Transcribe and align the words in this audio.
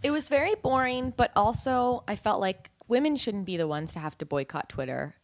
it 0.03 0.11
was 0.11 0.29
very 0.29 0.55
boring, 0.55 1.15
but 1.17 1.33
also 1.35 2.05
I 2.07 2.15
felt 2.15 2.43
like 2.43 2.71
women 2.89 3.17
shouldn't 3.17 3.47
be 3.47 3.57
the 3.57 3.67
ones 3.67 3.95
to 3.95 3.99
have 4.01 4.19
to 4.19 4.27
boycott 4.27 4.69
Twitter. 4.69 5.15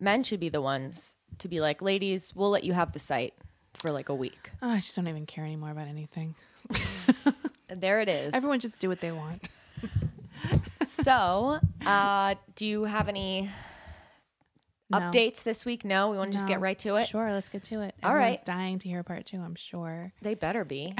Men 0.00 0.24
should 0.24 0.40
be 0.40 0.48
the 0.48 0.60
ones 0.60 1.14
to 1.38 1.46
be 1.46 1.60
like, 1.60 1.80
ladies, 1.80 2.34
we'll 2.34 2.50
let 2.50 2.64
you 2.64 2.72
have 2.72 2.90
the 2.90 2.98
site 2.98 3.34
for 3.74 3.92
like 3.92 4.08
a 4.08 4.14
week. 4.16 4.50
oh, 4.62 4.70
I 4.70 4.80
just 4.80 4.96
don't 4.96 5.06
even 5.06 5.26
care 5.26 5.44
anymore 5.44 5.70
about 5.70 5.86
anything. 5.86 6.34
There 7.68 8.00
it 8.00 8.08
is. 8.08 8.34
Everyone 8.34 8.60
just 8.60 8.78
do 8.78 8.88
what 8.88 9.00
they 9.00 9.12
want. 9.12 9.46
so, 10.82 11.60
uh, 11.84 12.34
do 12.56 12.66
you 12.66 12.84
have 12.84 13.08
any 13.08 13.50
No. 14.90 14.98
updates 14.98 15.42
this 15.42 15.64
week? 15.64 15.84
No, 15.84 16.10
we 16.10 16.16
want 16.16 16.32
to 16.32 16.36
just 16.36 16.48
get 16.48 16.60
right 16.60 16.78
to 16.80 16.96
it. 16.96 17.08
Sure, 17.08 17.30
let's 17.32 17.48
get 17.48 17.62
to 17.64 17.82
it. 17.82 17.94
All 18.02 18.10
Everyone's 18.10 18.38
right. 18.38 18.44
dying 18.44 18.78
to 18.78 18.88
hear 18.88 19.02
part 19.02 19.26
two, 19.26 19.38
I'm 19.40 19.54
sure. 19.54 20.12
They 20.22 20.34
better 20.34 20.64
be. 20.64 20.94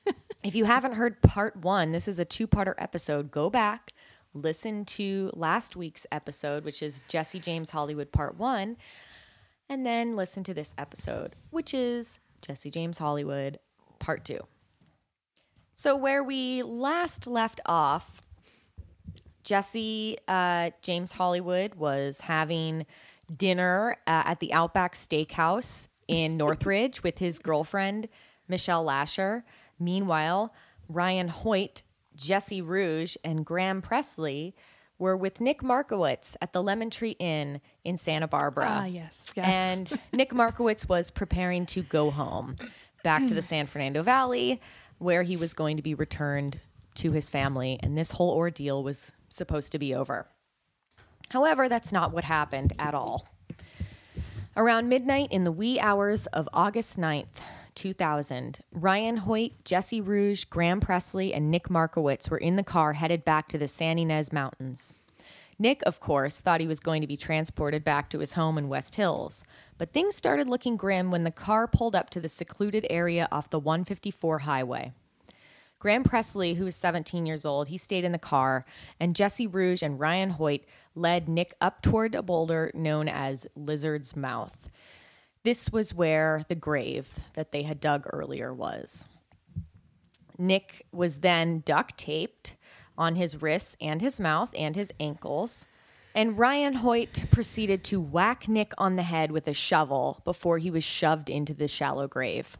if 0.42 0.54
you 0.54 0.64
haven't 0.64 0.92
heard 0.92 1.20
part 1.22 1.56
one, 1.56 1.92
this 1.92 2.08
is 2.08 2.18
a 2.18 2.24
two 2.24 2.46
parter 2.46 2.74
episode. 2.78 3.30
Go 3.30 3.50
back, 3.50 3.92
listen 4.32 4.84
to 4.86 5.30
last 5.34 5.76
week's 5.76 6.06
episode, 6.10 6.64
which 6.64 6.82
is 6.82 7.02
Jesse 7.08 7.40
James 7.40 7.70
Hollywood 7.70 8.12
part 8.12 8.38
one, 8.38 8.76
and 9.68 9.84
then 9.84 10.16
listen 10.16 10.42
to 10.44 10.54
this 10.54 10.74
episode, 10.78 11.36
which 11.50 11.74
is 11.74 12.18
Jesse 12.40 12.70
James 12.70 12.98
Hollywood 12.98 13.58
part 13.98 14.24
two. 14.24 14.40
So, 15.74 15.96
where 15.96 16.22
we 16.22 16.62
last 16.62 17.26
left 17.26 17.60
off, 17.66 18.22
Jesse 19.42 20.18
uh, 20.28 20.70
James 20.82 21.12
Hollywood 21.12 21.74
was 21.74 22.20
having 22.20 22.86
dinner 23.36 23.96
uh, 24.06 24.22
at 24.26 24.40
the 24.40 24.52
Outback 24.52 24.94
Steakhouse 24.94 25.88
in 26.08 26.36
Northridge 26.38 27.02
with 27.02 27.18
his 27.18 27.38
girlfriend, 27.38 28.08
Michelle 28.48 28.84
Lasher. 28.84 29.44
Meanwhile, 29.78 30.54
Ryan 30.88 31.28
Hoyt, 31.28 31.82
Jesse 32.14 32.62
Rugge, 32.62 33.16
and 33.24 33.44
Graham 33.44 33.82
Pressley 33.82 34.54
were 34.98 35.16
with 35.16 35.40
Nick 35.40 35.62
Markowitz 35.62 36.36
at 36.40 36.52
the 36.52 36.62
Lemon 36.62 36.90
Tree 36.90 37.16
Inn 37.18 37.60
in 37.84 37.96
Santa 37.96 38.28
Barbara. 38.28 38.66
Ah, 38.68 38.84
yes, 38.84 39.32
yes. 39.34 39.46
And 39.46 39.98
Nick 40.12 40.32
Markowitz 40.32 40.88
was 40.88 41.10
preparing 41.10 41.66
to 41.66 41.82
go 41.82 42.10
home 42.10 42.56
back 43.02 43.26
to 43.26 43.34
the 43.34 43.42
San 43.50 43.66
Fernando 43.66 44.02
Valley, 44.02 44.60
where 44.98 45.22
he 45.22 45.36
was 45.36 45.52
going 45.52 45.76
to 45.76 45.82
be 45.82 45.94
returned 45.94 46.60
to 46.96 47.10
his 47.10 47.28
family. 47.28 47.78
And 47.82 47.98
this 47.98 48.12
whole 48.12 48.30
ordeal 48.30 48.84
was 48.84 49.16
supposed 49.28 49.72
to 49.72 49.78
be 49.78 49.94
over. 49.94 50.28
However, 51.30 51.68
that's 51.68 51.92
not 51.92 52.12
what 52.12 52.24
happened 52.24 52.72
at 52.78 52.94
all. 52.94 53.28
Around 54.56 54.88
midnight 54.88 55.32
in 55.32 55.42
the 55.42 55.50
wee 55.50 55.80
hours 55.80 56.26
of 56.28 56.48
August 56.52 56.96
9th, 56.96 57.40
2000, 57.74 58.60
Ryan 58.72 59.16
Hoyt, 59.18 59.64
Jesse 59.64 60.00
Rugge, 60.00 60.48
Graham 60.48 60.80
Pressley, 60.80 61.34
and 61.34 61.50
Nick 61.50 61.68
Markowitz 61.68 62.30
were 62.30 62.38
in 62.38 62.54
the 62.54 62.62
car 62.62 62.92
headed 62.92 63.24
back 63.24 63.48
to 63.48 63.58
the 63.58 63.66
San 63.66 63.98
Ynez 63.98 64.32
Mountains. 64.32 64.94
Nick, 65.58 65.82
of 65.86 66.00
course, 66.00 66.40
thought 66.40 66.60
he 66.60 66.66
was 66.66 66.80
going 66.80 67.00
to 67.00 67.06
be 67.06 67.16
transported 67.16 67.84
back 67.84 68.10
to 68.10 68.18
his 68.18 68.32
home 68.32 68.58
in 68.58 68.68
West 68.68 68.96
Hills, 68.96 69.44
but 69.78 69.92
things 69.92 70.16
started 70.16 70.48
looking 70.48 70.76
grim 70.76 71.10
when 71.10 71.24
the 71.24 71.30
car 71.30 71.66
pulled 71.66 71.94
up 71.94 72.10
to 72.10 72.20
the 72.20 72.28
secluded 72.28 72.86
area 72.90 73.28
off 73.30 73.50
the 73.50 73.58
154 73.58 74.40
highway. 74.40 74.92
Graham 75.84 76.02
Pressley, 76.02 76.54
who 76.54 76.64
was 76.64 76.76
17 76.76 77.26
years 77.26 77.44
old, 77.44 77.68
he 77.68 77.76
stayed 77.76 78.04
in 78.04 78.12
the 78.12 78.18
car, 78.18 78.64
and 78.98 79.14
Jesse 79.14 79.46
Rugge 79.46 79.82
and 79.82 80.00
Ryan 80.00 80.30
Hoyt 80.30 80.64
led 80.94 81.28
Nick 81.28 81.52
up 81.60 81.82
toward 81.82 82.14
a 82.14 82.22
boulder 82.22 82.70
known 82.72 83.06
as 83.06 83.46
Lizard's 83.54 84.16
Mouth. 84.16 84.70
This 85.42 85.70
was 85.70 85.92
where 85.92 86.46
the 86.48 86.54
grave 86.54 87.18
that 87.34 87.52
they 87.52 87.64
had 87.64 87.80
dug 87.80 88.06
earlier 88.10 88.54
was. 88.54 89.06
Nick 90.38 90.86
was 90.90 91.16
then 91.16 91.62
duct 91.66 91.98
taped 91.98 92.56
on 92.96 93.16
his 93.16 93.42
wrists 93.42 93.76
and 93.78 94.00
his 94.00 94.18
mouth 94.18 94.54
and 94.56 94.76
his 94.76 94.90
ankles. 94.98 95.66
And 96.14 96.38
Ryan 96.38 96.76
Hoyt 96.76 97.24
proceeded 97.30 97.84
to 97.84 98.00
whack 98.00 98.48
Nick 98.48 98.72
on 98.78 98.96
the 98.96 99.02
head 99.02 99.30
with 99.30 99.46
a 99.46 99.52
shovel 99.52 100.22
before 100.24 100.56
he 100.56 100.70
was 100.70 100.82
shoved 100.82 101.28
into 101.28 101.52
the 101.52 101.68
shallow 101.68 102.08
grave. 102.08 102.56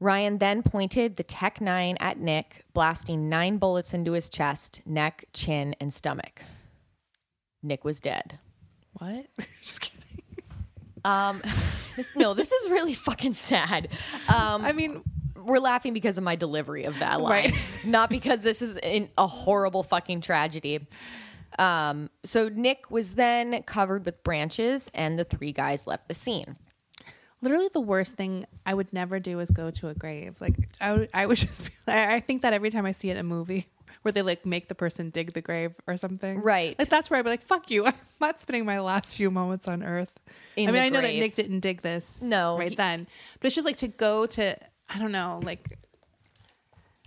Ryan 0.00 0.38
then 0.38 0.62
pointed 0.62 1.16
the 1.16 1.22
Tec-9 1.22 1.96
at 2.00 2.18
Nick, 2.18 2.64
blasting 2.72 3.28
nine 3.28 3.58
bullets 3.58 3.92
into 3.92 4.12
his 4.12 4.28
chest, 4.30 4.80
neck, 4.86 5.26
chin, 5.34 5.76
and 5.78 5.92
stomach. 5.92 6.40
Nick 7.62 7.84
was 7.84 8.00
dead. 8.00 8.38
what? 8.94 9.26
just 9.62 9.82
kidding. 9.82 10.00
Um, 11.04 11.42
this, 11.96 12.16
no, 12.16 12.32
this 12.34 12.50
is 12.50 12.70
really 12.70 12.94
fucking 12.94 13.34
sad. 13.34 13.88
Um, 14.28 14.64
I 14.64 14.72
mean, 14.72 15.02
we're 15.36 15.58
laughing 15.58 15.92
because 15.92 16.16
of 16.18 16.24
my 16.24 16.36
delivery 16.36 16.84
of 16.84 16.98
that 16.98 17.20
line, 17.20 17.50
Right. 17.50 17.54
not 17.86 18.08
because 18.08 18.40
this 18.40 18.62
is 18.62 18.78
in 18.78 19.10
a 19.18 19.26
horrible 19.26 19.82
fucking 19.82 20.22
tragedy. 20.22 20.86
Um, 21.58 22.08
so 22.24 22.48
Nick 22.48 22.90
was 22.90 23.12
then 23.12 23.62
covered 23.64 24.06
with 24.06 24.22
branches, 24.24 24.90
and 24.94 25.18
the 25.18 25.24
three 25.24 25.52
guys 25.52 25.86
left 25.86 26.08
the 26.08 26.14
scene. 26.14 26.56
Literally 27.42 27.68
the 27.72 27.80
worst 27.80 28.14
thing 28.16 28.46
I 28.66 28.74
would 28.74 28.92
never 28.92 29.18
do 29.20 29.40
is 29.40 29.50
go 29.50 29.70
to 29.70 29.88
a 29.88 29.94
grave. 29.94 30.36
Like 30.40 30.54
I 30.80 30.92
would, 30.92 31.08
I 31.14 31.26
would 31.26 31.36
just. 31.46 31.64
Be, 31.64 31.70
I, 31.88 32.16
I 32.16 32.20
think 32.20 32.42
that 32.42 32.52
every 32.52 32.70
time 32.70 32.86
I 32.86 32.92
see 32.92 33.08
it 33.10 33.12
in 33.12 33.18
a 33.18 33.22
movie 33.24 33.66
where 34.02 34.12
they 34.12 34.22
like 34.22 34.44
make 34.46 34.68
the 34.68 34.74
person 34.74 35.10
dig 35.10 35.32
the 35.32 35.40
grave 35.42 35.72
or 35.86 35.96
something, 35.96 36.40
Right. 36.42 36.78
Like 36.78 36.88
that's 36.88 37.10
where 37.10 37.18
I'd 37.18 37.24
be 37.24 37.30
like, 37.30 37.42
"Fuck 37.42 37.70
you! 37.70 37.86
I'm 37.86 37.94
not 38.20 38.40
spending 38.40 38.64
my 38.64 38.80
last 38.80 39.14
few 39.14 39.30
moments 39.30 39.68
on 39.68 39.82
Earth." 39.82 40.12
In 40.56 40.68
I 40.68 40.72
mean, 40.72 40.82
I 40.82 40.88
know 40.88 41.00
that. 41.00 41.14
Nick 41.14 41.34
didn't 41.34 41.60
dig 41.60 41.82
this, 41.82 42.20
No, 42.22 42.58
right 42.58 42.70
he- 42.70 42.74
then, 42.76 43.06
but 43.40 43.46
it's 43.46 43.54
just 43.54 43.66
like 43.66 43.76
to 43.78 43.88
go 43.88 44.26
to. 44.26 44.56
I 44.92 44.98
don't 44.98 45.12
know, 45.12 45.40
like 45.44 45.78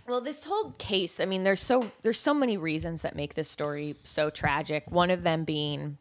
Well, 0.08 0.20
this 0.22 0.44
whole 0.44 0.72
case, 0.78 1.20
I 1.20 1.26
mean, 1.26 1.44
there's 1.44 1.60
so 1.60 1.90
there's 2.02 2.18
so 2.20 2.32
many 2.34 2.56
reasons 2.56 3.02
that 3.02 3.14
make 3.16 3.34
this 3.34 3.50
story 3.50 3.96
so 4.04 4.30
tragic. 4.30 4.84
One 4.90 5.10
of 5.10 5.22
them 5.22 5.44
being 5.44 5.98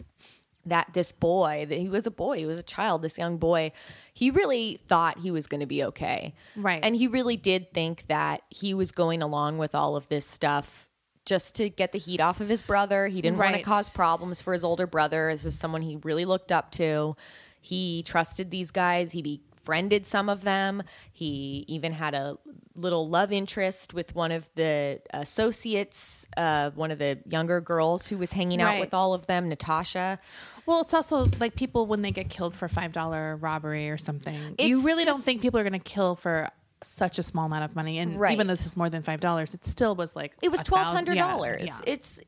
that 0.66 0.88
this 0.94 1.12
boy, 1.12 1.66
that 1.70 1.78
he 1.78 1.90
was 1.90 2.08
a 2.08 2.12
boy, 2.12 2.38
he 2.38 2.46
was 2.46 2.58
a 2.58 2.64
child, 2.64 3.02
this 3.02 3.18
young 3.18 3.38
boy, 3.38 3.72
he 4.14 4.32
really 4.32 4.80
thought 4.88 5.20
he 5.20 5.30
was 5.32 5.48
going 5.48 5.60
to 5.60 5.66
be 5.66 5.84
okay. 5.84 6.34
Right. 6.56 6.80
And 6.84 6.96
he 6.96 7.08
really 7.08 7.36
did 7.38 7.74
think 7.74 8.06
that 8.08 8.42
he 8.50 8.74
was 8.74 8.92
going 8.92 9.22
along 9.22 9.58
with 9.58 9.76
all 9.76 9.96
of 9.96 10.08
this 10.10 10.26
stuff 10.26 10.88
just 11.26 11.56
to 11.56 11.70
get 11.70 11.92
the 11.92 12.00
heat 12.00 12.20
off 12.22 12.42
of 12.42 12.50
his 12.50 12.62
brother. 12.62 13.08
He 13.08 13.22
didn't 13.22 13.38
want 13.38 13.56
to 13.56 13.62
cause 13.64 13.90
problems 13.90 14.42
for 14.42 14.54
his 14.54 14.64
older 14.64 14.88
brother. 14.88 15.30
This 15.32 15.46
is 15.46 15.58
someone 15.58 15.82
he 15.82 15.98
really 16.04 16.26
looked 16.26 16.52
up 16.52 16.72
to. 16.74 17.16
He 17.62 18.04
trusted 18.04 18.52
these 18.52 18.72
guys. 18.72 19.14
He 19.14 19.22
befriended 19.56 20.06
some 20.06 20.28
of 20.28 20.42
them. 20.42 20.84
He 21.14 21.64
even 21.70 21.94
had 21.94 22.14
a 22.14 22.38
little 22.76 23.08
love 23.08 23.32
interest 23.32 23.94
with 23.94 24.14
one 24.14 24.34
of 24.34 24.50
the 24.56 25.00
associates, 25.14 26.28
uh, 26.36 26.72
one 26.72 26.92
of 26.92 27.00
the 27.00 27.20
younger 27.26 27.62
girls 27.62 28.08
who 28.08 28.18
was 28.18 28.34
hanging 28.34 28.62
out 28.62 28.66
Right. 28.74 28.80
with 28.82 28.94
all 28.94 29.14
of 29.14 29.26
them, 29.28 29.48
Natasha. 29.48 30.20
Well, 30.66 30.82
it's 30.82 30.94
also 30.94 31.28
like 31.40 31.56
people 31.56 31.86
when 31.88 32.02
they 32.02 32.12
get 32.12 32.30
killed 32.30 32.56
for 32.56 32.68
five 32.68 32.92
dollar 32.92 33.36
robbery 33.38 33.90
or 33.90 33.98
something. 33.98 34.36
you 34.60 34.78
It's 34.78 34.86
really 34.86 35.06
don't 35.06 35.22
think 35.24 35.42
people 35.42 35.60
are 35.60 35.64
going 35.64 35.74
to 35.74 35.80
kill 35.80 36.16
for 36.16 36.50
such 36.82 37.18
a 37.20 37.24
small 37.24 37.46
amount 37.46 37.64
of 37.64 37.76
money, 37.76 37.98
and 38.00 38.20
Right. 38.20 38.34
even 38.34 38.48
though 38.48 38.54
this 38.54 38.66
is 38.66 38.76
more 38.78 38.90
than 38.90 39.04
five 39.04 39.20
dollars, 39.20 39.54
it 39.54 39.66
still 39.66 39.96
was 39.96 40.16
like 40.16 40.34
It 40.42 40.50
was 40.50 40.64
twelve 40.64 40.88
hundred 40.88 41.16
yeah, 41.16 41.28
dollars. 41.30 41.64
yeah. 41.66 41.80
It's 41.86 42.20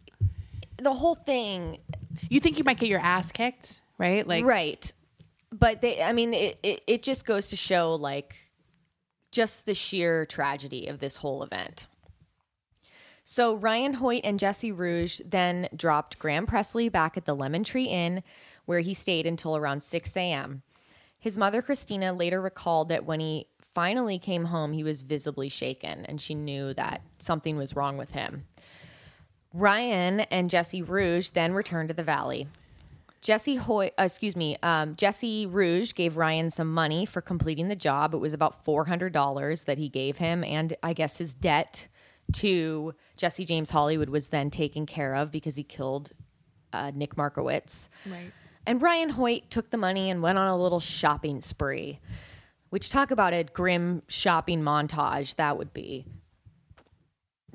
the 0.78 0.94
whole 0.94 1.16
thing 1.16 1.78
You 2.30 2.40
think 2.40 2.58
you 2.58 2.64
might 2.64 2.80
get 2.80 2.90
your 2.90 3.00
ass 3.00 3.32
kicked, 3.32 3.82
right? 3.98 4.26
Like, 4.28 4.46
right 4.46 4.92
but 5.58 5.80
they 5.82 6.02
i 6.04 6.12
mean 6.12 6.34
it, 6.34 6.58
it, 6.64 6.84
it 6.86 7.04
just 7.04 7.26
goes 7.26 7.48
to 7.50 7.56
show 7.56 7.94
like 7.96 8.36
just 9.32 9.66
the 9.66 9.74
sheer 9.74 10.26
tragedy 10.26 10.88
of 10.88 11.00
this 11.00 11.16
whole 11.18 11.44
event. 11.44 11.88
So 13.28 13.56
Ryan 13.56 13.94
Hoyt 13.96 14.22
and 14.24 14.40
Jesse 14.40 14.72
Rugge 14.72 15.20
then 15.26 15.68
dropped 15.76 16.20
Graham 16.20 16.46
Pressley 16.46 16.90
back 16.90 17.18
at 17.18 17.26
the 17.26 17.36
Lemon 17.36 17.64
Tree 17.64 17.86
Inn, 17.86 18.22
where 18.66 18.82
he 18.82 18.94
stayed 18.94 19.26
until 19.26 19.58
around 19.58 19.82
6 19.82 20.16
a.m. 20.16 20.62
His 21.20 21.36
mother, 21.36 21.64
Christina, 21.64 22.14
later 22.14 22.40
recalled 22.40 22.90
that 22.90 23.06
when 23.06 23.20
he 23.20 23.48
finally 23.74 24.20
came 24.20 24.46
home, 24.46 24.74
he 24.74 24.84
was 24.84 25.02
visibly 25.02 25.50
shaken, 25.50 26.06
and 26.06 26.22
she 26.22 26.36
knew 26.36 26.76
that 26.76 27.02
something 27.18 27.58
was 27.58 27.76
wrong 27.76 27.98
with 27.98 28.12
him. 28.12 28.46
Ryan 29.56 30.20
and 30.20 30.48
Jesse 30.48 30.84
Rugge 30.84 31.34
then 31.34 31.54
returned 31.54 31.90
to 31.90 31.96
the 31.96 32.04
valley. 32.04 32.48
Jesse 33.22 33.56
Hoy, 33.56 33.90
uh, 33.98 34.04
excuse 34.04 34.36
me, 34.36 34.56
um, 34.62 34.96
Jesse 34.98 35.48
Rugge 35.48 35.96
gave 35.96 36.16
Ryan 36.16 36.52
some 36.52 36.72
money 36.72 37.08
for 37.08 37.22
completing 37.22 37.70
the 37.70 37.76
job. 37.76 38.14
It 38.14 38.18
was 38.18 38.36
about 38.36 38.64
four 38.64 38.86
hundred 38.86 39.14
dollars 39.14 39.64
that 39.64 39.80
he 39.80 39.90
gave 39.90 40.18
him, 40.18 40.44
and 40.44 40.78
I 40.84 40.94
guess 40.94 41.18
his 41.18 41.34
debt 41.34 41.88
to 42.34 42.94
Jesse 43.18 43.46
James 43.46 43.70
Hollywood 43.70 44.10
was 44.10 44.28
then 44.28 44.50
taken 44.50 44.86
care 44.86 45.16
of 45.16 45.32
because 45.32 45.56
he 45.56 45.64
killed 45.64 46.12
uh, 46.74 46.92
Nick 46.94 47.18
Markowitz. 47.18 47.90
Right. 48.06 48.32
And 48.68 48.82
Ryan 48.82 49.10
Hoyt 49.10 49.50
took 49.50 49.70
the 49.70 49.78
money 49.78 50.10
and 50.10 50.22
went 50.22 50.38
on 50.38 50.48
a 50.48 50.58
little 50.58 50.80
shopping 50.80 51.40
spree, 51.40 52.00
which 52.70 52.90
talk 52.90 53.12
about 53.12 53.34
a 53.34 53.44
grim 53.44 54.02
shopping 54.08 54.62
montage 54.62 55.36
that 55.36 55.58
would 55.58 55.74
be. 55.74 56.06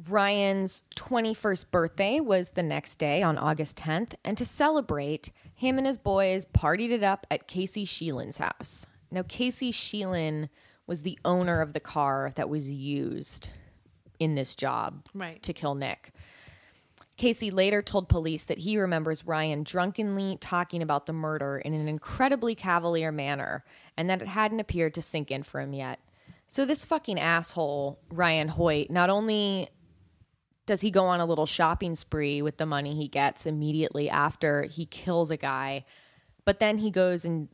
Ryan's 0.08 0.84
21st 0.96 1.70
birthday 1.70 2.20
was 2.20 2.50
the 2.50 2.62
next 2.62 2.98
day 2.98 3.22
on 3.22 3.36
August 3.36 3.76
10th, 3.76 4.14
and 4.24 4.38
to 4.38 4.46
celebrate, 4.46 5.30
him 5.54 5.76
and 5.76 5.86
his 5.86 5.98
boys 5.98 6.46
partied 6.46 6.90
it 6.90 7.02
up 7.02 7.26
at 7.30 7.48
Casey 7.48 7.84
Sheehan's 7.84 8.38
house. 8.38 8.86
Now, 9.10 9.24
Casey 9.28 9.72
Sheehan 9.72 10.48
was 10.86 11.02
the 11.02 11.18
owner 11.24 11.60
of 11.60 11.74
the 11.74 11.80
car 11.80 12.32
that 12.36 12.48
was 12.48 12.70
used 12.70 13.50
in 14.20 14.36
this 14.36 14.54
job 14.54 15.06
Right. 15.12 15.42
to 15.42 15.52
kill 15.52 15.74
Nick. 15.74 16.12
Casey 17.16 17.50
later 17.50 17.82
told 17.82 18.08
police 18.08 18.44
that 18.44 18.58
he 18.58 18.78
remembers 18.78 19.26
Ryan 19.26 19.62
drunkenly 19.62 20.38
talking 20.40 20.80
about 20.82 21.06
the 21.06 21.12
murder 21.12 21.58
in 21.58 21.74
an 21.74 21.88
incredibly 21.88 22.54
cavalier 22.54 23.12
manner 23.12 23.64
and 23.96 24.08
that 24.08 24.22
it 24.22 24.28
hadn't 24.28 24.60
appeared 24.60 24.94
to 24.94 25.02
sink 25.02 25.30
in 25.30 25.42
for 25.42 25.60
him 25.60 25.74
yet. 25.74 26.00
So, 26.46 26.64
this 26.64 26.84
fucking 26.84 27.18
asshole, 27.20 27.98
Ryan 28.10 28.48
Hoyt, 28.48 28.90
not 28.90 29.10
only 29.10 29.68
does 30.66 30.80
he 30.80 30.90
go 30.90 31.04
on 31.04 31.20
a 31.20 31.26
little 31.26 31.46
shopping 31.46 31.94
spree 31.94 32.42
with 32.42 32.56
the 32.56 32.66
money 32.66 32.94
he 32.94 33.08
gets 33.08 33.44
immediately 33.44 34.08
after 34.08 34.62
he 34.62 34.86
kills 34.86 35.30
a 35.30 35.36
guy, 35.36 35.84
but 36.44 36.58
then 36.58 36.78
he 36.78 36.90
goes 36.90 37.24
and 37.24 37.48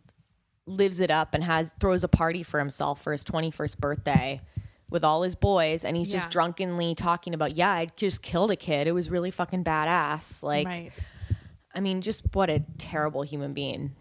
lives 0.67 1.01
it 1.01 1.11
up 1.11 1.35
and 1.35 1.43
has 1.43 1.73
throws 1.81 2.05
a 2.05 2.09
party 2.09 2.43
for 2.43 2.59
himself 2.59 3.03
for 3.03 3.12
his 3.12 3.25
21st 3.25 3.79
birthday 3.79 4.41
with 4.88 5.03
all 5.05 5.23
his 5.23 5.35
boys 5.35 5.85
and 5.85 5.97
he's 5.97 6.12
Yeah. 6.12 6.21
just 6.21 6.31
drunkenly 6.31 6.94
talking 6.94 7.35
about 7.35 7.56
yeah 7.56 7.73
i 7.73 7.87
just 7.97 8.23
killed 8.23 8.50
a 8.50 8.56
kid. 8.56 8.87
It 8.87 8.93
was 8.93 9.11
really 9.11 9.31
fucking 9.31 9.65
badass. 9.65 10.43
Like 10.43 10.67
right. 10.67 10.93
i 11.75 11.81
mean 11.81 12.03
just 12.03 12.23
what 12.35 12.49
a 12.50 12.65
terrible 12.79 13.23
human 13.23 13.53
being. 13.53 13.94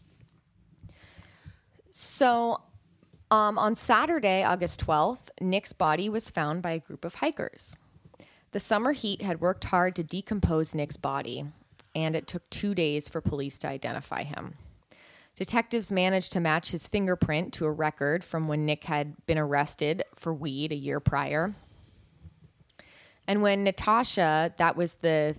So 1.92 2.62
um, 3.32 3.58
on 3.58 3.74
saturday 3.76 4.44
august 4.44 4.86
12th 4.86 5.30
nick's 5.42 5.74
body 5.74 6.10
was 6.10 6.30
found 6.30 6.62
by 6.62 6.72
a 6.72 6.80
group 6.80 7.04
of 7.06 7.16
hikers. 7.16 7.76
The 8.52 8.60
summer 8.60 8.92
heat 8.94 9.22
had 9.22 9.42
worked 9.42 9.66
hard 9.66 9.96
to 9.96 10.04
decompose 10.04 10.76
nick's 10.76 10.98
body 10.98 11.46
and 11.94 12.16
it 12.16 12.28
took 12.28 12.48
two 12.50 12.76
days 12.76 13.08
for 13.10 13.22
police 13.22 13.58
to 13.60 13.68
identify 13.68 14.24
him 14.24 14.56
Detectives 15.36 15.92
managed 15.92 16.32
to 16.32 16.40
match 16.40 16.72
his 16.72 16.88
fingerprint 16.88 17.54
to 17.54 17.66
a 17.66 17.72
record 17.72 18.24
from 18.24 18.48
when 18.48 18.66
Nick 18.66 18.86
had 18.86 19.26
been 19.26 19.38
arrested 19.38 20.04
for 20.16 20.34
weed 20.34 20.72
a 20.72 20.76
year 20.76 21.00
prior. 21.00 21.54
And 23.28 23.42
when 23.42 23.64
Natasha, 23.64 24.54
that 24.58 24.78
was 24.78 24.96
the 24.96 25.36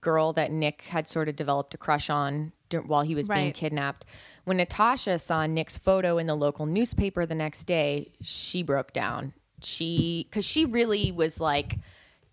girl 0.00 0.32
that 0.34 0.52
Nick 0.52 0.82
had 0.82 1.08
sort 1.08 1.28
of 1.28 1.36
developed 1.36 1.74
a 1.74 1.78
crush 1.78 2.10
on 2.10 2.52
while 2.86 3.02
he 3.02 3.14
was 3.14 3.28
being 3.28 3.52
kidnapped, 3.52 4.04
when 4.44 4.56
Natasha 4.56 5.18
saw 5.18 5.46
Nick's 5.46 5.78
photo 5.78 6.18
in 6.18 6.26
the 6.26 6.34
local 6.34 6.66
newspaper 6.66 7.24
the 7.24 7.34
next 7.34 7.64
day, 7.64 8.12
she 8.20 8.62
broke 8.62 8.92
down. 8.92 9.32
She, 9.62 10.26
because 10.28 10.44
she 10.44 10.64
really 10.64 11.12
was 11.12 11.40
like, 11.40 11.78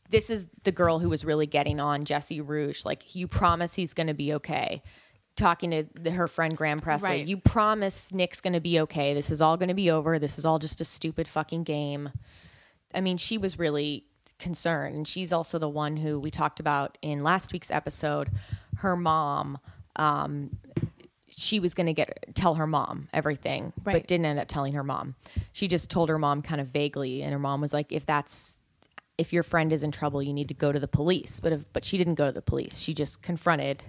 this 0.09 0.29
is 0.29 0.47
the 0.63 0.71
girl 0.71 0.99
who 0.99 1.09
was 1.09 1.23
really 1.23 1.45
getting 1.45 1.79
on 1.79 2.05
Jesse 2.05 2.41
Rugge. 2.41 2.85
Like, 2.85 3.15
you 3.15 3.27
promise 3.27 3.75
he's 3.75 3.93
going 3.93 4.07
to 4.07 4.13
be 4.13 4.33
okay. 4.33 4.81
Talking 5.37 5.71
to 5.71 5.85
the, 5.93 6.11
her 6.11 6.27
friend 6.27 6.55
Graham 6.55 6.79
Pressley, 6.79 7.09
Right. 7.09 7.25
you 7.27 7.37
promise 7.37 8.11
Nick's 8.13 8.41
going 8.41 8.53
to 8.53 8.59
be 8.59 8.79
okay. 8.81 9.13
This 9.13 9.31
is 9.31 9.41
all 9.41 9.57
going 9.57 9.69
to 9.69 9.73
be 9.75 9.89
over. 9.89 10.19
This 10.19 10.37
is 10.37 10.45
all 10.45 10.59
just 10.59 10.81
a 10.81 10.85
stupid 10.85 11.27
fucking 11.27 11.63
game. 11.63 12.09
I 12.93 13.01
mean, 13.01 13.17
she 13.17 13.37
was 13.37 13.57
really 13.57 14.03
concerned. 14.37 14.95
And 14.95 15.07
she's 15.07 15.31
also 15.31 15.57
the 15.57 15.69
one 15.69 15.97
who 15.97 16.19
we 16.19 16.29
talked 16.31 16.59
about 16.59 16.97
in 17.01 17.23
last 17.23 17.53
week's 17.53 17.71
episode. 17.71 18.29
Her 18.77 18.95
mom, 18.97 19.57
um, 19.95 20.57
she 21.29 21.59
was 21.59 21.73
going 21.73 21.87
to 21.87 21.93
get 21.93 22.35
tell 22.35 22.55
her 22.55 22.67
mom 22.67 23.07
everything, 23.13 23.71
but 23.81 24.07
didn't 24.07 24.25
end 24.25 24.37
up 24.39 24.47
telling 24.49 24.73
her 24.73 24.83
mom. 24.83 25.15
She 25.53 25.67
just 25.67 25.89
told 25.89 26.09
her 26.09 26.19
mom 26.19 26.41
kind 26.41 26.59
of 26.59 26.67
vaguely, 26.67 27.21
and 27.23 27.31
her 27.31 27.39
mom 27.39 27.61
was 27.61 27.71
like, 27.71 27.91
"If 27.91 28.05
that's 28.05 28.57
if 29.17 29.31
your 29.31 29.43
friend 29.43 29.71
is 29.71 29.81
in 29.83 29.91
trouble, 29.91 30.21
you 30.21 30.33
need 30.33 30.49
to 30.49 30.53
go 30.53 30.71
to 30.73 30.79
the 30.79 30.87
police." 30.89 31.39
But 31.39 31.53
if, 31.53 31.63
but 31.71 31.85
she 31.85 31.97
didn't 31.97 32.15
go 32.15 32.25
to 32.25 32.31
the 32.33 32.41
police. 32.41 32.79
She 32.79 32.93
just 32.93 33.21
confronted 33.21 33.83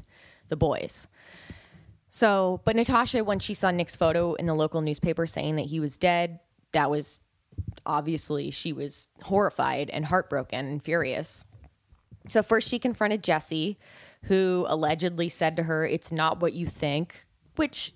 the 0.52 0.56
boys. 0.56 1.08
So, 2.10 2.60
but 2.66 2.76
Natasha, 2.76 3.24
when 3.24 3.38
she 3.38 3.54
saw 3.54 3.70
Nick's 3.70 3.96
photo 3.96 4.34
in 4.34 4.44
the 4.44 4.54
local 4.54 4.82
newspaper 4.82 5.26
saying 5.26 5.56
that 5.56 5.64
he 5.64 5.80
was 5.80 5.96
dead, 5.96 6.40
that 6.72 6.90
was 6.90 7.20
obviously 7.86 8.50
she 8.50 8.74
was 8.74 9.08
horrified 9.22 9.88
and 9.88 10.04
heartbroken 10.04 10.66
and 10.66 10.84
furious. 10.84 11.46
So, 12.28 12.42
first 12.42 12.68
she 12.68 12.78
confronted 12.78 13.24
Jesse, 13.24 13.78
who 14.24 14.66
allegedly 14.68 15.30
said 15.30 15.56
to 15.56 15.62
her, 15.62 15.86
It's 15.86 16.12
not 16.12 16.40
what 16.40 16.52
you 16.52 16.66
think, 16.66 17.24
which 17.56 17.94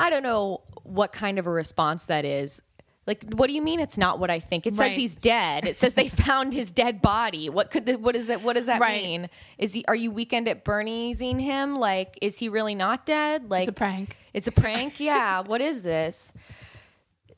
I 0.00 0.10
don't 0.10 0.24
know 0.24 0.62
what 0.82 1.12
kind 1.12 1.38
of 1.38 1.46
a 1.46 1.50
response 1.50 2.06
that 2.06 2.24
is. 2.24 2.60
Like, 3.06 3.22
what 3.34 3.48
do 3.48 3.52
you 3.54 3.60
mean 3.60 3.80
it's 3.80 3.98
not 3.98 4.18
what 4.18 4.30
I 4.30 4.40
think? 4.40 4.66
It 4.66 4.74
says 4.74 4.80
Right. 4.80 4.92
he's 4.92 5.14
dead. 5.14 5.66
It 5.66 5.76
says 5.76 5.92
they 5.94 6.08
found 6.28 6.54
his 6.54 6.70
dead 6.70 7.02
body. 7.02 7.50
What 7.50 7.70
could 7.70 7.84
the, 7.84 7.96
what 7.96 8.16
is 8.16 8.30
it? 8.30 8.40
What 8.40 8.56
does 8.56 8.66
that 8.66 8.80
Right. 8.80 9.02
mean? 9.02 9.28
Is 9.58 9.74
he? 9.74 9.84
Are 9.86 9.94
you 9.94 10.10
weekend 10.10 10.48
at 10.48 10.64
Bernie'sing 10.64 11.38
him? 11.40 11.76
Like, 11.76 12.18
is 12.22 12.38
he 12.38 12.48
really 12.48 12.74
not 12.74 13.04
dead? 13.04 13.50
Like, 13.50 13.68
It's 13.68 13.70
a 13.70 13.72
prank. 13.72 14.16
it's 14.32 14.48
a 14.48 14.52
prank? 14.52 15.00
yeah. 15.00 15.40
What 15.40 15.60
is 15.60 15.82
this? 15.82 16.32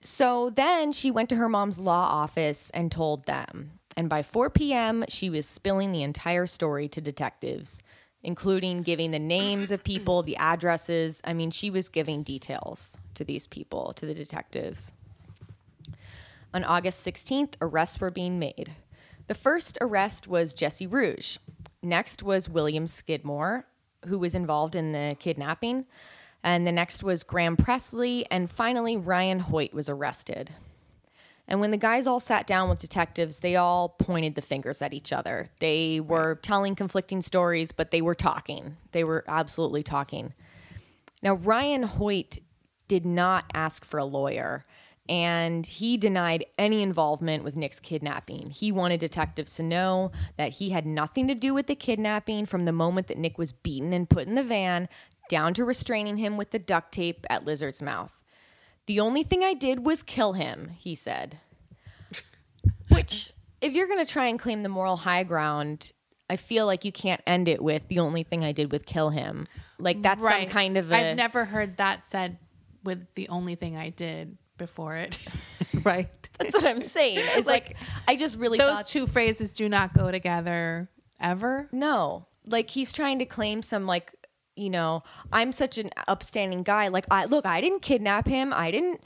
So 0.00 0.50
then 0.50 0.92
she 0.92 1.10
went 1.10 1.28
to 1.30 1.36
her 1.36 1.48
mom's 1.48 1.78
law 1.78 2.06
office 2.10 2.70
and 2.70 2.92
told 2.92 3.26
them. 3.26 3.72
And 3.96 4.08
by 4.08 4.22
4 4.22 4.50
p.m., 4.50 5.04
she 5.08 5.30
was 5.30 5.46
spilling 5.48 5.90
the 5.90 6.02
entire 6.02 6.46
story 6.46 6.86
to 6.90 7.00
detectives, 7.00 7.82
including 8.22 8.82
giving 8.82 9.10
the 9.10 9.18
names 9.18 9.70
of 9.70 9.82
people, 9.82 10.22
the 10.22 10.36
addresses. 10.36 11.22
I 11.24 11.32
mean, 11.32 11.50
she 11.50 11.70
was 11.70 11.88
giving 11.88 12.22
details 12.22 12.96
to 13.14 13.24
these 13.24 13.46
people, 13.46 13.94
to 13.94 14.04
the 14.06 14.14
detectives. 14.14 14.92
On 16.56 16.64
August 16.64 17.06
16th, 17.06 17.52
arrests 17.60 18.00
were 18.00 18.10
being 18.10 18.38
made. 18.38 18.72
The 19.26 19.34
first 19.34 19.76
arrest 19.82 20.26
was 20.26 20.54
Jesse 20.54 20.86
Rugge. 20.86 21.36
Next 21.82 22.22
was 22.22 22.48
William 22.48 22.86
Skidmore, 22.86 23.66
who 24.06 24.18
was 24.18 24.34
involved 24.34 24.74
in 24.74 24.92
the 24.92 25.16
kidnapping. 25.18 25.84
And 26.42 26.66
the 26.66 26.72
next 26.72 27.02
was 27.02 27.24
Graham 27.24 27.58
Pressley. 27.58 28.24
And 28.30 28.50
finally, 28.50 28.96
Ryan 28.96 29.40
Hoyt 29.40 29.74
was 29.74 29.90
arrested. 29.90 30.48
And 31.46 31.60
when 31.60 31.72
the 31.72 31.76
guys 31.76 32.06
all 32.06 32.20
sat 32.20 32.46
down 32.46 32.70
with 32.70 32.78
detectives, 32.78 33.40
they 33.40 33.56
all 33.56 33.90
pointed 33.90 34.34
the 34.34 34.40
fingers 34.40 34.80
at 34.80 34.94
each 34.94 35.12
other. 35.12 35.50
They 35.60 36.00
were 36.00 36.36
telling 36.36 36.74
conflicting 36.74 37.20
stories, 37.20 37.70
but 37.70 37.90
they 37.90 38.00
were 38.00 38.14
talking. 38.14 38.78
They 38.92 39.04
were 39.04 39.24
absolutely 39.28 39.82
talking. 39.82 40.32
Now, 41.22 41.34
Ryan 41.34 41.82
Hoyt 41.82 42.38
did 42.88 43.04
not 43.04 43.44
ask 43.52 43.84
for 43.84 43.98
a 43.98 44.06
lawyer, 44.06 44.64
and 45.08 45.66
he 45.66 45.96
denied 45.96 46.46
any 46.58 46.82
involvement 46.82 47.44
with 47.44 47.56
Nick's 47.56 47.80
kidnapping. 47.80 48.50
He 48.50 48.72
wanted 48.72 49.00
detectives 49.00 49.54
to 49.56 49.62
know 49.62 50.12
that 50.36 50.52
he 50.52 50.70
had 50.70 50.86
nothing 50.86 51.28
to 51.28 51.34
do 51.34 51.54
with 51.54 51.66
the 51.66 51.74
kidnapping 51.74 52.46
from 52.46 52.64
the 52.64 52.72
moment 52.72 53.08
that 53.08 53.18
Nick 53.18 53.38
was 53.38 53.52
beaten 53.52 53.92
and 53.92 54.08
put 54.08 54.26
in 54.26 54.34
the 54.34 54.42
van 54.42 54.88
down 55.28 55.54
to 55.54 55.64
restraining 55.64 56.16
him 56.16 56.36
with 56.36 56.50
the 56.50 56.58
duct 56.58 56.92
tape 56.92 57.26
at 57.28 57.44
Lizard's 57.44 57.82
Mouth. 57.82 58.12
The 58.86 59.00
only 59.00 59.22
thing 59.22 59.42
I 59.42 59.54
did 59.54 59.84
was 59.84 60.02
kill 60.02 60.34
him, 60.34 60.70
he 60.78 60.94
said. 60.94 61.38
Which, 62.88 63.32
if 63.60 63.72
you're 63.72 63.88
going 63.88 64.04
to 64.04 64.10
try 64.10 64.26
and 64.26 64.38
claim 64.38 64.62
the 64.62 64.68
moral 64.68 64.96
high 64.96 65.24
ground, 65.24 65.92
I 66.30 66.36
feel 66.36 66.66
like 66.66 66.84
you 66.84 66.92
can't 66.92 67.20
end 67.26 67.48
it 67.48 67.62
with 67.62 67.88
the 67.88 67.98
only 67.98 68.22
thing 68.22 68.44
I 68.44 68.52
did 68.52 68.72
was 68.72 68.82
kill 68.86 69.10
him. 69.10 69.46
Like 69.78 70.02
that's 70.02 70.22
some 70.22 70.46
kind 70.46 70.76
of 70.76 70.90
a 70.90 71.10
I've 71.10 71.16
never 71.16 71.44
heard 71.44 71.76
that 71.76 72.06
said 72.06 72.38
with 72.84 73.06
the 73.14 73.28
only 73.28 73.56
thing 73.56 73.76
I 73.76 73.90
did 73.90 74.38
before 74.58 74.94
it. 74.96 75.18
right. 75.84 76.08
That's 76.38 76.54
what 76.54 76.64
I'm 76.64 76.80
saying. 76.80 77.20
It's 77.36 77.46
like, 77.46 77.76
I 78.06 78.16
just 78.16 78.36
really 78.38 78.58
Those 78.58 78.74
thought 78.74 78.86
two 78.86 79.06
phrases 79.06 79.50
do 79.52 79.68
not 79.68 79.94
go 79.94 80.10
together 80.10 80.88
ever. 81.20 81.68
no. 81.72 82.26
Like 82.48 82.70
he's 82.70 82.92
trying 82.92 83.18
to 83.18 83.24
claim 83.26 83.60
some 83.62 83.86
like 83.86 84.12
you 84.54 84.70
know 84.70 85.02
I'm 85.32 85.52
such 85.52 85.78
an 85.78 85.90
upstanding 86.06 86.62
guy. 86.62 86.86
Like 86.88 87.04
I 87.10 87.24
look, 87.24 87.44
I 87.44 87.60
didn't 87.60 87.82
kidnap 87.82 88.28
him. 88.28 88.52
I 88.52 88.70
didn't 88.70 89.02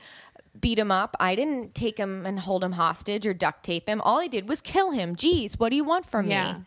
beat 0.61 0.79
him 0.79 0.91
up. 0.91 1.17
I 1.21 1.35
didn't 1.37 1.75
take 1.75 1.97
him 1.97 2.27
and 2.27 2.39
hold 2.39 2.63
him 2.63 2.73
hostage 2.73 3.27
or 3.27 3.33
duct 3.33 3.65
tape 3.65 3.89
him. 3.89 4.03
All 4.03 4.21
I 4.21 4.27
did 4.27 4.47
was 4.47 4.61
kill 4.61 4.91
him. 4.91 5.17
Geez, 5.17 5.59
what 5.59 5.71
do 5.71 5.77
you 5.77 5.85
want 5.85 6.05
from 6.11 6.29
Yeah. 6.29 6.59
me? 6.59 6.65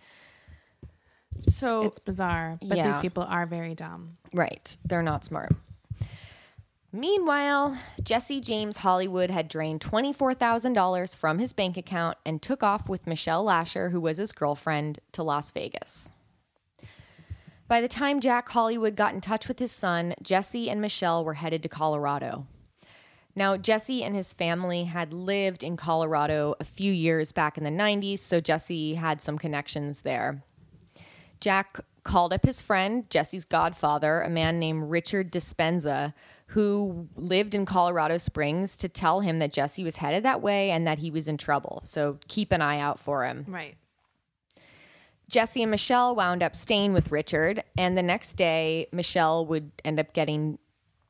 So 1.50 1.84
It's 1.84 2.00
bizarre, 2.00 2.58
but 2.62 2.78
Yeah. 2.78 2.92
these 2.94 3.02
people 3.02 3.24
are 3.24 3.46
very 3.46 3.76
dumb. 3.76 4.18
Right. 4.34 4.76
They're 4.86 5.04
not 5.04 5.24
smart. 5.26 5.52
Meanwhile, 6.96 7.76
Jesse 8.04 8.40
James 8.40 8.78
Hollywood 8.78 9.32
had 9.32 9.48
drained 9.48 9.82
$24,000 9.82 11.16
from 11.16 11.40
his 11.40 11.52
bank 11.52 11.76
account 11.76 12.20
and 12.24 12.40
took 12.40 12.62
off 12.62 12.88
with 12.88 13.08
Michelle 13.08 13.44
Lasher, 13.44 13.90
who 13.90 14.00
was 14.00 14.18
his 14.18 14.32
girlfriend, 14.32 15.00
to 15.14 15.24
Las 15.24 15.50
Vegas. 15.50 16.12
By 17.68 17.82
the 17.82 17.88
time 17.88 18.20
Jack 18.20 18.48
Hollywood 18.50 18.96
got 18.96 19.16
in 19.16 19.22
touch 19.22 19.48
with 19.48 19.58
his 19.58 19.72
son, 19.72 20.14
Jesse 20.22 20.70
and 20.70 20.80
Michelle 20.82 21.26
were 21.26 21.34
headed 21.34 21.64
to 21.64 21.70
Colorado. 21.70 22.46
Now, 23.36 23.58
Jesse 23.58 24.04
and 24.04 24.16
his 24.16 24.32
family 24.32 24.84
had 24.84 25.14
lived 25.14 25.64
in 25.64 25.76
Colorado 25.76 26.54
a 26.60 26.64
few 26.64 26.94
years 26.94 27.32
back 27.32 27.58
in 27.58 27.64
the 27.64 27.72
90s, 27.72 28.20
so 28.20 28.40
Jesse 28.40 28.94
had 28.94 29.20
some 29.20 29.40
connections 29.40 30.04
there. 30.04 30.44
Jack 31.40 31.80
called 32.04 32.34
up 32.34 32.46
his 32.46 32.62
friend, 32.62 33.10
Jesse's 33.10 33.46
godfather, 33.46 34.22
a 34.22 34.30
man 34.30 34.60
named 34.60 34.92
Richard 34.92 35.32
Dispenza, 35.32 36.14
who 36.48 37.08
lived 37.16 37.56
in 37.56 37.66
Colorado 37.66 38.18
Springs, 38.18 38.76
to 38.78 38.90
tell 38.90 39.22
him 39.22 39.40
that 39.40 39.52
Jesse 39.52 39.84
was 39.84 39.98
headed 39.98 40.24
that 40.24 40.42
way 40.42 40.72
and 40.72 40.86
that 40.86 41.00
he 41.00 41.10
was 41.10 41.28
in 41.28 41.38
trouble. 41.38 41.82
So 41.86 42.20
keep 42.28 42.52
an 42.52 42.62
eye 42.62 42.80
out 42.80 43.00
for 43.00 43.26
him. 43.26 43.46
Right. 43.48 43.76
Jesse 45.30 45.64
and 45.64 45.72
Michelle 45.72 46.16
wound 46.16 46.44
up 46.44 46.56
staying 46.56 46.94
with 46.94 47.12
Richard, 47.12 47.64
and 47.78 47.98
the 47.98 48.04
next 48.04 48.34
day, 48.34 48.88
Michelle 48.92 49.46
would 49.48 49.72
end 49.84 50.00
up 50.00 50.14
getting 50.14 50.60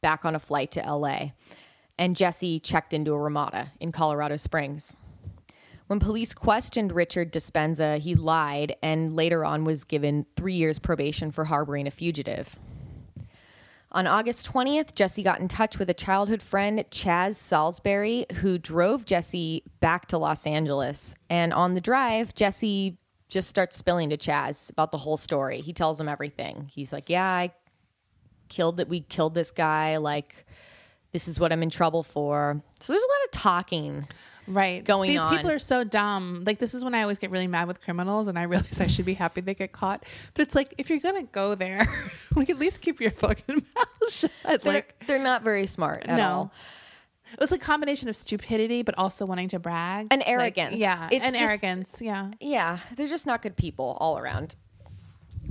back 0.01 0.23
on 0.23 0.35
a 0.35 0.39
flight 0.39 0.71
to 0.71 0.79
LA. 0.79 1.31
And 1.99 2.15
Jesse 2.15 2.59
checked 2.59 2.93
into 2.93 3.11
a 3.13 3.19
Ramada 3.19 3.71
in 3.79 3.91
Colorado 3.91 4.37
Springs. 4.37 4.95
When 5.87 5.99
police 5.99 6.33
questioned 6.33 6.91
Richard 6.91 7.33
Dispenza, 7.33 7.99
he 7.99 8.15
lied 8.15 8.75
and 8.81 9.11
later 9.13 9.43
on 9.43 9.65
was 9.65 9.83
given 9.83 10.25
three 10.35 10.55
years 10.55 10.79
probation 10.79 11.29
for 11.29 11.45
harboring 11.45 11.87
a 11.87 11.91
fugitive. 11.91 12.57
On 13.95 14.07
August 14.07 14.51
20th, 14.51 14.95
Jesse 14.95 15.21
got 15.21 15.39
in 15.39 15.47
touch 15.47 15.77
with 15.77 15.87
a 15.87 15.93
childhood 15.93 16.41
friend, 16.41 16.83
Chaz 16.89 17.35
Salisbury, 17.35 18.25
who 18.35 18.57
drove 18.57 19.05
Jesse 19.05 19.63
back 19.81 20.07
to 20.07 20.17
Los 20.17 20.47
Angeles. 20.47 21.15
And 21.29 21.53
on 21.53 21.75
the 21.75 21.81
drive, 21.81 22.33
Jesse 22.33 22.97
just 23.29 23.49
starts 23.49 23.77
spilling 23.77 24.09
to 24.09 24.17
Chaz 24.17 24.71
about 24.71 24.91
the 24.91 24.97
whole 24.97 25.17
story. 25.17 25.61
He 25.61 25.73
tells 25.73 25.99
him 25.99 26.09
everything. 26.09 26.71
He's 26.73 26.91
like, 26.91 27.07
Yeah, 27.07 27.25
I 27.25 27.51
killed 28.49 28.77
that 28.77 28.89
we 28.89 29.01
killed 29.01 29.35
this 29.35 29.51
guy, 29.51 29.97
like 29.97 30.47
this 31.13 31.27
is 31.27 31.39
what 31.39 31.51
I'm 31.53 31.63
in 31.63 31.69
trouble 31.69 32.03
for. 32.03 32.61
So 32.81 32.91
there's 32.93 33.03
a 33.03 33.07
lot 33.07 33.25
of 33.25 33.31
talking. 33.31 34.07
Right. 34.45 34.83
going 34.83 35.11
on. 35.11 35.13
These 35.13 35.21
on. 35.21 35.37
people 35.37 35.51
are 35.51 35.59
so 35.59 35.85
dumb. 35.85 36.43
Like 36.45 36.59
this 36.59 36.73
is 36.73 36.83
when 36.83 36.93
I 36.93 37.01
always 37.03 37.17
get 37.17 37.31
really 37.31 37.47
mad 37.47 37.65
with 37.67 37.79
criminals 37.81 38.27
and 38.27 38.37
I 38.37 38.43
realize 38.53 38.81
I 38.81 38.87
should 38.87 39.05
be 39.05 39.13
happy 39.13 39.39
they 39.39 39.53
get 39.53 39.71
caught. 39.71 40.03
But 40.33 40.41
it's 40.41 40.53
like 40.55 40.73
if 40.77 40.89
you're 40.89 40.99
gonna 40.99 41.23
go 41.23 41.55
there, 41.55 41.87
like 42.35 42.49
at 42.49 42.59
least 42.59 42.81
keep 42.81 42.99
your 42.99 43.11
fucking 43.11 43.55
mouth 43.75 44.11
shut. 44.11 44.31
They're, 44.43 44.59
Like 44.73 44.95
they're 45.07 45.17
not 45.23 45.43
very 45.43 45.65
smart 45.65 46.03
at 46.07 46.17
no. 46.17 46.27
all. 46.27 46.53
It's 47.39 47.51
a 47.53 47.57
combination 47.57 48.09
of 48.09 48.15
stupidity 48.17 48.83
but 48.83 48.97
also 48.97 49.25
wanting 49.25 49.47
to 49.49 49.59
brag. 49.59 50.07
And 50.11 50.19
Like, 50.19 50.27
arrogance. 50.57 50.75
yeah. 50.75 51.07
It's 51.09 51.23
and 51.25 51.33
just- 51.33 51.43
arrogance. 51.45 51.95
Yeah. 52.01 52.31
yeah, 52.41 52.79
they're 52.97 53.07
just 53.07 53.25
not 53.25 53.41
good 53.43 53.55
people 53.55 53.97
all 54.01 54.17
around. 54.19 54.55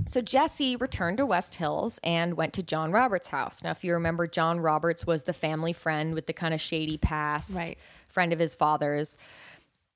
So 0.07 0.21
Jesse 0.21 0.75
returned 0.75 1.17
to 1.17 1.25
West 1.25 1.55
Hills 1.55 1.99
and 2.03 2.35
went 2.35 2.53
to 2.53 2.63
John 2.63 2.91
Roberts' 2.91 3.29
house. 3.29 3.63
Now, 3.63 3.71
if 3.71 3.83
you 3.83 3.93
remember, 3.93 4.27
John 4.27 4.59
Roberts 4.59 5.05
was 5.07 5.23
the 5.23 5.33
family 5.33 5.73
friend 5.73 6.13
with 6.13 6.27
the 6.27 6.33
kind 6.33 6.53
of 6.53 6.61
shady 6.61 6.97
past, 6.97 7.55
Right. 7.55 7.77
friend 8.09 8.31
of 8.33 8.39
his 8.39 8.53
father's. 8.53 9.17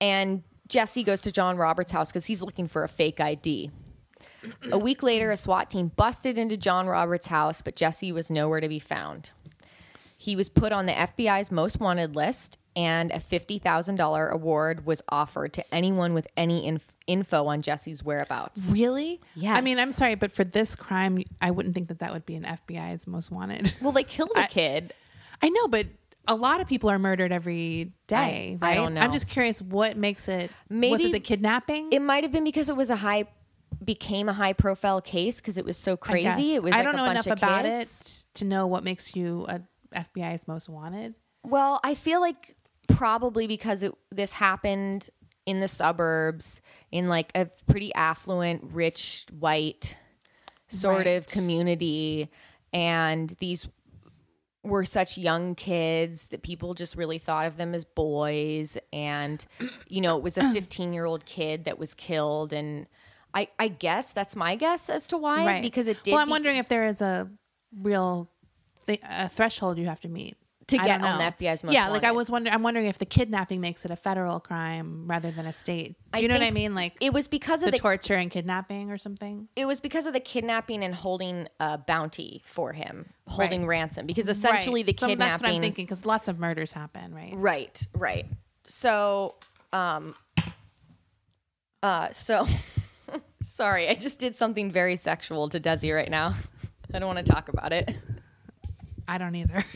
And 0.02 0.44
Jesse 0.68 1.04
goes 1.04 1.22
to 1.22 1.32
John 1.32 1.58
Roberts' 1.58 1.92
house 1.92 2.10
because 2.10 2.26
he's 2.26 2.42
looking 2.42 2.68
for 2.68 2.84
a 2.84 2.88
fake 2.90 3.20
ID. 3.20 3.72
A 4.72 4.78
week 4.78 5.04
later, 5.04 5.32
a 5.32 5.38
SWAT 5.38 5.70
team 5.70 5.92
busted 5.96 6.38
into 6.38 6.58
John 6.58 6.88
Roberts' 6.88 7.28
house, 7.28 7.62
but 7.62 7.76
Jesse 7.76 8.12
was 8.12 8.32
nowhere 8.32 8.62
to 8.62 8.70
be 8.70 8.80
found. 8.80 9.32
He 10.18 10.36
was 10.36 10.50
put 10.50 10.72
on 10.72 10.86
the 10.86 10.94
FBI's 10.94 11.52
most 11.52 11.80
wanted 11.80 12.16
list, 12.16 12.58
and 12.76 13.12
a 13.12 13.20
$50,000 13.20 14.32
award 14.32 14.86
was 14.86 15.02
offered 15.10 15.54
to 15.54 15.74
anyone 15.74 16.14
with 16.14 16.28
any 16.38 16.66
inf- 16.66 16.88
info 17.08 17.46
on 17.48 17.62
Jesse's 17.62 18.04
whereabouts. 18.04 18.68
Really? 18.70 19.20
Yeah. 19.36 19.54
I 19.54 19.62
mean, 19.62 19.80
I'm 19.80 19.94
sorry, 19.94 20.16
but 20.16 20.32
for 20.32 20.44
this 20.44 20.76
crime, 20.76 21.24
I 21.42 21.52
wouldn't 21.52 21.74
think 21.74 21.88
that 21.88 22.00
that 22.00 22.14
would 22.14 22.26
be 22.26 22.36
an 22.36 22.44
FBI's 22.44 23.08
most 23.08 23.32
wanted. 23.32 23.74
Well, 23.82 23.92
they 23.94 24.04
killed 24.04 24.32
a 24.36 24.48
kid. 24.48 24.94
I 25.42 25.50
know, 25.50 25.68
but 25.68 25.88
a 26.28 26.36
lot 26.36 26.60
of 26.62 26.68
people 26.68 26.90
are 26.90 27.00
murdered 27.00 27.32
every 27.32 27.94
day. 28.08 28.58
I- 28.62 28.66
I 28.66 28.70
right? 28.70 28.76
don't 28.76 28.94
know. 28.94 29.02
I'm 29.02 29.12
just 29.14 29.28
curious 29.28 29.62
what 29.62 29.96
makes 29.98 30.28
it. 30.28 30.52
was 30.52 30.52
Maybe- 30.70 31.06
it 31.06 31.12
the 31.14 31.20
kidnapping? 31.22 31.92
It 31.94 32.02
might 32.02 32.24
have 32.24 32.32
been 32.34 32.44
because 32.44 32.70
it 32.70 32.76
was 32.76 32.90
a 32.90 32.96
high, 32.98 33.26
became 33.84 34.28
a 34.28 34.34
high 34.34 34.54
profile 34.54 35.00
case 35.02 35.38
because 35.40 35.58
it 35.58 35.64
was 35.64 35.78
so 35.78 35.96
crazy. 35.96 36.56
It 36.56 36.64
was 36.64 36.74
I 36.74 36.78
like 36.78 36.86
don't 36.86 36.96
a 36.96 36.98
know 36.98 37.12
enough 37.12 37.28
about 37.28 37.64
kids. 37.64 38.26
it 38.34 38.38
to 38.40 38.46
know 38.46 38.68
what 38.68 38.84
makes 38.84 39.16
you 39.16 39.46
a 39.48 39.62
FBI's 39.96 40.48
most 40.48 40.68
wanted. 40.68 41.16
Well, 41.46 41.80
I 41.84 41.96
feel 41.96 42.20
like 42.20 42.56
probably 42.90 43.48
because 43.48 43.84
it, 43.84 43.94
this 44.12 44.34
happened 44.34 45.10
in 45.48 45.60
the 45.62 45.68
suburbs, 45.68 46.62
in 46.92 47.08
like 47.10 47.32
a 47.34 47.48
pretty 47.66 47.92
affluent, 47.96 48.62
rich, 48.72 49.26
white 49.40 49.98
sort 50.68 51.06
Right. 51.06 51.16
of 51.16 51.26
community, 51.28 52.30
and 52.74 53.34
these 53.40 53.68
were 54.64 54.84
such 54.84 55.18
young 55.18 55.56
kids 55.56 56.28
that 56.28 56.44
people 56.44 56.74
just 56.74 56.98
really 56.98 57.18
thought 57.18 57.46
of 57.48 57.56
them 57.56 57.74
as 57.74 57.86
boys, 57.86 58.78
and 58.92 59.46
you 59.88 60.02
know, 60.02 60.18
it 60.18 60.24
was 60.24 60.38
a 60.38 60.52
15 60.54 60.92
year 60.94 61.06
old 61.06 61.26
kid 61.26 61.64
that 61.66 61.80
was 61.80 61.94
killed, 61.94 62.52
and 62.54 62.86
I, 63.34 63.48
I 63.58 63.70
guess 63.70 64.12
that's 64.12 64.36
my 64.36 64.56
guess 64.56 64.90
as 64.90 65.08
to 65.10 65.18
why, 65.18 65.46
right. 65.46 65.62
because 65.62 65.88
it 65.88 66.04
did. 66.04 66.12
Well, 66.12 66.20
I'm 66.22 66.28
be- 66.28 66.32
wondering 66.32 66.58
if 66.58 66.68
there 66.68 66.86
is 66.88 67.02
a 67.02 67.30
real 67.82 68.30
th- 68.86 69.00
a 69.10 69.30
threshold 69.30 69.78
you 69.78 69.86
have 69.86 70.02
to 70.02 70.10
meet 70.10 70.36
To 70.68 70.78
I 70.78 70.86
get 70.86 71.02
on 71.02 71.18
the. 71.20 71.24
FBI's 71.46 71.64
most 71.64 71.74
Yeah, 71.74 71.88
like 71.88 72.04
I 72.04 72.12
was 72.12 72.30
wondering. 72.30 72.54
I'm 72.54 72.62
wondering 72.62 72.88
if 72.88 72.98
the 72.98 73.06
kidnapping 73.06 73.62
makes 73.62 73.86
it 73.86 73.92
a 73.92 73.96
federal 73.96 74.42
crime 74.42 75.06
rather 75.08 75.32
than 75.32 75.46
a 75.46 75.54
state. 75.54 75.94
Do 75.94 75.96
I 76.14 76.20
you 76.20 76.28
know 76.28 76.34
what 76.34 76.44
I 76.44 76.52
mean? 76.52 76.76
Like 76.76 76.98
it 77.00 77.14
was 77.14 77.28
because 77.30 77.62
of 77.62 77.68
the 77.68 77.72
the 77.72 77.78
torture 77.78 78.16
and 78.16 78.30
kidnapping 78.30 78.92
or 78.92 78.98
something. 78.98 79.48
it 79.56 79.66
was 79.66 79.80
because 79.80 80.08
of 80.08 80.12
the 80.14 80.20
kidnapping 80.20 80.84
and 80.84 80.94
holding 80.94 81.48
a 81.62 81.78
bounty 81.78 82.44
for 82.46 82.74
him, 82.74 83.14
holding 83.28 83.62
Right. 83.62 83.80
ransom. 83.80 84.06
Because 84.08 84.28
essentially, 84.28 84.82
Right. 84.82 84.88
the 84.88 84.98
So 85.00 85.08
kidnapping. 85.08 85.30
That's 85.32 85.42
what 85.42 85.50
I'm 85.56 85.62
thinking 85.62 85.86
because 85.86 86.06
lots 86.06 86.28
of 86.28 86.38
murders 86.38 86.74
happen, 86.74 87.16
right? 87.16 87.32
Right, 87.34 87.88
right. 87.94 88.26
So, 88.66 89.36
um, 89.72 90.16
uh, 91.82 92.12
so, 92.12 92.46
sorry, 93.42 93.88
I 93.88 93.94
just 93.94 94.20
did 94.20 94.36
something 94.36 94.72
very 94.72 94.98
sexual 94.98 95.48
to 95.50 95.60
Desi 95.60 95.96
right 95.96 96.10
now. 96.12 96.34
I 96.94 97.00
don't 97.00 97.08
want 97.14 97.26
to 97.26 97.32
talk 97.32 97.50
about 97.50 97.72
it. 97.72 97.96
I 99.08 99.18
don't 99.18 99.36
either. 99.36 99.64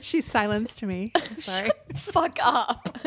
She 0.00 0.20
silenced 0.20 0.82
me. 0.82 1.12
Sorry. 1.38 1.70
Fuck 1.96 2.38
up. 2.42 2.98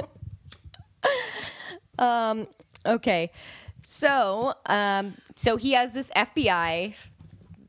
um. 2.00 2.48
Okay. 2.86 3.32
So, 3.84 4.54
um, 4.68 5.16
so 5.36 5.58
he 5.58 5.74
has 5.74 5.94
this 5.94 6.10
FBI. 6.16 6.94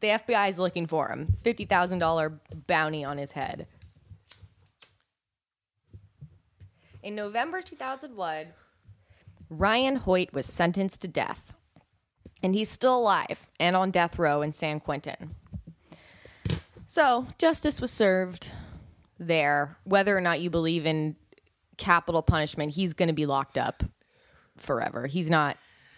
The 0.01 0.07
FBI 0.07 0.49
is 0.49 0.59
looking 0.59 0.87
for 0.87 1.09
him. 1.09 1.37
Fifty 1.43 1.65
thousand 1.65 1.99
dollar 1.99 2.41
bounty 2.67 3.05
on 3.05 3.19
his 3.19 3.33
head. 3.33 3.67
In 7.03 7.17
November 7.17 7.61
2001, 7.63 8.47
Ryan 9.51 9.97
Hoyt 9.97 10.33
was 10.33 10.47
sentenced 10.47 11.01
to 11.03 11.09
death. 11.09 11.53
And 12.45 12.55
he's 12.55 12.69
still 12.69 12.97
alive 12.97 13.51
and 13.59 13.75
on 13.75 13.91
death 13.91 14.19
row 14.19 14.41
in 14.43 14.53
San 14.53 14.79
Quentin. 14.79 15.35
So, 16.93 17.27
justice 17.39 17.81
was 17.81 17.91
served 17.91 18.51
there. 19.19 19.79
Whether 19.85 20.15
or 20.15 20.21
not 20.21 20.43
you 20.43 20.51
believe 20.51 20.85
in 20.85 21.17
capital 21.79 22.21
punishment, 22.21 22.75
he's 22.75 22.93
going 22.93 23.07
to 23.09 23.15
be 23.15 23.25
locked 23.25 23.57
up 23.57 23.83
forever. 24.59 25.07
He's 25.07 25.31
not 25.31 25.57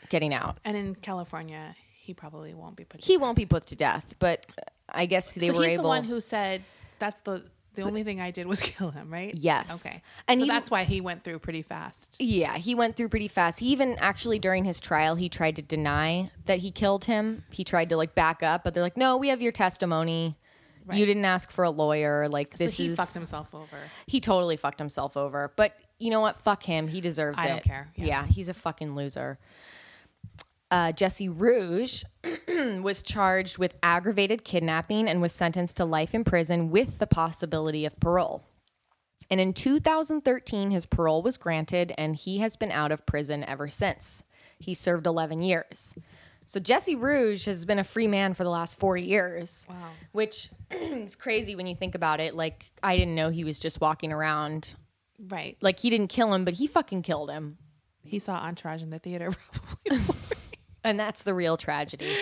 getting 0.08 0.32
out. 0.32 0.58
And 0.64 0.76
in 0.76 0.94
California, 0.94 1.74
he 1.96 2.14
probably 2.14 2.54
won't 2.54 2.76
be 2.76 2.84
put. 2.84 3.00
to 3.00 3.06
He 3.08 3.14
death. 3.14 3.22
won't 3.22 3.36
be 3.36 3.44
put 3.44 3.66
to 3.66 3.74
death, 3.74 4.04
but 4.20 4.46
uh, 4.56 4.62
I 4.88 5.06
guess 5.06 5.34
they 5.34 5.48
so 5.48 5.54
were 5.54 5.64
he's 5.64 5.72
able 5.72 5.82
the 5.82 5.88
one 5.88 6.04
who 6.04 6.20
said 6.20 6.62
that's 7.00 7.18
the 7.22 7.44
the 7.74 7.82
only 7.82 8.04
thing 8.04 8.20
I 8.20 8.30
did 8.30 8.46
was 8.46 8.60
kill 8.62 8.92
him, 8.92 9.12
right? 9.12 9.34
Yes. 9.34 9.84
Okay. 9.84 10.00
And 10.28 10.38
And 10.38 10.38
so 10.38 10.44
he- 10.44 10.48
that's 10.48 10.70
why 10.70 10.84
he 10.84 11.00
went 11.00 11.24
through 11.24 11.40
pretty 11.40 11.62
fast. 11.62 12.14
Yeah, 12.20 12.56
he 12.56 12.76
went 12.76 12.94
through 12.94 13.08
pretty 13.08 13.26
fast. 13.26 13.58
He 13.58 13.66
even 13.66 13.96
actually 13.98 14.38
during 14.38 14.64
his 14.64 14.78
trial, 14.78 15.16
he 15.16 15.28
tried 15.28 15.56
to 15.56 15.62
deny 15.62 16.30
that 16.46 16.60
he 16.60 16.70
killed 16.70 17.06
him. 17.06 17.42
He 17.50 17.64
tried 17.64 17.88
to 17.88 17.96
like 17.96 18.14
back 18.14 18.44
up, 18.44 18.62
but 18.62 18.74
they're 18.74 18.82
like, 18.84 18.96
"No, 18.96 19.16
we 19.16 19.26
have 19.30 19.42
your 19.42 19.50
testimony. 19.50 20.38
You 20.92 21.06
didn't 21.06 21.24
ask 21.24 21.50
for 21.50 21.64
a 21.64 21.70
lawyer. 21.70 22.28
Like 22.28 22.56
So 22.56 22.64
this 22.64 22.76
he 22.76 22.88
is 22.88 22.96
fucked 22.96 23.14
himself 23.14 23.54
over. 23.54 23.78
he 24.06 24.20
totally 24.20 24.56
fucked 24.56 24.78
himself 24.78 25.16
over. 25.16 25.52
But 25.56 25.76
you 25.98 26.10
know 26.10 26.20
what? 26.20 26.40
Fuck 26.42 26.62
him. 26.62 26.88
He 26.88 27.00
deserves 27.00 27.38
I 27.38 27.46
it. 27.46 27.48
don't 27.48 27.62
care. 27.62 27.88
Yeah. 27.96 28.06
Yeah, 28.06 28.26
he's 28.26 28.48
a 28.48 28.54
fucking 28.54 28.94
loser. 28.94 29.38
Uh, 30.70 30.92
Jesse 30.92 31.28
Rugge 31.28 32.04
was 32.82 33.02
charged 33.02 33.58
with 33.58 33.74
aggravated 33.82 34.44
kidnapping 34.44 35.08
and 35.08 35.20
was 35.22 35.32
sentenced 35.32 35.76
to 35.76 35.84
life 35.84 36.14
in 36.14 36.24
prison 36.24 36.70
with 36.70 36.98
the 36.98 37.06
possibility 37.06 37.84
of 37.86 37.98
parole. 38.00 38.42
And 39.30 39.40
in 39.40 39.52
2013, 39.52 40.70
his 40.70 40.84
parole 40.84 41.22
was 41.22 41.36
granted, 41.38 41.92
and 41.96 42.14
he 42.16 42.38
has 42.38 42.56
been 42.56 42.70
out 42.72 42.92
of 42.92 43.06
prison 43.06 43.44
ever 43.44 43.68
since. 43.68 44.22
He 44.58 44.74
served 44.74 45.06
11 45.06 45.42
years. 45.42 45.94
So 46.46 46.60
Jesse 46.60 46.96
Rugge 46.96 47.46
has 47.46 47.64
been 47.64 47.78
a 47.78 47.84
free 47.84 48.06
man 48.06 48.34
for 48.34 48.44
the 48.44 48.50
last 48.50 48.78
four 48.78 48.96
years. 48.96 49.66
Wow. 49.68 49.76
Which 50.12 50.50
is 50.70 51.16
crazy 51.16 51.56
when 51.56 51.66
you 51.66 51.74
think 51.74 51.94
about 51.94 52.20
it. 52.20 52.34
Like, 52.34 52.64
I 52.82 52.96
didn't 52.96 53.14
know 53.14 53.30
he 53.30 53.44
was 53.44 53.58
just 53.58 53.80
walking 53.80 54.12
around. 54.12 54.74
Right. 55.18 55.56
Like, 55.60 55.78
he 55.80 55.90
didn't 55.90 56.08
kill 56.08 56.32
him, 56.34 56.44
but 56.44 56.54
he 56.54 56.66
fucking 56.66 57.02
killed 57.02 57.30
him. 57.30 57.58
He 58.02 58.18
saw 58.18 58.36
Entourage 58.36 58.82
in 58.82 58.90
the 58.90 58.98
theater. 58.98 59.32
Probably. 59.86 60.14
And 60.84 61.00
that's 61.00 61.22
the 61.22 61.32
real 61.32 61.56
tragedy. 61.56 62.14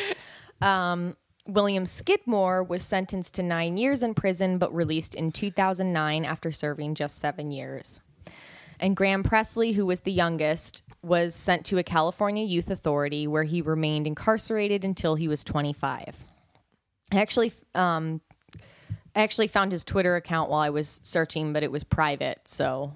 Um, 0.61 1.17
William 1.49 1.85
Skidmore 1.85 2.63
was 2.63 2.83
sentenced 2.83 3.35
to 3.35 3.43
nine 3.43 3.77
years 3.77 4.05
in 4.05 4.15
prison, 4.15 4.59
but 4.59 4.73
released 4.73 5.17
in 5.17 5.33
2009 5.33 6.25
after 6.25 6.53
serving 6.53 6.95
just 6.95 7.19
seven 7.19 7.51
years. 7.51 8.01
And 8.79 8.97
Graham 8.97 9.25
Pressley, 9.25 9.73
who 9.73 9.85
was 9.85 10.01
the 10.01 10.13
youngest, 10.13 10.83
was 11.03 11.35
sent 11.35 11.67
to 11.67 11.79
a 11.79 11.83
California 11.83 12.45
youth 12.45 12.71
authority 12.71 13.27
where 13.27 13.43
he 13.43 13.61
remained 13.61 14.07
incarcerated 14.07 14.85
until 14.85 15.17
he 15.17 15.27
was 15.29 15.43
25. 15.43 16.17
I 17.11 17.17
actually, 17.17 17.53
um, 17.75 18.21
I 19.15 19.23
actually 19.23 19.49
found 19.49 19.73
his 19.73 19.85
Twitter 19.85 20.17
account 20.17 20.49
while 20.49 20.61
I 20.61 20.71
was 20.71 21.01
searching, 21.03 21.53
but 21.53 21.63
it 21.63 21.71
was 21.71 21.85
private, 21.85 22.41
so 22.47 22.93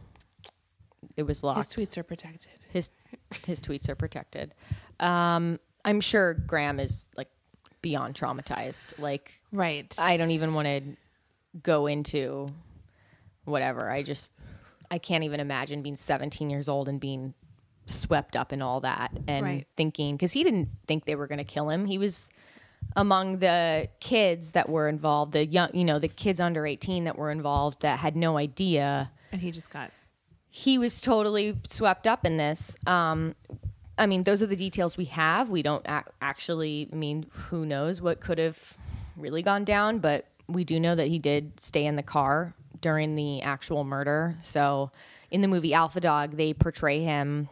it 1.17 1.25
was 1.25 1.43
lost. 1.43 1.75
His 1.75 1.87
tweets 1.87 1.99
are 1.99 2.03
protected. 2.03 2.53
his 2.71 2.91
his 3.45 3.61
tweets 3.61 3.89
are 3.89 3.95
protected. 3.95 4.55
Um, 5.01 5.59
I'm 5.85 6.01
sure 6.01 6.35
Graham 6.35 6.81
is 6.81 7.07
like 7.17 7.29
beyond 7.83 8.15
traumatized. 8.15 8.99
Like 8.99 9.41
Right. 9.53 9.95
I 9.99 10.17
don't 10.17 10.31
even 10.31 10.55
want 10.55 10.67
to 10.67 10.83
go 11.63 11.87
into 11.87 12.49
whatever. 13.45 13.91
I 13.91 14.03
just 14.03 14.33
I 14.91 14.99
can't 14.99 15.25
even 15.25 15.41
imagine 15.41 15.83
being 15.83 15.97
17 15.97 16.49
years 16.51 16.69
old 16.69 16.89
and 16.89 17.01
being 17.01 17.35
swept 17.87 18.37
up 18.37 18.53
in 18.53 18.61
all 18.63 18.81
that 18.81 19.13
and 19.29 19.45
Right. 19.45 19.67
thinking 19.77 20.17
because 20.17 20.33
he 20.33 20.43
didn't 20.45 20.69
think 20.87 21.05
they 21.05 21.15
were 21.15 21.27
going 21.27 21.39
to 21.39 21.45
kill 21.45 21.71
him. 21.71 21.87
He 21.87 21.99
was 21.99 22.29
among 22.95 23.39
the 23.39 23.89
kids 24.01 24.53
that 24.53 24.69
were 24.69 24.89
involved, 24.89 25.33
the 25.33 25.47
young, 25.47 25.71
you 25.75 25.85
know, 25.85 25.99
the 25.99 26.09
kids 26.09 26.41
under 26.41 26.67
18 26.67 27.05
that 27.05 27.17
were 27.17 27.31
involved 27.31 27.83
that 27.83 27.99
had 27.99 28.17
no 28.17 28.37
idea 28.39 29.11
and 29.33 29.41
he 29.41 29.51
just 29.51 29.71
got. 29.71 29.91
he 30.51 30.79
was 30.79 31.01
totally 31.01 31.57
swept 31.69 32.07
up 32.07 32.25
in 32.25 32.37
this. 32.37 32.77
Um, 32.87 33.35
I 33.99 34.07
mean, 34.07 34.25
those 34.25 34.43
are 34.43 34.47
the 34.47 34.57
details 34.57 34.97
we 34.97 35.07
have. 35.07 35.49
We 35.49 35.63
don't 35.63 35.85
ac- 35.89 36.05
actually, 36.21 36.89
I 36.93 36.97
mean, 36.97 37.27
who 37.31 37.65
knows 37.67 38.01
what 38.01 38.21
could 38.21 38.39
have 38.39 38.77
really 39.17 39.43
gone 39.43 39.65
down, 39.65 39.99
but 40.01 40.27
we 40.49 40.65
do 40.65 40.79
know 40.79 40.95
that 40.95 41.09
he 41.09 41.19
did 41.19 41.59
stay 41.61 41.85
in 41.87 41.97
the 41.97 42.03
car 42.03 42.55
during 42.81 43.15
the 43.17 43.43
actual 43.43 43.85
murder. 43.85 44.37
So 44.43 44.91
in 45.31 45.41
the 45.41 45.49
movie 45.49 45.75
Alpha 45.75 46.01
Dog, 46.01 46.37
they 46.37 46.53
portray 46.55 47.03
him, 47.03 47.49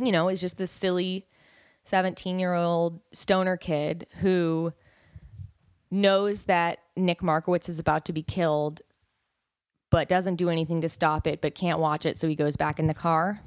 you 0.00 0.12
know, 0.12 0.28
is 0.28 0.40
just 0.40 0.56
this 0.56 0.70
silly 0.70 1.26
17 1.84 2.38
year 2.38 2.54
old 2.54 3.00
stoner 3.12 3.56
kid 3.56 4.06
who 4.20 4.72
knows 5.90 6.44
that 6.44 6.78
Nick 6.96 7.22
Markowitz 7.22 7.68
is 7.68 7.78
about 7.78 8.04
to 8.06 8.12
be 8.12 8.22
killed 8.22 8.80
but 9.90 10.08
doesn't 10.08 10.36
do 10.36 10.48
anything 10.48 10.80
to 10.82 10.88
stop 10.88 11.26
it, 11.26 11.40
but 11.40 11.56
can't 11.56 11.80
watch 11.80 12.06
it, 12.06 12.16
so 12.16 12.28
he 12.28 12.36
goes 12.36 12.54
back 12.54 12.78
in 12.78 12.86
the 12.86 12.94
car. 12.94 13.40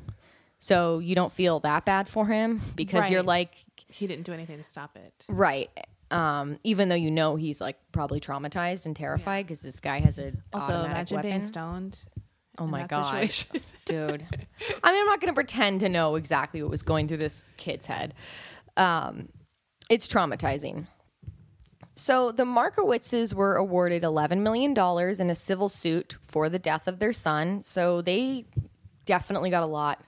So 0.59 0.99
you 0.99 1.15
don't 1.15 1.31
feel 1.31 1.61
that 1.61 1.85
bad 1.85 2.09
for 2.09 2.25
him 2.27 2.59
because 2.75 3.09
you're 3.09 3.23
like, 3.23 3.51
He 3.87 4.07
didn't 4.07 4.25
do 4.25 4.33
anything 4.33 4.57
to 4.57 4.63
stop 4.63 4.97
it. 4.97 5.13
right. 5.29 5.69
Um, 6.11 6.59
even 6.63 6.89
though 6.89 6.95
you 6.95 7.09
know 7.09 7.37
he's 7.37 7.59
like 7.61 7.77
probably 7.93 8.19
traumatized 8.19 8.85
and 8.85 8.93
terrified 8.95 9.47
because 9.47 9.61
this 9.61 9.79
guy 9.79 9.99
has 9.99 10.19
a 10.19 10.33
Also, 10.53 10.83
imagine 10.83 11.15
weapon. 11.15 11.31
being 11.31 11.43
stoned. 11.45 12.03
Oh 12.57 12.67
my 12.67 12.85
god, 12.87 13.33
dude! 13.85 14.25
I 14.83 14.91
mean, 14.91 15.01
I'm 15.01 15.05
not 15.05 15.19
going 15.19 15.31
to 15.31 15.35
pretend 15.35 15.79
to 15.81 15.89
know 15.89 16.15
exactly 16.15 16.61
what 16.61 16.71
was 16.71 16.83
going 16.83 17.07
through 17.07 17.17
this 17.17 17.45
kid's 17.57 17.85
head. 17.85 18.13
Um, 18.77 19.29
it's 19.89 20.07
traumatizing. 20.07 20.87
So 21.95 22.31
the 22.31 22.43
Markowitzes 22.45 23.33
were 23.35 23.55
awarded 23.55 24.01
$11 24.01 24.39
million 24.39 24.71
in 25.21 25.29
a 25.29 25.35
civil 25.35 25.69
suit 25.69 26.15
for 26.23 26.49
the 26.49 26.57
death 26.57 26.87
of 26.87 26.97
their 26.97 27.13
son. 27.13 27.61
So 27.61 28.01
they 28.01 28.45
definitely 29.05 29.51
got 29.51 29.61
a 29.61 29.67
lot. 29.67 30.01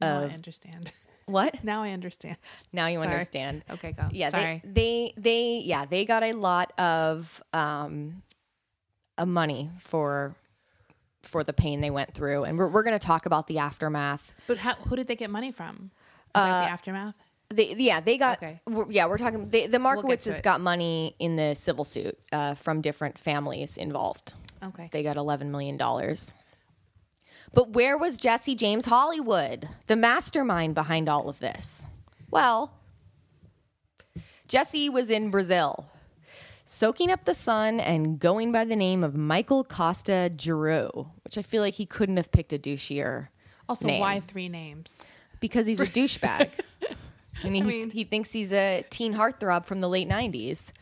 Now 0.00 0.24
Of- 0.24 0.30
I 0.30 0.34
understand. 0.34 0.92
What? 1.28 1.64
Now 1.64 1.82
I 1.82 1.90
understand. 1.90 2.36
Now 2.72 2.86
you 2.86 3.00
Sorry. 3.00 3.12
understand. 3.12 3.64
Okay, 3.68 3.90
go. 3.90 4.06
Yeah, 4.12 4.28
Sorry. 4.28 4.62
they, 4.64 5.12
they 5.16 5.20
they 5.20 5.62
yeah, 5.64 5.84
they 5.84 6.04
got 6.04 6.22
a 6.22 6.32
lot 6.32 6.72
of 6.78 7.42
um 7.52 8.22
uh, 9.18 9.26
money 9.26 9.68
for 9.80 10.36
for 11.26 11.44
the 11.44 11.52
pain 11.52 11.80
they 11.80 11.90
went 11.90 12.14
through. 12.14 12.44
And 12.44 12.58
we're 12.58 12.68
we're 12.68 12.82
going 12.82 12.98
to 12.98 13.04
talk 13.06 13.26
about 13.26 13.46
the 13.46 13.58
aftermath. 13.58 14.32
but 14.46 14.58
how, 14.58 14.74
who 14.74 14.96
did 14.96 15.06
they 15.08 15.16
get 15.16 15.30
money 15.30 15.52
from? 15.52 15.90
Is 16.28 16.42
that 16.42 16.64
the 16.64 16.70
aftermath? 16.70 17.14
They, 17.48 17.74
yeah, 17.74 18.00
they 18.00 18.18
got. 18.18 18.38
Okay. 18.38 18.60
we're- 18.66 18.88
yeah, 18.92 19.06
we're 19.06 19.18
talking. 19.18 19.46
They, 19.48 19.66
the 19.68 19.78
Markowitzes 19.78 20.38
it. 20.38 20.42
got 20.42 20.60
money 20.60 21.14
in 21.18 21.36
the 21.36 21.54
civil 21.54 21.84
suit 21.84 22.18
uh, 22.32 22.54
from 22.54 22.80
different 22.80 23.18
families 23.18 23.76
involved. 23.76 24.34
Okay. 24.62 24.88
They 24.90 25.02
got 25.02 25.16
eleven 25.16 25.50
million 25.50 25.76
dollars. 25.76 26.32
But 27.54 27.70
where 27.70 27.96
was 27.96 28.16
Jesse 28.16 28.54
James 28.56 28.86
Hollywood, 28.86 29.68
the 29.86 29.96
mastermind 29.96 30.74
behind 30.74 31.08
all 31.08 31.28
of 31.28 31.38
this? 31.38 31.86
Well, 32.30 32.72
Jesse 34.48 34.88
was 34.88 35.10
in 35.10 35.30
Brazil, 35.30 35.86
soaking 36.66 37.10
up 37.10 37.24
the 37.24 37.32
sun 37.34 37.78
and 37.80 38.18
going 38.18 38.50
by 38.52 38.64
the 38.64 38.76
name 38.76 39.02
of 39.04 39.14
Michael 39.14 39.62
Costa 39.64 40.30
Giroux, 40.38 41.08
which 41.24 41.38
I 41.38 41.42
feel 41.42 41.62
like 41.62 41.74
he 41.74 41.86
couldn't 41.86 42.16
have 42.18 42.30
picked 42.32 42.52
a 42.52 42.58
douchier 42.58 43.28
Also, 43.68 43.86
name. 43.86 44.00
why 44.00 44.20
three 44.20 44.48
names? 44.48 45.00
because 45.40 45.66
he's 45.66 45.80
a 45.80 45.86
douchebag. 45.98 46.50
I 47.44 47.48
mean, 47.48 47.64
he's, 47.64 47.74
mean- 47.74 47.90
he 47.90 48.04
thinks 48.04 48.32
he's 48.32 48.52
a 48.52 48.84
teen 48.90 49.14
heartthrob 49.14 49.64
from 49.66 49.80
the 49.80 49.88
late 49.88 50.08
'90s, 50.08 50.72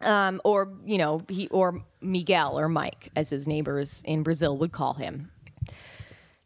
um, 0.00 0.40
or 0.44 0.72
you 0.84 0.96
know, 0.98 1.22
he 1.28 1.48
or 1.48 1.82
Miguel 2.00 2.58
or 2.58 2.68
Mike, 2.68 3.10
as 3.16 3.30
his 3.30 3.46
neighbors 3.46 4.02
in 4.04 4.22
Brazil 4.22 4.56
would 4.58 4.72
call 4.72 4.94
him. 4.94 5.30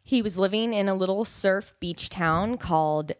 He 0.03 0.21
was 0.21 0.37
living 0.37 0.73
in 0.73 0.89
a 0.89 0.95
little 0.95 1.23
surf 1.23 1.73
beach 1.79 2.09
town 2.09 2.57
called. 2.57 3.13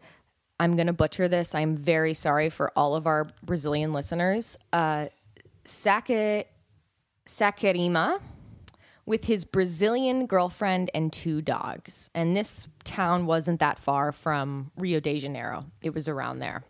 I'm 0.64 0.76
going 0.76 0.86
to 0.86 0.94
butcher 0.94 1.28
this. 1.28 1.54
I'm 1.54 1.76
very 1.76 2.14
sorry 2.14 2.48
for 2.48 2.72
all 2.74 2.94
of 2.94 3.06
our 3.06 3.28
Brazilian 3.42 3.92
listeners. 3.92 4.56
Uh, 4.72 5.06
with 9.06 9.26
his 9.26 9.44
Brazilian 9.44 10.24
girlfriend 10.26 10.90
and 10.94 11.12
two 11.12 11.42
dogs. 11.42 12.08
And 12.14 12.34
this 12.34 12.66
town 12.84 13.26
wasn't 13.26 13.60
that 13.60 13.78
far 13.78 14.10
from 14.10 14.70
Rio 14.78 15.00
de 15.00 15.20
Janeiro, 15.20 15.66
it 15.82 15.94
was 15.94 16.08
around 16.08 16.38
there. 16.38 16.64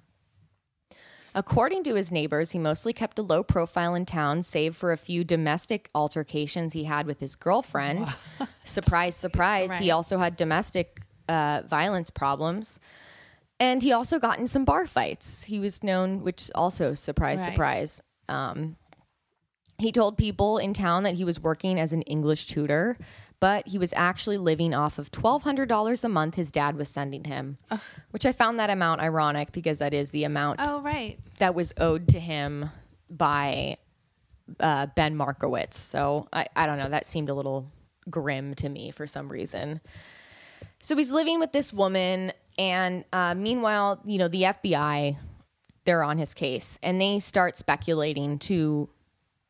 According 1.37 1.85
to 1.85 1.95
his 1.95 2.11
neighbors, 2.11 2.51
he 2.51 2.59
mostly 2.59 2.93
kept 2.93 3.19
a 3.21 3.23
low 3.23 3.45
profile 3.45 3.95
in 3.95 4.07
town, 4.07 4.43
save 4.43 4.77
for 4.77 4.91
a 4.91 4.97
few 4.97 5.23
domestic 5.23 5.89
altercations 5.95 6.73
he 6.73 6.85
had 6.85 7.07
with 7.07 7.21
his 7.21 7.37
girlfriend. 7.37 8.09
surprise, 8.65 9.15
surprise. 9.15 9.73
He 9.79 9.93
also 9.93 10.19
had 10.19 10.37
domestic 10.37 11.01
uh, 11.29 11.63
violence 11.69 12.11
problems. 12.11 12.81
And 13.61 13.83
he 13.83 13.93
also 13.93 14.19
got 14.19 14.39
in 14.39 14.47
some 14.47 14.65
bar 14.65 14.87
fights. 14.87 15.45
He 15.45 15.59
was 15.61 15.83
known, 15.83 16.23
which 16.23 16.51
also 16.55 16.95
surprise, 16.95 17.41
Right. 17.41 17.51
surprise. 17.53 18.03
Um, 18.29 18.77
he 19.79 19.93
told 19.93 20.17
people 20.19 20.59
in 20.59 20.75
town 20.75 21.03
that 21.05 21.15
he 21.15 21.25
was 21.25 21.41
working 21.41 21.79
as 21.79 21.93
an 21.93 22.03
English 22.03 22.47
tutor, 22.47 22.97
but 23.41 23.67
he 23.69 23.79
was 23.79 23.93
actually 23.97 24.39
living 24.39 24.73
off 24.75 24.99
of 24.99 25.11
$1,200 25.11 26.05
a 26.05 26.09
month 26.09 26.35
his 26.35 26.51
dad 26.51 26.77
was 26.77 26.89
sending 26.89 27.25
him, 27.25 27.59
which 28.11 28.25
I 28.27 28.33
found 28.33 28.59
that 28.59 28.71
amount 28.71 29.01
ironic 29.01 29.53
because 29.53 29.79
that 29.79 29.93
is 29.95 30.11
the 30.11 30.25
amount 30.25 30.61
Oh, 30.63 30.81
right. 30.81 31.19
that 31.39 31.55
was 31.55 31.73
owed 31.77 32.09
to 32.09 32.21
him 32.21 32.71
by 33.11 33.77
uh, 34.61 34.87
Ben 34.95 35.17
Markowitz. 35.17 35.79
So 35.79 36.29
I, 36.33 36.47
I 36.57 36.67
don't 36.67 36.79
know. 36.79 36.89
That 36.89 37.07
seemed 37.07 37.29
a 37.31 37.35
little 37.35 37.71
grim 38.11 38.55
to 38.57 38.69
me 38.69 38.91
for 38.91 39.07
some 39.07 39.29
reason. 39.31 39.81
So 40.81 40.97
he's 40.97 41.11
living 41.11 41.41
with 41.41 41.53
this 41.53 41.73
woman, 41.73 42.33
and 42.59 43.05
uh, 43.13 43.35
meanwhile, 43.35 44.01
you 44.05 44.19
know, 44.19 44.29
the 44.29 44.43
FBI 44.43 45.17
they're 45.85 46.03
on 46.03 46.19
his 46.19 46.35
case, 46.35 46.79
and 46.83 47.01
they 47.01 47.21
start 47.21 47.57
speculating 47.57 48.39
to 48.39 48.89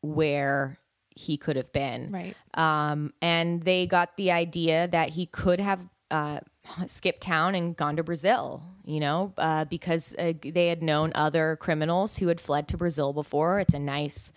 where 0.01 0.77
he 1.09 1.37
could 1.37 1.55
have 1.55 1.71
been. 1.71 2.11
Right. 2.11 2.35
Um, 2.53 3.13
and 3.21 3.63
they 3.63 3.87
got 3.87 4.17
the 4.17 4.31
idea 4.31 4.87
that 4.89 5.09
he 5.09 5.27
could 5.27 5.59
have 5.59 5.79
uh, 6.11 6.39
skipped 6.87 7.21
town 7.21 7.55
and 7.55 7.75
gone 7.75 7.95
to 7.95 8.03
Brazil, 8.03 8.63
you 8.83 8.99
know, 8.99 9.33
uh, 9.37 9.65
because 9.65 10.13
uh, 10.19 10.33
they 10.43 10.67
had 10.67 10.83
known 10.83 11.11
other 11.15 11.57
criminals 11.59 12.17
who 12.17 12.27
had 12.27 12.41
fled 12.41 12.67
to 12.69 12.77
Brazil 12.77 13.13
before. 13.13 13.59
It's 13.59 13.73
a 13.73 13.79
nice 13.79 14.33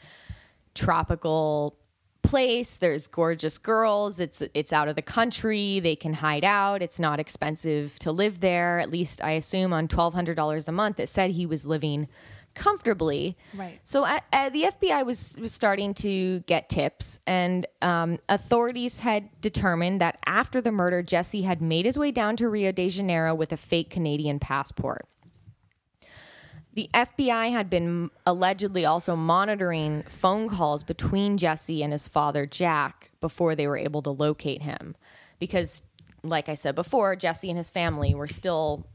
tropical 0.75 1.77
place. 2.29 2.77
There's 2.77 3.07
gorgeous 3.07 3.57
girls. 3.59 4.21
It's 4.21 4.43
it's 4.55 4.73
out 4.73 4.89
of 4.89 4.97
the 4.97 5.03
country. 5.03 5.81
They 5.81 5.97
can 5.97 6.13
hide 6.13 6.45
out. 6.45 6.83
It's 6.83 6.99
not 6.99 7.19
expensive 7.19 7.99
to 8.01 8.13
live 8.13 8.41
there. 8.41 8.79
At 8.81 8.91
least 8.91 9.23
I 9.25 9.33
assume 9.33 9.73
on 9.73 9.89
twelve 9.89 10.15
hundred 10.15 10.37
dollars 10.37 10.69
a 10.69 10.73
month. 10.73 11.01
It 11.01 11.09
said 11.09 11.31
he 11.31 11.47
was 11.47 11.67
living 11.67 12.07
comfortably. 12.55 13.37
Right. 13.55 13.81
So 13.85 14.05
uh, 14.05 14.21
uh, 14.33 14.51
the 14.51 14.65
FBI 14.65 15.07
was 15.07 15.37
was 15.41 15.53
starting 15.53 15.95
to 15.95 16.41
get 16.41 16.69
tips, 16.69 17.21
and 17.27 17.67
um, 17.81 18.19
authorities 18.29 19.01
had 19.01 19.29
determined 19.41 20.01
that 20.03 20.19
after 20.27 20.61
the 20.61 20.73
murder, 20.73 21.03
Jesse 21.03 21.43
had 21.43 21.63
made 21.63 21.87
his 21.87 21.97
way 21.97 22.11
down 22.11 22.37
to 22.37 22.49
Rio 22.49 22.73
de 22.73 22.91
Janeiro 22.91 23.35
with 23.35 23.53
a 23.53 23.57
fake 23.57 23.91
Canadian 23.91 24.39
passport. 24.39 25.07
The 26.79 26.89
FBI 26.95 27.51
had 27.51 27.69
been 27.69 28.09
allegedly 28.25 28.87
also 28.87 29.17
monitoring 29.17 30.05
phone 30.05 30.49
calls 30.49 30.85
between 30.85 31.37
Jesse 31.37 31.83
and 31.83 31.91
his 31.93 32.07
father, 32.07 32.47
Jack, 32.47 33.11
before 33.21 33.57
they 33.57 33.67
were 33.67 33.77
able 33.77 34.01
to 34.03 34.11
locate 34.11 34.63
him. 34.63 34.95
Because, 35.41 35.83
like 36.23 36.49
I 36.49 36.55
said 36.55 36.77
before, 36.77 37.17
Jesse 37.17 37.49
and 37.49 37.59
his 37.59 37.69
family 37.69 38.15
were 38.15 38.29
still 38.29 38.87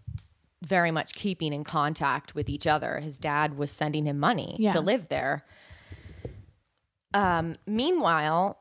very 0.62 0.92
much 0.92 1.14
keeping 1.14 1.52
in 1.52 1.66
contact 1.66 2.34
with 2.34 2.48
each 2.48 2.68
other. 2.68 3.02
His 3.02 3.18
dad 3.18 3.58
was 3.58 3.70
sending 3.70 4.06
him 4.06 4.18
money 4.18 4.56
Yeah. 4.60 4.72
to 4.72 4.80
live 4.80 5.10
there. 5.10 5.44
Um, 7.14 7.56
meanwhile, 7.68 8.60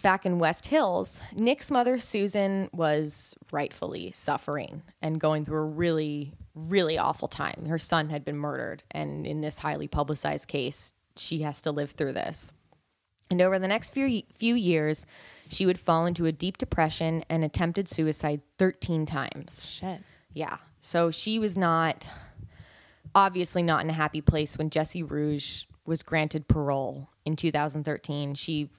back 0.00 0.24
in 0.24 0.38
West 0.38 0.64
Hills, 0.64 1.20
Nick's 1.38 1.70
mother, 1.70 1.98
Susan, 1.98 2.70
was 2.72 3.34
rightfully 3.52 4.12
suffering 4.12 4.80
and 5.02 5.20
going 5.20 5.44
through 5.44 5.58
a 5.58 5.66
really, 5.66 6.32
really 6.56 6.98
awful 6.98 7.28
time. 7.28 7.66
Her 7.66 7.78
son 7.78 8.08
had 8.08 8.24
been 8.24 8.36
murdered, 8.36 8.82
and 8.90 9.26
in 9.26 9.40
this 9.40 9.58
highly 9.58 9.86
publicized 9.86 10.48
case, 10.48 10.92
she 11.16 11.42
has 11.42 11.60
to 11.62 11.70
live 11.70 11.92
through 11.92 12.14
this. 12.14 12.52
And 13.30 13.40
over 13.42 13.58
the 13.58 13.68
next 13.68 13.90
few, 13.90 14.22
few 14.34 14.54
years, 14.54 15.04
she 15.48 15.66
would 15.66 15.78
fall 15.78 16.06
into 16.06 16.26
a 16.26 16.32
deep 16.32 16.58
depression 16.58 17.24
and 17.28 17.44
attempted 17.44 17.88
suicide 17.88 18.40
13 18.58 19.06
times. 19.06 19.66
Shit. 19.68 20.00
Yeah. 20.32 20.58
So 20.80 21.10
she 21.10 21.38
was 21.38 21.56
not 21.56 22.06
obviously 23.14 23.62
not 23.62 23.82
in 23.82 23.88
a 23.88 23.94
happy 23.94 24.20
place 24.20 24.58
when 24.58 24.68
Jesse 24.70 25.02
Rugge 25.02 25.66
was 25.86 26.02
granted 26.02 26.46
parole 26.46 27.08
in 27.24 27.34
2013. 27.36 28.34
She 28.34 28.70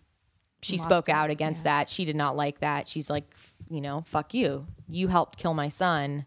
she 0.61 0.77
Lost 0.77 0.87
spoke 0.87 1.09
it, 1.09 1.11
out 1.11 1.29
against 1.29 1.65
yeah. 1.65 1.79
that. 1.79 1.89
She 1.89 2.05
did 2.05 2.15
not 2.15 2.35
like 2.35 2.59
that. 2.59 2.87
She's 2.87 3.09
like, 3.09 3.31
you 3.69 3.79
know, 3.79 4.03
fuck 4.07 4.33
you. 4.33 4.65
You 4.87 5.07
helped 5.07 5.37
kill 5.37 5.53
my 5.53 5.67
son. 5.67 6.25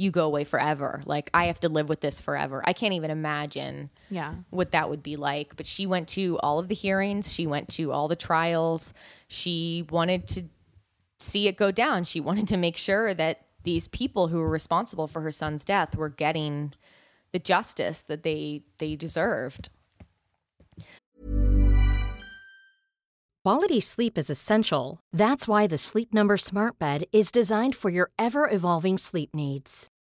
You 0.00 0.10
go 0.10 0.24
away 0.24 0.44
forever. 0.44 1.02
Like 1.04 1.28
I 1.34 1.44
have 1.46 1.60
to 1.60 1.68
live 1.68 1.88
with 1.90 2.00
this 2.00 2.18
forever. 2.20 2.62
I 2.64 2.72
can't 2.72 2.94
even 2.94 3.10
imagine 3.10 3.90
Yeah. 4.08 4.34
what 4.48 4.70
that 4.70 4.88
would 4.88 5.02
be 5.02 5.16
like. 5.16 5.56
But 5.56 5.66
she 5.66 5.84
went 5.86 6.08
to 6.10 6.38
all 6.42 6.58
of 6.58 6.68
the 6.68 6.74
hearings, 6.74 7.30
she 7.30 7.46
went 7.46 7.68
to 7.70 7.92
all 7.92 8.08
the 8.08 8.16
trials. 8.16 8.94
She 9.28 9.84
wanted 9.90 10.26
to 10.28 10.44
see 11.18 11.48
it 11.48 11.58
go 11.58 11.70
down. 11.70 12.04
She 12.04 12.18
wanted 12.18 12.48
to 12.48 12.56
make 12.56 12.78
sure 12.78 13.12
that 13.12 13.44
these 13.62 13.88
people 13.88 14.28
who 14.28 14.38
were 14.38 14.48
responsible 14.48 15.06
for 15.06 15.20
her 15.20 15.30
son's 15.30 15.66
death 15.66 15.94
were 15.94 16.08
getting 16.08 16.72
the 17.32 17.38
justice 17.38 18.00
that 18.04 18.22
they 18.22 18.62
they 18.78 18.96
deserved. 18.96 19.68
Quality 23.44 23.80
sleep 23.80 24.16
is 24.16 24.30
essential. 24.30 25.02
That's 25.12 25.46
why 25.46 25.66
the 25.66 25.76
Sleep 25.78 26.14
Number 26.14 26.38
Smart 26.38 26.78
Bed 26.78 27.04
is 27.12 27.30
designed 27.30 27.74
for 27.74 27.90
your 27.90 28.10
ever 28.18 28.48
evolving 28.50 28.96
sleep 28.96 29.34
needs. 29.34 29.89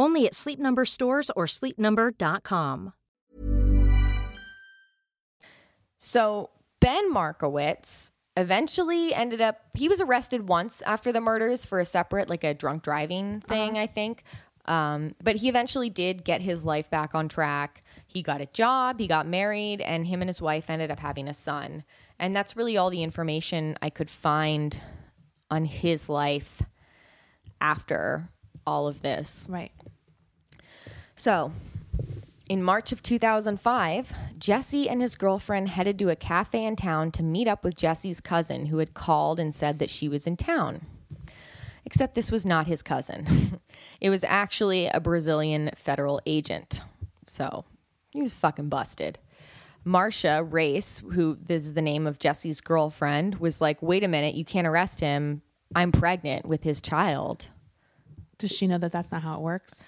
Only 0.00 0.26
at 0.26 0.34
Sleep 0.34 0.58
Number 0.58 0.86
stores 0.86 1.30
or 1.36 1.44
sleepnumber.com. 1.44 2.94
So 5.98 6.48
Ben 6.80 7.12
Markowitz 7.12 8.12
eventually 8.34 9.12
ended 9.12 9.42
up 9.42 9.58
he 9.74 9.90
was 9.90 10.00
arrested 10.00 10.48
once 10.48 10.80
after 10.86 11.12
the 11.12 11.20
murders 11.20 11.66
for 11.66 11.80
a 11.80 11.84
separate 11.84 12.30
like 12.30 12.44
a 12.44 12.54
drunk 12.54 12.82
driving 12.82 13.42
thing 13.42 13.76
i 13.76 13.86
think. 13.86 14.22
Um, 14.64 15.16
but 15.22 15.36
he 15.36 15.48
eventually 15.50 15.90
did 15.90 16.24
get 16.24 16.40
his 16.40 16.64
life 16.64 16.88
back 16.88 17.14
on 17.14 17.28
track. 17.28 17.82
He 18.06 18.22
got 18.22 18.40
a 18.40 18.46
job 18.46 19.00
he 19.00 19.06
got 19.06 19.26
married 19.26 19.82
and 19.82 20.06
him 20.06 20.22
and 20.22 20.30
his 20.30 20.40
wife 20.40 20.70
ended 20.70 20.90
up 20.90 21.00
having 21.00 21.28
a 21.28 21.34
son. 21.34 21.84
And 22.18 22.34
that's 22.34 22.56
really 22.56 22.78
all 22.78 22.88
the 22.88 23.02
information 23.02 23.76
i 23.82 23.90
could 23.90 24.08
find 24.08 24.80
on 25.50 25.66
his 25.66 26.08
life 26.08 26.62
after 27.60 28.30
all 28.66 28.86
of 28.86 29.02
this. 29.02 29.46
Right. 29.50 29.72
So, 31.20 31.52
in 32.48 32.62
March 32.62 32.92
of 32.92 33.02
2005, 33.02 34.14
Jesse 34.38 34.88
and 34.88 35.02
his 35.02 35.16
girlfriend 35.16 35.68
headed 35.68 35.98
to 35.98 36.08
a 36.08 36.16
cafe 36.16 36.64
in 36.64 36.76
town 36.76 37.10
to 37.10 37.22
meet 37.22 37.46
up 37.46 37.62
with 37.62 37.76
Jesse's 37.76 38.22
cousin, 38.22 38.64
who 38.64 38.78
had 38.78 38.94
called 38.94 39.38
and 39.38 39.54
said 39.54 39.80
that 39.80 39.90
she 39.90 40.08
was 40.08 40.26
in 40.26 40.38
town. 40.38 40.86
Except 41.84 42.14
this 42.14 42.32
was 42.32 42.46
not 42.46 42.66
his 42.66 42.80
cousin. 42.80 43.60
it 44.00 44.08
was 44.08 44.24
actually 44.24 44.86
a 44.86 44.98
Brazilian 44.98 45.68
federal 45.76 46.22
agent. 46.24 46.80
So, 47.26 47.66
he 48.12 48.22
was 48.22 48.32
fucking 48.32 48.70
busted. 48.70 49.18
Marcia 49.84 50.42
Reis, 50.42 51.02
who 51.12 51.36
this 51.38 51.66
is 51.66 51.74
the 51.74 51.82
name 51.82 52.06
of 52.06 52.18
Jesse's 52.18 52.62
girlfriend, 52.62 53.34
was 53.34 53.60
like, 53.60 53.82
wait 53.82 54.04
a 54.04 54.08
minute, 54.08 54.36
you 54.36 54.46
can't 54.46 54.66
arrest 54.66 55.00
him. 55.00 55.42
I'm 55.74 55.92
pregnant 55.92 56.46
with 56.46 56.62
his 56.62 56.80
child. 56.80 57.48
Does 58.38 58.52
she 58.52 58.66
know 58.66 58.78
that 58.78 58.90
that's 58.90 59.12
not 59.12 59.20
how 59.20 59.34
it 59.34 59.42
works? 59.42 59.84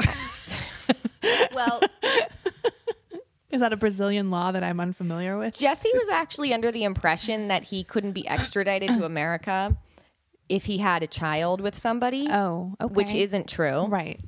Well, 1.54 1.80
Is 3.50 3.60
that 3.60 3.72
a 3.72 3.76
Brazilian 3.76 4.30
law 4.30 4.52
that 4.52 4.62
I'm 4.62 4.80
unfamiliar 4.80 5.38
with? 5.38 5.56
Jesse 5.56 5.90
was 5.94 6.08
actually 6.08 6.52
under 6.52 6.70
the 6.72 6.84
impression 6.84 7.48
that 7.48 7.62
he 7.64 7.84
couldn't 7.84 8.12
be 8.12 8.26
extradited 8.28 8.90
to 8.90 9.04
America 9.04 9.76
if 10.48 10.64
he 10.66 10.78
had 10.78 11.02
a 11.02 11.06
child 11.06 11.60
with 11.60 11.76
somebody. 11.76 12.26
Oh, 12.30 12.74
okay. 12.80 12.92
Which 12.92 13.14
isn't 13.14 13.48
true. 13.48 13.86
Right. 13.86 14.20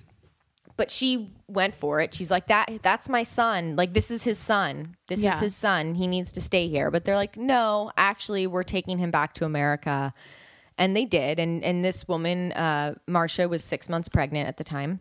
But 0.77 0.91
she 0.93 1.33
went 1.49 1.75
for 1.75 2.01
it. 2.01 2.15
She's 2.15 2.31
like, 2.31 2.47
That 2.47 2.71
that's 2.83 3.09
my 3.09 3.25
son. 3.25 3.75
Like 3.77 3.93
this 3.93 4.11
is 4.11 4.23
his 4.23 4.39
son. 4.39 4.97
This 5.09 5.21
Yeah. 5.21 5.35
is 5.35 5.41
his 5.41 5.57
son. 5.57 5.95
He 5.97 6.07
needs 6.07 6.31
to 6.33 6.41
stay 6.41 6.69
here. 6.69 6.91
But 6.93 7.05
they're 7.05 7.17
like, 7.17 7.37
No, 7.37 7.91
actually 7.99 8.47
we're 8.47 8.63
taking 8.63 8.99
him 8.99 9.11
back 9.11 9.35
to 9.35 9.45
America. 9.45 10.13
And 10.79 10.97
they 10.97 11.05
did. 11.05 11.41
And 11.41 11.65
and 11.65 11.85
this 11.85 12.07
woman, 12.07 12.53
uh, 12.53 12.95
Marcia, 13.09 13.49
was 13.49 13.65
six 13.65 13.89
months 13.89 14.09
pregnant 14.09 14.47
at 14.49 14.57
the 14.57 14.65
time. 14.65 15.01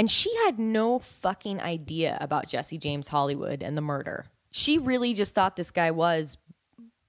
And 0.00 0.10
she 0.10 0.34
had 0.46 0.58
no 0.58 0.98
fucking 0.98 1.60
idea 1.60 2.16
about 2.22 2.48
Jesse 2.48 2.78
James 2.78 3.06
Hollywood 3.06 3.62
and 3.62 3.76
the 3.76 3.82
murder. 3.82 4.24
She 4.50 4.78
really 4.78 5.12
just 5.12 5.34
thought 5.34 5.56
this 5.56 5.70
guy 5.70 5.90
was 5.90 6.38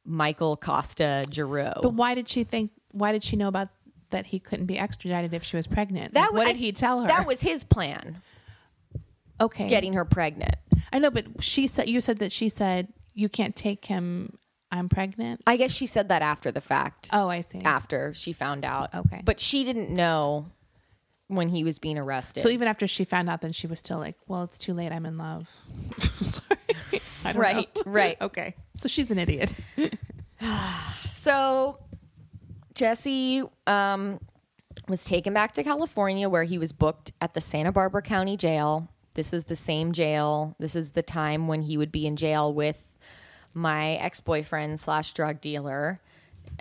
Michael 0.04 0.58
Costa 0.58 1.24
Giroux. 1.32 1.72
But 1.82 1.94
why 1.94 2.16
did 2.16 2.28
she 2.28 2.44
think? 2.44 2.72
Why 2.92 3.14
did 3.14 3.24
she 3.24 3.38
know 3.38 3.48
about 3.48 3.70
that 4.10 4.26
he 4.26 4.40
couldn't 4.42 4.66
be 4.66 4.78
extradited 4.78 5.34
if 5.34 5.42
she 5.42 5.56
was 5.56 5.68
pregnant? 5.68 6.16
That 6.16 6.20
Like, 6.20 6.32
what 6.34 6.40
wa- 6.40 6.52
did 6.52 6.58
he 6.58 6.74
tell 6.74 7.00
her? 7.00 7.08
That 7.08 7.26
was 7.26 7.40
his 7.40 7.64
plan, 7.64 8.22
okay. 9.40 9.70
getting 9.70 9.94
her 9.94 10.04
pregnant. 10.04 10.58
I 10.92 11.00
know, 11.00 11.12
but 11.12 11.42
she 11.42 11.68
said 11.68 11.90
you 11.90 12.02
said 12.02 12.20
that 12.20 12.34
she 12.34 12.50
said 12.50 12.90
you 13.14 13.30
can't 13.30 13.56
take 13.56 13.86
him. 13.86 14.38
I'm 14.70 14.90
pregnant. 14.90 15.44
I 15.48 15.56
guess 15.56 15.72
she 15.72 15.86
said 15.86 16.10
that 16.10 16.22
after 16.22 16.52
the 16.52 16.60
fact. 16.60 17.08
Oh, 17.14 17.30
I 17.30 17.40
see. 17.40 17.62
After 17.62 18.14
she 18.14 18.34
found 18.34 18.66
out. 18.66 18.94
Okay. 18.94 19.22
But 19.24 19.40
she 19.40 19.64
didn't 19.64 19.92
know 19.92 20.48
when 21.32 21.50
he 21.50 21.64
was 21.64 21.80
being 21.80 21.98
arrested. 21.98 22.42
So 22.42 22.50
even 22.50 22.68
after 22.68 22.88
she 22.88 23.06
found 23.06 23.30
out, 23.30 23.42
then 23.42 23.52
she 23.52 23.66
was 23.68 23.80
still 23.80 23.98
like, 23.98 24.16
"Well, 24.28 24.44
it's 24.44 24.58
too 24.58 24.74
late. 24.74 24.92
I'm 24.92 25.06
in 25.06 25.18
love." 25.18 25.50
Sorry. 26.22 26.58
I 27.24 27.32
don't 27.34 27.42
Right, 27.42 27.76
know. 27.86 27.92
right. 27.92 28.18
Okay. 28.22 28.56
So 28.78 28.88
she's 28.88 29.10
an 29.12 29.20
idiot. 29.20 29.52
So 31.10 31.78
Jesse 32.74 33.44
um, 33.68 34.20
was 34.88 35.04
taken 35.06 35.34
back 35.34 35.54
to 35.54 35.64
California 35.64 36.28
where 36.30 36.44
he 36.44 36.58
was 36.58 36.72
booked 36.72 37.12
at 37.22 37.34
the 37.34 37.42
Santa 37.42 37.72
Barbara 37.72 38.02
County 38.02 38.38
Jail. 38.38 38.88
This 39.14 39.34
is 39.34 39.44
the 39.46 39.56
same 39.56 39.92
jail. 39.92 40.56
This 40.60 40.76
is 40.76 40.92
the 40.92 41.04
time 41.04 41.48
when 41.48 41.62
he 41.62 41.78
would 41.78 41.92
be 41.92 42.08
in 42.08 42.16
jail 42.16 42.54
with 42.54 42.78
my 43.54 43.92
ex 43.96 44.20
boyfriend 44.22 44.80
slash 44.80 45.14
drug 45.14 45.42
dealer. 45.42 46.00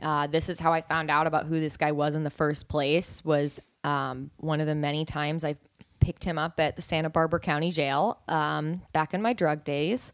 Uh, 0.02 0.26
this 0.26 0.48
is 0.48 0.60
how 0.60 0.72
I 0.72 0.82
found 0.82 1.10
out 1.10 1.26
about 1.26 1.46
who 1.46 1.58
this 1.60 1.76
guy 1.76 1.92
was 1.92 2.14
in 2.14 2.22
the 2.24 2.30
first 2.30 2.68
place. 2.68 3.24
Was 3.24 3.60
um, 3.84 4.30
one 4.38 4.60
of 4.60 4.66
the 4.66 4.74
many 4.74 5.04
times 5.04 5.44
I 5.44 5.56
picked 6.00 6.24
him 6.24 6.38
up 6.38 6.58
at 6.58 6.76
the 6.76 6.82
Santa 6.82 7.10
Barbara 7.10 7.40
County 7.40 7.70
Jail 7.70 8.18
um, 8.28 8.82
back 8.92 9.14
in 9.14 9.22
my 9.22 9.32
drug 9.32 9.64
days. 9.64 10.12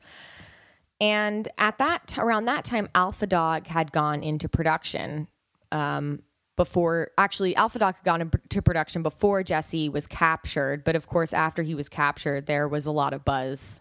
And 1.01 1.49
at 1.59 1.79
that 1.79 2.15
around 2.19 2.47
that 2.47 2.65
time, 2.65 2.89
Alpha 2.95 3.27
Dog 3.27 3.67
had 3.67 3.93
gone 3.93 4.23
into 4.23 4.49
production 4.49 5.29
um, 5.71 6.23
before. 6.57 7.11
Actually, 7.19 7.55
Alpha 7.55 7.79
Dog 7.79 7.97
had 7.97 8.05
gone 8.05 8.21
into 8.21 8.63
production 8.63 9.03
before 9.03 9.43
Jesse 9.43 9.89
was 9.89 10.07
captured. 10.07 10.85
But 10.85 10.97
of 10.97 11.07
course, 11.07 11.33
after 11.33 11.63
he 11.63 11.75
was 11.75 11.89
captured, 11.89 12.47
there 12.47 12.67
was 12.67 12.87
a 12.87 12.93
lot 12.93 13.13
of 13.13 13.25
buzz 13.25 13.81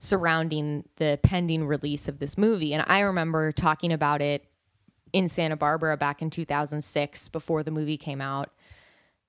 surrounding 0.00 0.84
the 0.96 1.20
pending 1.22 1.66
release 1.66 2.08
of 2.08 2.18
this 2.18 2.36
movie. 2.36 2.74
And 2.74 2.84
I 2.88 3.00
remember 3.00 3.52
talking 3.52 3.92
about 3.92 4.20
it 4.20 4.44
in 5.12 5.28
Santa 5.28 5.56
Barbara 5.56 5.96
back 5.96 6.22
in 6.22 6.30
2006 6.30 7.28
before 7.28 7.62
the 7.62 7.70
movie 7.70 7.96
came 7.96 8.20
out 8.20 8.50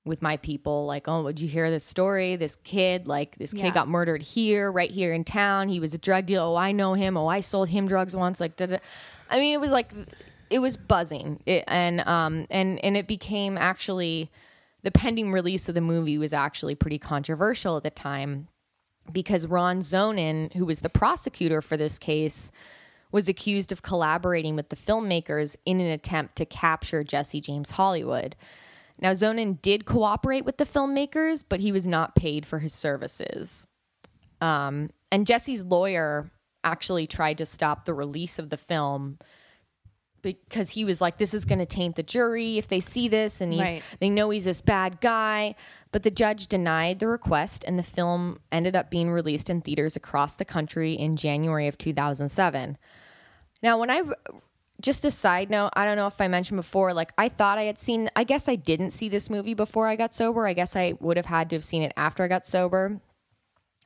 with 0.03 0.21
my 0.21 0.37
people 0.37 0.85
like 0.85 1.07
oh 1.07 1.21
would 1.23 1.39
you 1.39 1.47
hear 1.47 1.69
this 1.69 1.83
story 1.83 2.35
this 2.35 2.55
kid 2.63 3.05
like 3.07 3.37
this 3.37 3.53
kid 3.53 3.65
Yeah. 3.65 3.73
got 3.73 3.87
murdered 3.87 4.21
here 4.23 4.71
right 4.71 4.89
here 4.89 5.13
in 5.13 5.23
town 5.23 5.67
he 5.67 5.79
was 5.79 5.93
a 5.93 5.97
drug 5.99 6.25
dealer 6.25 6.45
oh 6.45 6.55
i 6.55 6.71
know 6.71 6.95
him 6.95 7.15
oh 7.17 7.27
i 7.27 7.39
sold 7.39 7.69
him 7.69 7.87
drugs 7.87 8.15
once 8.15 8.39
like 8.39 8.55
da. 8.55 8.77
i 9.29 9.39
mean 9.39 9.53
it 9.53 9.59
was 9.61 9.71
like 9.71 9.91
it 10.49 10.59
was 10.59 10.75
buzzing 10.75 11.39
it, 11.45 11.63
and 11.67 12.01
um 12.01 12.47
and 12.49 12.83
and 12.83 12.97
it 12.97 13.07
became 13.07 13.57
actually 13.57 14.31
the 14.83 14.91
pending 14.91 15.31
release 15.31 15.69
of 15.69 15.75
the 15.75 15.81
movie 15.81 16.17
was 16.17 16.33
actually 16.33 16.73
pretty 16.73 16.97
controversial 16.97 17.77
at 17.77 17.83
the 17.83 17.91
time 17.91 18.47
because 19.11 19.45
Ron 19.47 19.79
Zonen, 19.79 20.53
who 20.53 20.65
was 20.65 20.79
the 20.79 20.89
prosecutor 20.89 21.61
for 21.61 21.75
this 21.77 21.97
case, 21.99 22.51
was 23.11 23.27
accused 23.27 23.71
of 23.71 23.81
collaborating 23.81 24.55
with 24.55 24.69
the 24.69 24.75
filmmakers 24.75 25.55
in 25.65 25.79
an 25.79 25.87
attempt 25.87 26.35
to 26.37 26.45
capture 26.45 27.03
Jesse 27.03 27.41
James 27.41 27.71
Hollywood. 27.71 28.35
Now, 29.01 29.11
Zonen 29.13 29.61
did 29.61 29.85
cooperate 29.85 30.45
with 30.45 30.57
the 30.57 30.65
filmmakers, 30.65 31.43
but 31.47 31.59
he 31.59 31.71
was 31.71 31.87
not 31.87 32.15
paid 32.15 32.45
for 32.45 32.59
his 32.59 32.73
services. 32.73 33.65
Um, 34.39 34.89
and 35.11 35.25
Jesse's 35.25 35.65
lawyer 35.65 36.29
actually 36.63 37.07
tried 37.07 37.39
to 37.39 37.45
stop 37.45 37.85
the 37.85 37.93
release 37.93 38.37
of 38.37 38.49
the 38.49 38.57
film 38.57 39.17
because 40.21 40.69
he 40.69 40.85
was 40.85 41.01
like, 41.01 41.17
"This 41.17 41.33
is 41.33 41.45
going 41.45 41.57
to 41.57 41.65
taint 41.65 41.95
the 41.95 42.03
jury 42.03 42.59
if 42.59 42.67
they 42.67 42.79
see 42.79 43.07
this, 43.07 43.41
and 43.41 43.51
he's, 43.51 43.61
Right. 43.61 43.83
they 43.99 44.09
know 44.09 44.29
he's 44.29 44.45
this 44.45 44.61
bad 44.61 45.01
guy." 45.01 45.55
But 45.91 46.03
the 46.03 46.11
judge 46.11 46.45
denied 46.45 46.99
the 46.99 47.07
request, 47.07 47.63
and 47.67 47.79
the 47.79 47.83
film 47.83 48.39
ended 48.51 48.75
up 48.75 48.91
being 48.91 49.09
released 49.09 49.49
in 49.49 49.61
theaters 49.61 49.95
across 49.95 50.35
the 50.35 50.45
country 50.45 50.93
in 50.93 51.15
January 51.17 51.67
of 51.67 51.79
2007. 51.79 52.77
Now, 53.63 53.79
when 53.79 53.89
I 53.89 54.03
just 54.81 55.05
a 55.05 55.11
side 55.11 55.49
note, 55.49 55.69
I 55.73 55.85
don't 55.85 55.95
know 55.97 56.07
if 56.07 56.19
I 56.19 56.27
mentioned 56.27 56.57
before, 56.57 56.93
like 56.93 57.11
I 57.17 57.29
thought 57.29 57.57
I 57.57 57.63
had 57.63 57.79
seen, 57.79 58.09
I 58.15 58.23
guess 58.23 58.47
I 58.49 58.55
didn't 58.55 58.91
see 58.91 59.09
this 59.09 59.29
movie 59.29 59.53
before 59.53 59.87
I 59.87 59.95
got 59.95 60.13
sober. 60.13 60.45
I 60.47 60.53
guess 60.53 60.75
I 60.75 60.93
would 60.99 61.17
have 61.17 61.25
had 61.25 61.49
to 61.51 61.55
have 61.55 61.63
seen 61.65 61.83
it 61.83 61.93
after 61.95 62.23
I 62.23 62.27
got 62.27 62.45
sober. 62.45 62.99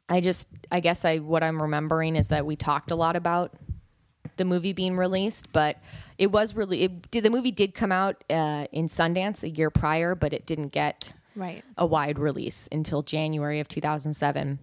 I 0.08 0.22
just, 0.22 0.48
I 0.72 0.80
guess 0.80 1.04
I, 1.06 1.18
what 1.18 1.44
I'm 1.44 1.62
remembering 1.62 2.16
is 2.16 2.28
that 2.30 2.46
we 2.46 2.56
talked 2.56 2.92
a 2.92 2.96
lot 2.96 3.16
about 3.16 3.54
the 4.38 4.46
movie 4.46 4.74
being 4.74 4.98
released, 4.98 5.52
but 5.52 5.78
it 6.18 6.32
was 6.32 6.56
really, 6.56 6.84
it 6.84 7.10
did, 7.12 7.24
the 7.24 7.30
movie 7.30 7.52
did 7.52 7.74
come 7.74 7.92
out 7.92 8.24
uh, 8.30 8.68
in 8.72 8.88
Sundance 8.88 9.44
a 9.44 9.50
year 9.50 9.70
prior, 9.70 10.14
but 10.16 10.34
it 10.34 10.46
didn't 10.46 10.70
get 10.70 11.14
Right. 11.36 11.64
a 11.78 11.86
wide 11.86 12.18
release 12.20 12.70
until 12.72 13.02
January 13.02 13.60
of 13.60 13.68
2007. 13.68 14.60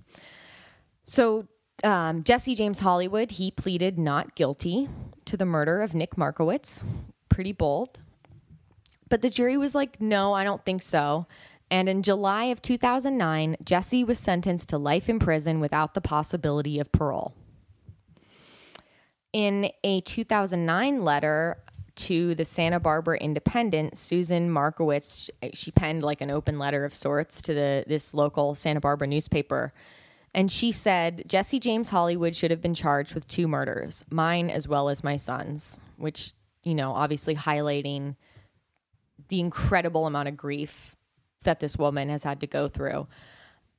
So 1.05 1.47
um, 1.85 2.23
Jesse 2.23 2.55
James 2.55 2.81
Hollywood, 2.81 3.33
he 3.33 3.51
pleaded 3.51 3.99
not 3.99 4.35
guilty 4.35 4.89
to 5.25 5.37
the 5.37 5.47
murder 5.47 5.83
of 5.83 5.95
Nick 5.95 6.17
Markowitz. 6.17 6.85
Pretty 7.29 7.53
bold. 7.53 7.99
But 9.09 9.23
the 9.23 9.31
jury 9.31 9.57
was 9.57 9.75
like, 9.75 10.01
no, 10.01 10.33
I 10.33 10.45
don't 10.45 10.65
think 10.65 10.83
so. 10.83 11.27
And 11.71 11.89
in 11.89 12.03
July 12.03 12.45
of 12.45 12.61
2009, 12.61 13.57
Jesse 13.65 14.05
was 14.05 14.19
sentenced 14.19 14.69
to 14.71 14.79
life 14.79 15.09
in 15.09 15.19
prison 15.19 15.59
without 15.59 15.95
the 15.95 16.01
possibility 16.01 16.79
of 16.79 16.93
parole. 16.93 17.35
In 19.33 19.71
a 19.83 20.03
2009 20.03 21.03
letter 21.03 21.57
to 21.95 22.35
the 22.35 22.45
Santa 22.45 22.79
Barbara 22.79 23.19
Independent, 23.19 23.97
Susan 23.97 24.51
Markowitz, 24.51 25.31
she 25.55 25.71
penned 25.71 26.03
like 26.03 26.21
an 26.21 26.31
open 26.31 26.59
letter 26.59 26.85
of 26.85 26.95
sorts 26.95 27.41
to 27.43 27.55
the 27.55 27.85
this 27.87 28.13
local 28.13 28.55
Santa 28.55 28.81
Barbara 28.81 29.07
newspaper. 29.07 29.73
And 30.35 30.51
she 30.51 30.73
said 30.73 31.25
Jesse 31.27 31.61
James 31.61 31.91
Hollywood 31.91 32.35
should 32.35 32.51
have 32.51 32.63
been 32.63 32.75
charged 32.75 33.15
with 33.15 33.29
two 33.29 33.47
murders, 33.47 34.05
mine 34.11 34.49
as 34.49 34.67
well 34.67 34.89
as 34.89 35.05
my 35.05 35.17
son's, 35.17 35.79
which, 35.97 36.33
you 36.65 36.75
know, 36.75 36.93
obviously 36.93 37.35
highlighting 37.35 38.17
the 39.29 39.41
incredible 39.41 40.07
amount 40.07 40.29
of 40.29 40.37
grief 40.37 40.97
that 41.43 41.61
this 41.61 41.77
woman 41.77 42.09
has 42.09 42.23
had 42.23 42.41
to 42.41 42.47
go 42.47 42.69
through. 42.69 43.07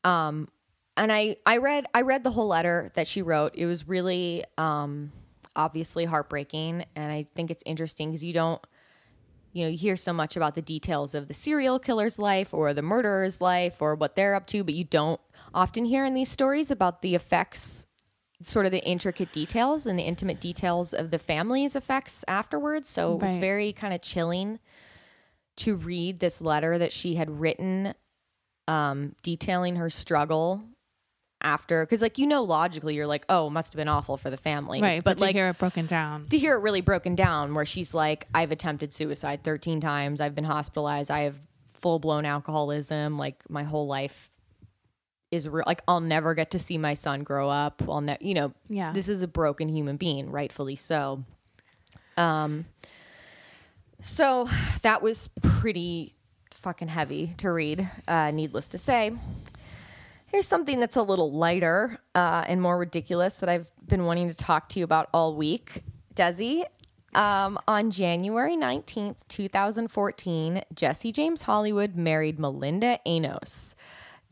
Um, 0.04 0.48
and 0.96 1.12
I, 1.12 1.38
I 1.46 1.58
read 1.58 1.88
I 1.94 2.02
read 2.02 2.24
the 2.24 2.32
whole 2.32 2.48
letter 2.48 2.92
that 2.94 3.08
she 3.08 3.22
wrote. 3.22 3.56
It 3.56 3.66
was 3.66 3.88
really 3.88 4.44
um, 4.58 5.12
obviously 5.56 6.06
heartbreaking, 6.06 6.86
and 6.96 7.12
I 7.12 7.26
think 7.36 7.50
it's 7.50 7.64
interesting 7.66 8.10
because 8.10 8.24
you 8.24 8.34
don't, 8.34 8.62
you 9.54 9.64
know, 9.64 9.70
you 9.72 9.78
hear 9.78 9.96
so 9.96 10.14
much 10.14 10.36
about 10.36 10.54
the 10.54 10.62
details 10.62 11.16
of 11.16 11.28
the 11.28 11.34
serial 11.34 11.80
killer's 11.80 12.20
life 12.20 12.54
or 12.54 12.76
the 12.76 12.84
murderer's 12.84 13.42
life 13.42 13.82
or 13.82 13.96
what 13.96 14.16
they're 14.16 14.36
up 14.36 14.46
to, 14.48 14.64
but 14.64 14.76
you 14.76 14.84
don't 14.84 15.20
often 15.54 15.86
hear 15.86 16.06
in 16.06 16.14
these 16.14 16.30
stories 16.30 16.72
about 16.72 17.02
the 17.02 17.16
effects, 17.16 17.86
sort 18.42 18.66
of 18.66 18.72
the 18.72 18.84
intricate 18.84 19.32
details 19.32 19.86
and 19.88 19.98
the 19.98 20.04
intimate 20.04 20.40
details 20.42 20.94
of 20.94 21.12
the 21.12 21.20
family's 21.20 21.76
effects 21.76 22.24
afterwards. 22.28 22.90
So 22.90 23.14
it 23.14 23.22
was 23.22 23.32
Right. 23.34 23.40
very 23.40 23.74
kind 23.74 23.94
of 23.94 24.02
chilling 24.02 24.60
to 25.58 25.76
read 25.76 26.20
this 26.20 26.42
letter 26.42 26.78
that 26.80 26.92
she 26.92 27.16
had 27.16 27.30
written 27.40 27.94
um, 28.68 29.16
detailing 29.22 29.76
her 29.76 29.90
struggle 29.90 30.64
after 31.42 31.86
because 31.86 32.02
like 32.02 32.18
you 32.18 32.26
know 32.26 32.42
logically 32.42 32.96
you're 32.96 33.06
like 33.06 33.26
oh 33.28 33.48
it 33.48 33.50
must 33.50 33.74
have 33.74 33.78
been 33.78 33.90
awful 33.90 34.16
for 34.16 34.30
the 34.30 34.38
family 34.38 34.82
Right. 34.82 35.04
but 35.04 35.20
like 35.20 35.34
to 35.34 35.38
hear 35.40 35.50
it 35.50 35.58
broken 35.58 35.86
down. 35.86 36.26
to 36.30 36.38
hear 36.38 36.56
it 36.56 36.60
really 36.62 36.80
broken 36.80 37.16
down 37.16 37.54
where 37.54 37.66
she's 37.66 37.94
like 37.94 38.26
i've 38.34 38.52
attempted 38.54 38.94
suicide 38.94 39.44
13 39.44 39.82
times 39.82 40.22
i've 40.22 40.34
been 40.36 40.46
hospitalized 40.46 41.12
i 41.12 41.24
have 41.24 41.36
full-blown 41.74 42.24
alcoholism 42.26 43.18
like 43.18 43.44
my 43.50 43.64
whole 43.66 43.88
life 43.88 44.32
is 45.34 45.48
real 45.50 45.64
like 45.66 45.82
i'll 45.88 46.00
never 46.00 46.34
get 46.34 46.52
to 46.52 46.60
see 46.60 46.78
my 46.78 46.94
son 46.94 47.24
grow 47.24 47.50
up 47.50 47.82
i'll 47.90 48.02
ne- 48.02 48.18
you 48.22 48.34
know 48.34 48.54
Yeah. 48.70 48.92
this 48.94 49.10
is 49.10 49.22
a 49.22 49.28
broken 49.28 49.68
human 49.68 49.98
being 49.98 50.30
rightfully 50.32 50.76
so 50.76 51.24
um 52.18 52.66
so 54.02 54.48
that 54.82 55.02
was 55.02 55.30
pretty 55.42 56.14
fucking 56.52 56.88
heavy 56.88 57.28
to 57.38 57.52
read 57.52 57.90
uh 58.08 58.32
needless 58.32 58.68
to 58.70 58.78
say 58.78 59.12
Here's 60.28 60.48
something 60.48 60.80
that's 60.80 60.96
a 60.96 61.04
little 61.04 61.32
lighter 61.32 62.00
uh, 62.16 62.44
and 62.48 62.60
more 62.60 62.76
ridiculous 62.80 63.36
that 63.38 63.50
I've 63.50 63.70
been 63.86 64.06
wanting 64.06 64.30
to 64.30 64.34
talk 64.34 64.68
to 64.70 64.80
you 64.80 64.84
about 64.84 65.08
all 65.14 65.36
week. 65.36 65.84
Desi, 66.16 66.64
um, 67.14 67.60
on 67.68 67.92
January 67.92 68.58
19th, 68.58 69.18
2014, 69.30 70.64
Jesse 70.74 71.12
James 71.12 71.44
Hollywood 71.44 71.96
married 71.96 72.40
Melinda 72.40 72.98
Anos. 73.06 73.76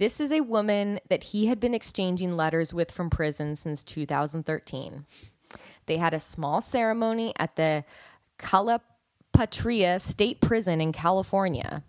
This 0.02 0.20
is 0.20 0.32
a 0.32 0.42
woman 0.42 1.00
that 1.10 1.26
he 1.26 1.46
had 1.46 1.60
been 1.60 1.76
exchanging 1.76 2.36
letters 2.36 2.74
with 2.74 2.90
from 2.90 3.12
prison 3.12 3.56
since 3.56 3.84
2013. 3.84 5.06
They 5.86 5.98
had 5.98 6.16
a 6.16 6.20
small 6.20 6.60
ceremony 6.60 7.34
at 7.38 7.56
the 7.56 7.86
Calipatria 8.40 10.02
State 10.02 10.42
Prison 10.42 10.82
in 10.82 10.92
California. 10.92 11.84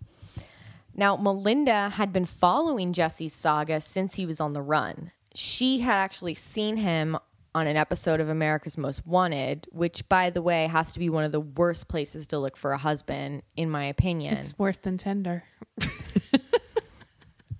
Now, 0.93 1.17
Melinda 1.17 1.89
had 1.89 2.13
been 2.13 2.27
following 2.27 2.93
Jesse's 2.93 3.33
saga 3.33 3.81
since 3.81 4.13
he 4.13 4.27
was 4.27 4.39
on 4.39 4.53
the 4.53 4.61
run. 4.61 5.11
She 5.33 5.79
had 5.79 5.95
actually 5.95 6.35
seen 6.35 6.77
him 6.77 7.17
on 7.55 7.65
an 7.65 7.77
episode 7.77 8.19
of 8.19 8.29
America's 8.29 8.77
Most 8.77 9.07
Wanted, 9.07 9.65
which, 9.71 10.07
by 10.07 10.29
the 10.29 10.43
way, 10.43 10.67
has 10.67 10.91
to 10.91 10.99
be 10.99 11.09
one 11.09 11.23
of 11.23 11.31
the 11.31 11.39
worst 11.39 11.87
places 11.87 12.27
to 12.27 12.37
look 12.37 12.57
for 12.57 12.73
a 12.73 12.77
husband, 12.77 13.41
in 13.55 13.71
my 13.71 13.85
opinion. 13.85 14.37
It's 14.37 14.59
worse 14.59 14.77
than 14.77 14.99
Tinder. 14.99 15.43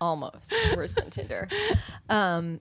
Almost 0.03 0.53
worse 0.75 0.93
than 0.93 1.09
Tinder. 1.09 1.47
Um, 2.09 2.59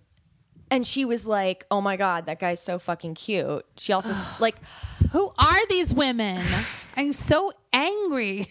and 0.70 0.86
she 0.86 1.04
was 1.04 1.26
like, 1.26 1.66
"Oh 1.70 1.80
my 1.80 1.96
god, 1.96 2.26
that 2.26 2.38
guy's 2.38 2.62
so 2.62 2.78
fucking 2.78 3.14
cute." 3.14 3.64
She 3.76 3.92
also 3.92 4.14
like 4.38 4.56
Who 5.10 5.32
are 5.38 5.66
these 5.68 5.92
women? 5.92 6.40
I'm 6.96 7.12
so 7.12 7.50
angry. 7.72 8.46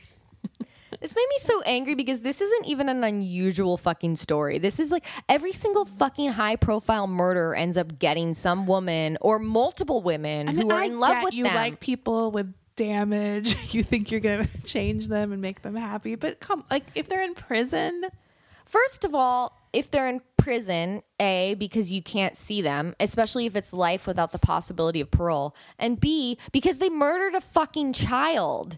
This 1.00 1.16
made 1.16 1.26
me 1.30 1.38
so 1.40 1.62
angry 1.62 1.96
because 1.96 2.20
this 2.22 2.42
isn't 2.42 2.66
even 2.68 2.90
an 2.90 3.04
unusual 3.04 3.78
fucking 3.78 4.18
story. 4.18 4.60
This 4.60 4.78
is 4.80 4.92
like 4.92 5.06
every 5.30 5.54
single 5.54 5.86
fucking 5.86 6.34
high 6.34 6.58
profile 6.58 7.08
murder 7.08 7.56
ends 7.56 7.78
up 7.78 7.98
getting 7.98 8.34
some 8.36 8.68
woman 8.68 9.18
or 9.22 9.40
multiple 9.40 10.04
women 10.04 10.50
I 10.50 10.52
mean, 10.52 10.70
who 10.70 10.72
are 10.76 10.82
I 10.82 10.86
in 10.86 11.00
love 11.00 11.24
with 11.24 11.34
you 11.34 11.46
them. 11.46 11.56
like 11.56 11.80
people 11.80 12.30
with 12.32 12.54
damage. 12.76 13.56
You 13.74 13.84
think 13.84 14.12
you're 14.12 14.20
gonna 14.20 14.48
change 14.66 15.08
them 15.08 15.32
and 15.32 15.42
make 15.42 15.62
them 15.62 15.76
happy, 15.76 16.16
but 16.16 16.40
come, 16.40 16.66
like 16.70 16.84
if 16.94 17.08
they're 17.08 17.24
in 17.24 17.34
prison, 17.36 18.04
First 18.72 19.04
of 19.04 19.14
all, 19.14 19.58
if 19.74 19.92
they're 19.92 20.08
in 20.08 20.22
prison, 20.38 21.04
A, 21.20 21.56
because 21.60 21.92
you 21.92 22.02
can't 22.02 22.38
see 22.38 22.62
them, 22.62 22.96
especially 23.02 23.46
if 23.46 23.58
it's 23.58 23.74
life 23.74 24.08
without 24.08 24.32
the 24.32 24.40
possibility 24.40 25.02
of 25.02 25.12
parole, 25.12 25.54
and 25.78 26.00
B, 26.00 26.38
because 26.54 26.78
they 26.78 26.90
murdered 26.90 27.36
a 27.36 27.42
fucking 27.42 27.92
child. 27.92 28.78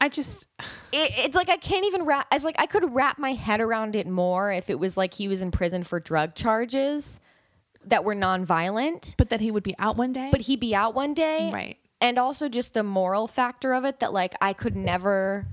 I 0.00 0.08
just 0.08 0.48
it, 0.92 1.12
it's 1.18 1.36
like 1.36 1.48
I 1.48 1.56
can't 1.56 1.86
even 1.86 2.02
wrap. 2.04 2.26
It's 2.32 2.44
like 2.44 2.56
I 2.58 2.66
could 2.66 2.92
wrap 2.92 3.16
my 3.20 3.32
head 3.32 3.60
around 3.60 3.94
it 3.94 4.08
more 4.08 4.50
if 4.50 4.68
it 4.68 4.80
was 4.80 4.96
like 4.96 5.14
he 5.14 5.28
was 5.28 5.40
in 5.40 5.52
prison 5.52 5.84
for 5.84 6.00
drug 6.00 6.34
charges 6.34 7.20
that 7.84 8.02
were 8.02 8.16
nonviolent, 8.16 9.14
but 9.18 9.30
that 9.30 9.40
he 9.40 9.52
would 9.52 9.62
be 9.62 9.76
out 9.78 9.96
one 9.96 10.12
day. 10.12 10.30
but 10.32 10.40
he'd 10.40 10.58
be 10.58 10.74
out 10.74 10.96
one 10.96 11.14
day, 11.14 11.48
Right. 11.52 11.78
And 12.00 12.18
also 12.18 12.48
just 12.48 12.74
the 12.74 12.82
moral 12.82 13.28
factor 13.28 13.72
of 13.72 13.84
it 13.84 14.00
that 14.00 14.12
like 14.12 14.34
I 14.40 14.52
could 14.52 14.74
never, 14.74 15.46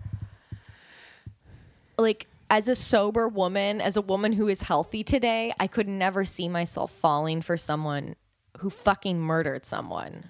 like 1.99 2.25
as 2.49 2.67
a 2.67 2.75
sober 2.75 3.27
woman, 3.27 3.79
as 3.81 3.95
a 3.97 4.01
woman 4.01 4.33
who 4.33 4.47
is 4.47 4.61
healthy 4.63 5.03
today, 5.03 5.53
I 5.59 5.67
could 5.67 5.87
never 5.87 6.25
see 6.25 6.49
myself 6.49 6.91
falling 6.91 7.41
for 7.41 7.57
someone 7.57 8.15
who 8.59 8.69
fucking 8.69 9.19
murdered 9.19 9.65
someone. 9.65 10.25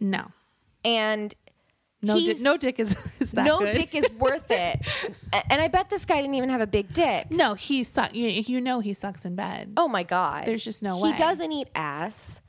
No. 0.00 0.26
And 0.84 1.34
No, 2.02 2.18
di- 2.18 2.34
no 2.40 2.56
dick 2.56 2.78
is, 2.78 2.92
is 3.20 3.32
that 3.32 3.44
no 3.44 3.58
good. 3.60 3.74
dick 3.76 3.94
is 3.94 4.08
worth 4.12 4.50
it. 4.50 4.80
And 5.50 5.60
I 5.60 5.68
bet 5.68 5.90
this 5.90 6.04
guy 6.04 6.20
didn't 6.20 6.34
even 6.34 6.50
have 6.50 6.60
a 6.60 6.66
big 6.66 6.92
dick. 6.92 7.30
No, 7.30 7.54
he 7.54 7.82
sucks. 7.84 8.14
You, 8.14 8.28
you 8.28 8.60
know 8.60 8.80
he 8.80 8.94
sucks 8.94 9.24
in 9.24 9.34
bed. 9.34 9.72
Oh 9.76 9.88
my 9.88 10.02
god. 10.04 10.46
There's 10.46 10.64
just 10.64 10.82
no 10.82 10.96
he 10.96 11.02
way. 11.04 11.12
He 11.12 11.18
doesn't 11.18 11.50
eat 11.52 11.68
ass. 11.74 12.40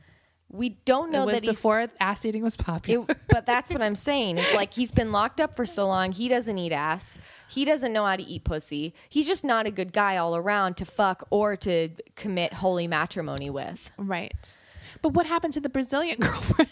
We 0.50 0.70
don't 0.86 1.12
know 1.12 1.24
it 1.24 1.26
was 1.26 1.42
that 1.42 1.46
before 1.46 1.88
ass 2.00 2.24
eating 2.24 2.44
was 2.44 2.56
popular. 2.56 3.06
It, 3.10 3.18
but 3.30 3.46
that's 3.46 3.72
what 3.74 3.82
I'm 3.82 3.96
saying. 3.96 4.38
It's 4.38 4.54
like 4.54 4.74
he's 4.74 4.92
been 4.92 5.12
locked 5.12 5.42
up 5.42 5.56
for 5.56 5.66
so 5.66 5.88
long. 5.88 6.12
He 6.14 6.28
doesn't 6.30 6.58
eat 6.58 6.72
ass. 6.72 7.18
He 7.50 7.66
doesn't 7.66 7.94
know 7.94 8.06
how 8.06 8.16
to 8.16 8.24
eat 8.24 8.44
pussy. 8.44 8.94
He's 9.10 9.28
just 9.28 9.44
not 9.44 9.66
a 9.66 9.72
good 9.72 9.94
guy 9.94 10.18
all 10.18 10.36
around 10.36 10.78
to 10.78 10.86
fuck 10.86 11.28
or 11.30 11.56
to 11.58 11.90
commit 12.16 12.54
holy 12.54 12.88
matrimony 12.88 13.50
with. 13.50 13.92
right. 13.98 14.56
But 15.02 15.10
what 15.10 15.26
happened 15.26 15.54
to 15.54 15.60
the 15.60 15.70
Brazilian 15.70 16.18
girlfriend? 16.20 16.70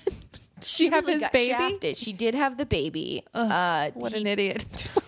she 0.61 0.89
have 0.89 1.05
really 1.05 1.19
his 1.19 1.29
baby? 1.29 1.49
shafted. 1.51 1.97
She 1.97 2.13
did 2.13 2.33
have 2.35 2.57
the 2.57 2.65
baby. 2.65 3.23
uh, 3.33 3.91
What 3.93 4.13
he- 4.13 4.21
an 4.21 4.27
idiot. 4.27 4.65
I'm 4.73 4.85
sorry. 4.85 5.05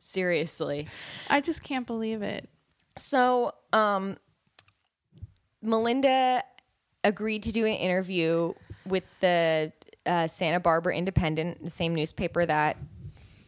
seriously. 0.00 0.88
I 1.30 1.40
just 1.40 1.62
can't 1.62 1.86
believe 1.86 2.22
it. 2.22 2.48
So, 2.96 3.54
um, 3.72 4.16
Melinda 5.62 6.42
agreed 7.02 7.42
to 7.44 7.52
do 7.52 7.64
an 7.64 7.74
interview 7.74 8.52
with 8.86 9.04
the 9.20 9.72
uh, 10.06 10.26
Santa 10.26 10.60
Barbara 10.60 10.96
Independent, 10.96 11.62
the 11.64 11.70
same 11.70 11.94
newspaper 11.94 12.44
that 12.44 12.76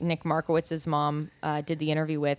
Nick 0.00 0.24
Markowitz's 0.24 0.86
mom 0.86 1.30
uh, 1.42 1.60
did 1.60 1.78
the 1.78 1.90
interview 1.90 2.20
with. 2.20 2.38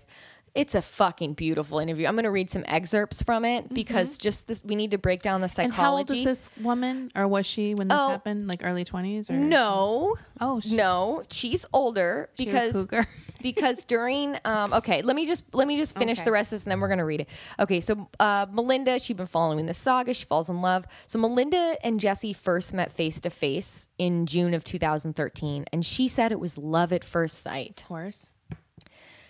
It's 0.55 0.73
a 0.73 0.81
fucking 0.81 1.33
beautiful 1.33 1.77
interview. 1.77 2.07
I'm 2.07 2.15
going 2.15 2.23
to 2.23 2.31
read 2.31 2.49
some 2.49 2.63
excerpts 2.67 3.21
from 3.21 3.45
it 3.45 3.71
because 3.71 4.17
just 4.17 4.47
this, 4.47 4.63
we 4.65 4.75
need 4.75 4.89
to 4.89 4.97
break 4.97 5.21
down 5.21 5.41
the 5.41 5.47
Mm-hmm. 5.47 5.61
And 5.61 5.73
how 5.73 5.95
old 5.97 6.07
psychology. 6.09 6.21
is 6.21 6.25
this 6.49 6.63
woman, 6.63 7.11
or 7.15 7.27
was 7.27 7.45
she 7.45 7.75
when 7.75 7.89
this 7.89 7.97
Oh. 7.99 8.09
happened? 8.09 8.47
Like 8.47 8.61
early 8.63 8.83
twenties, 8.83 9.29
or 9.29 9.33
No, 9.33 10.15
Oh, 10.41 10.59
she- 10.59 10.75
no, 10.75 11.21
she's 11.29 11.63
older 11.73 12.29
She 12.39 12.45
because 12.45 12.73
cougar? 12.73 13.05
because 13.41 13.83
during 13.85 14.37
um 14.45 14.73
okay 14.73 15.01
let 15.01 15.15
me 15.15 15.25
just 15.25 15.43
let 15.53 15.67
me 15.67 15.77
just 15.77 15.97
finish 15.97 16.17
Okay. 16.19 16.25
the 16.25 16.31
rest 16.31 16.51
of 16.51 16.57
this 16.57 16.63
and 16.63 16.71
then 16.71 16.79
we're 16.79 16.87
gonna 16.89 17.05
read 17.05 17.21
it 17.21 17.27
okay 17.59 17.79
so 17.79 18.09
uh 18.19 18.45
melinda 18.51 18.99
she'd 18.99 19.17
been 19.17 19.27
following 19.27 19.65
the 19.65 19.73
saga 19.73 20.13
she 20.13 20.25
falls 20.25 20.49
in 20.49 20.61
love 20.61 20.85
so 21.05 21.19
melinda 21.19 21.77
and 21.83 21.99
jesse 21.99 22.33
first 22.33 22.73
met 22.73 22.91
face 22.91 23.19
to 23.21 23.29
face 23.29 23.87
in 23.97 24.25
june 24.25 24.53
of 24.53 24.63
2013 24.63 25.65
and 25.71 25.85
she 25.85 26.07
said 26.07 26.31
it 26.31 26.39
was 26.39 26.57
love 26.57 26.91
at 26.93 27.03
first 27.03 27.41
sight 27.41 27.81
Of 27.81 27.87
course. 27.87 28.25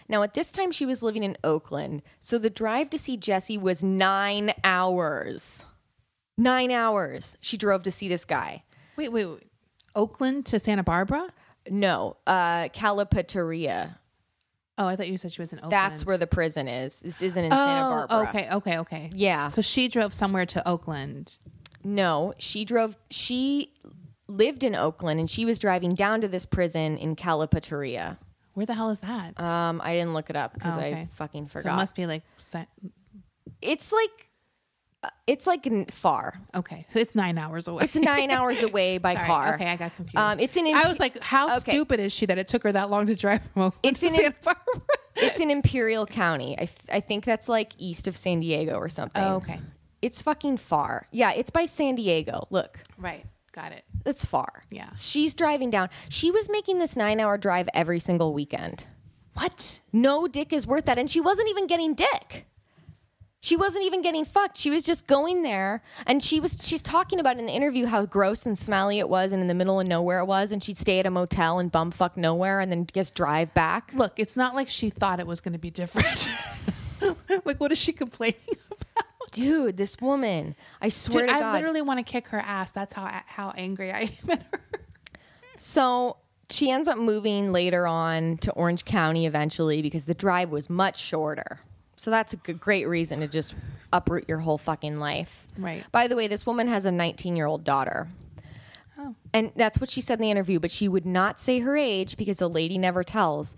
now 0.10 0.24
at 0.24 0.34
this 0.34 0.52
time 0.52 0.72
she 0.72 0.86
was 0.86 1.04
living 1.04 1.24
in 1.24 1.38
oakland 1.43 2.02
so 2.20 2.38
the 2.38 2.50
drive 2.50 2.89
to 2.91 2.98
see 2.98 3.17
jesse 3.17 3.58
was 3.58 3.84
nine 3.84 4.54
hours 4.63 5.65
nine 6.38 6.72
hours 6.72 7.36
she 7.41 7.58
drove 7.58 7.84
to 7.84 7.91
see 7.91 8.08
this 8.08 8.26
guy 8.26 8.63
Wait, 8.96 9.12
wait, 9.12 9.26
wait. 9.26 9.43
Oakland 9.96 10.46
to 10.48 10.58
Santa 10.60 10.82
Barbara? 10.84 11.28
No 11.69 12.17
uh 12.27 12.69
Calipatria 12.69 13.95
Oh, 14.80 14.86
I 14.86 14.95
thought 14.95 15.08
you 15.10 15.17
said 15.17 15.32
she 15.32 15.41
was 15.41 15.51
in 15.53 15.58
Oakland. 15.58 15.71
That's 15.73 16.06
where 16.06 16.19
the 16.19 16.27
prison 16.27 16.67
is. 16.67 16.99
This 16.99 17.19
isn't 17.23 17.43
in 17.45 17.51
Oh, 17.51 17.56
Santa 17.56 17.89
Barbara. 18.08 18.30
okay, 18.30 18.49
okay, 18.51 18.77
okay. 18.77 19.10
Yeah. 19.12 19.47
So 19.47 19.63
she 19.63 19.88
drove 19.88 20.13
somewhere 20.13 20.45
to 20.45 20.67
Oakland. 20.69 21.39
No, 21.84 22.34
she 22.38 22.63
drove. 22.63 22.95
She 23.10 23.73
lived 24.27 24.63
in 24.63 24.75
Oakland, 24.75 25.19
and 25.19 25.27
she 25.27 25.45
was 25.45 25.58
driving 25.58 25.95
down 25.95 26.21
to 26.21 26.27
this 26.27 26.45
prison 26.45 26.95
in 26.97 27.15
Calipatria. 27.15 28.17
Where 28.53 28.67
the 28.67 28.75
hell 28.75 28.91
is 28.91 28.99
that? 28.99 29.39
Um, 29.39 29.82
I 29.84 29.93
didn't 29.95 30.13
look 30.13 30.30
it 30.30 30.36
up 30.36 30.53
because 30.53 30.77
Oh, 30.77 30.82
I 30.82 30.88
okay. 30.89 31.08
fucking 31.13 31.49
so 31.49 31.60
it 31.60 31.65
must 31.65 31.95
be 31.95 32.06
like 32.06 32.21
it's 33.62 33.91
like, 33.91 34.26
it's 35.27 35.45
like 35.47 35.67
far. 35.91 36.39
okay. 36.55 36.86
So 36.89 36.99
it's 36.99 37.15
nine 37.15 37.38
hours 37.38 37.67
away. 37.67 37.83
It's 37.86 37.95
nine 37.95 38.31
hours 38.31 38.62
away 38.63 38.97
by 38.97 39.13
Sorry. 39.13 39.25
car. 39.27 39.55
Okay, 39.55 39.67
I 39.67 39.75
got 39.75 39.95
confused. 39.95 40.17
Um, 40.17 40.39
it's 40.39 40.55
an. 40.57 40.67
I 40.67 40.88
was 40.88 40.99
like, 40.99 41.21
how 41.21 41.57
Okay. 41.57 41.71
stupid 41.71 41.99
is 41.99 42.12
she 42.13 42.25
that 42.25 42.38
it 42.38 42.47
took 42.47 42.63
her 42.63 42.71
that 42.71 42.89
long 42.89 43.05
to 43.07 43.15
drive 43.15 43.41
from 43.53 43.63
Oakland 43.63 43.79
It's 43.83 43.99
to 44.01 44.07
in 44.07 44.15
Santa 44.15 44.36
Barbara? 44.43 44.81
it's 45.15 45.39
in 45.39 45.51
Imperial 45.51 46.05
County. 46.05 46.57
I, 46.57 46.63
f- 46.63 46.75
I 46.91 46.99
think 46.99 47.25
that's 47.25 47.47
like 47.47 47.73
east 47.77 48.07
of 48.07 48.17
San 48.17 48.39
Diego 48.39 48.75
or 48.77 48.89
something. 48.89 49.23
Oh, 49.23 49.36
okay. 49.36 49.60
It's 50.01 50.21
fucking 50.21 50.57
far. 50.57 51.07
Yeah, 51.12 51.31
it's 51.31 51.49
by 51.49 51.65
San 51.65 51.95
Diego. 51.95 52.47
Look, 52.49 52.79
Right. 52.97 53.25
Got 53.51 53.71
it. 53.71 53.83
it's 54.05 54.23
far. 54.23 54.63
Yeah. 54.69 54.89
She's 54.95 55.33
driving 55.33 55.71
down. 55.71 55.89
She 56.10 56.29
was 56.29 56.47
making 56.49 56.77
this 56.79 56.95
nine 56.95 57.19
hour 57.19 57.38
drive 57.38 57.67
every 57.73 57.99
single 57.99 58.33
weekend. 58.33 58.86
What? 59.33 59.81
No 59.91 60.27
dick 60.27 60.53
is 60.53 60.67
worth 60.67 60.86
that. 60.86 60.97
And 60.99 61.10
she 61.10 61.21
wasn't 61.21 61.49
even 61.49 61.65
getting 61.67 61.95
dick. 61.95 62.45
She 63.39 63.56
wasn't 63.56 63.86
even 63.86 64.02
getting 64.02 64.26
fucked. 64.26 64.58
She 64.58 64.69
was 64.69 64.84
just 64.84 65.06
going 65.06 65.43
there 65.43 65.84
and 66.06 66.23
she 66.23 66.39
was 66.39 66.58
she's 66.62 66.82
talking 66.82 67.19
about 67.19 67.38
in 67.38 67.45
the 67.45 67.52
interview 67.52 67.86
how 67.86 68.06
gross 68.06 68.45
and 68.45 68.58
smelly 68.58 69.00
it 69.00 69.08
was 69.08 69.32
and 69.32 69.41
in 69.41 69.47
the 69.47 69.54
middle 69.54 69.80
of 69.80 69.88
nowhere 69.88 70.19
it 70.19 70.26
was 70.26 70.52
and 70.52 70.63
she'd 70.63 70.78
stay 70.78 71.00
at 71.00 71.06
a 71.06 71.12
motel 71.12 71.60
and 71.60 71.71
bumfuck 71.71 72.17
nowhere 72.17 72.60
and 72.60 72.71
then 72.71 72.88
just 72.93 73.13
drive 73.13 73.54
back. 73.54 73.91
Look, 73.93 74.13
it's 74.17 74.36
not 74.36 74.56
like 74.56 74.69
she 74.69 74.89
thought 74.89 75.19
it 75.19 75.28
was 75.28 75.39
going 75.39 75.54
to 75.54 75.60
be 75.60 75.69
different. 75.69 76.30
like, 77.45 77.60
what 77.60 77.71
is 77.71 77.78
she 77.78 77.93
complaining 77.93 78.39
about? 78.71 79.32
Dude, 79.32 79.78
this 79.78 80.02
woman, 80.02 80.56
I 80.82 80.89
swear 80.89 81.26
Dude, 81.28 81.36
I 81.36 81.39
God. 81.39 81.54
literally 81.54 81.82
want 81.82 82.00
to 82.00 82.04
kick 82.04 82.30
her 82.30 82.39
ass. 82.39 82.71
That's 82.71 82.93
how 82.93 83.21
how 83.28 83.52
angry 83.56 83.91
I 83.91 84.00
am 84.23 84.30
at 84.32 84.43
her. 84.52 84.60
So 85.58 86.17
she 86.50 86.71
ends 86.71 86.88
up 86.88 86.97
moving 86.97 87.52
later 87.52 87.86
on 87.86 88.38
to 88.38 88.52
Orange 88.54 88.86
County 88.86 89.26
eventually 89.26 89.82
because 89.82 90.06
the 90.06 90.13
drive 90.13 90.50
was 90.50 90.69
much 90.69 90.97
shorter. 91.00 91.60
So 91.97 92.12
that's 92.12 92.33
a 92.33 92.38
good, 92.38 92.60
great 92.60 92.88
reason 92.88 93.19
to 93.19 93.27
just 93.27 93.55
uproot 93.91 94.25
your 94.29 94.38
whole 94.38 94.57
fucking 94.57 94.99
life. 94.99 95.45
Right. 95.57 95.83
By 95.91 96.07
the 96.07 96.15
way, 96.15 96.27
this 96.27 96.45
woman 96.45 96.67
has 96.67 96.86
a 96.86 96.91
19 96.91 97.36
year 97.36 97.47
old 97.47 97.63
daughter. 97.63 98.07
Oh. 98.99 99.15
And 99.33 99.51
that's 99.55 99.79
what 99.79 99.89
she 99.89 100.01
said 100.01 100.19
in 100.19 100.23
the 100.23 100.31
interview, 100.31 100.60
but 100.60 100.71
she 100.71 100.88
would 100.88 101.05
not 101.05 101.39
say 101.39 101.60
her 101.60 101.75
age 101.75 102.15
because 102.15 102.38
the 102.38 102.49
lady 102.49 102.77
never 102.77 103.03
tells. 103.03 103.55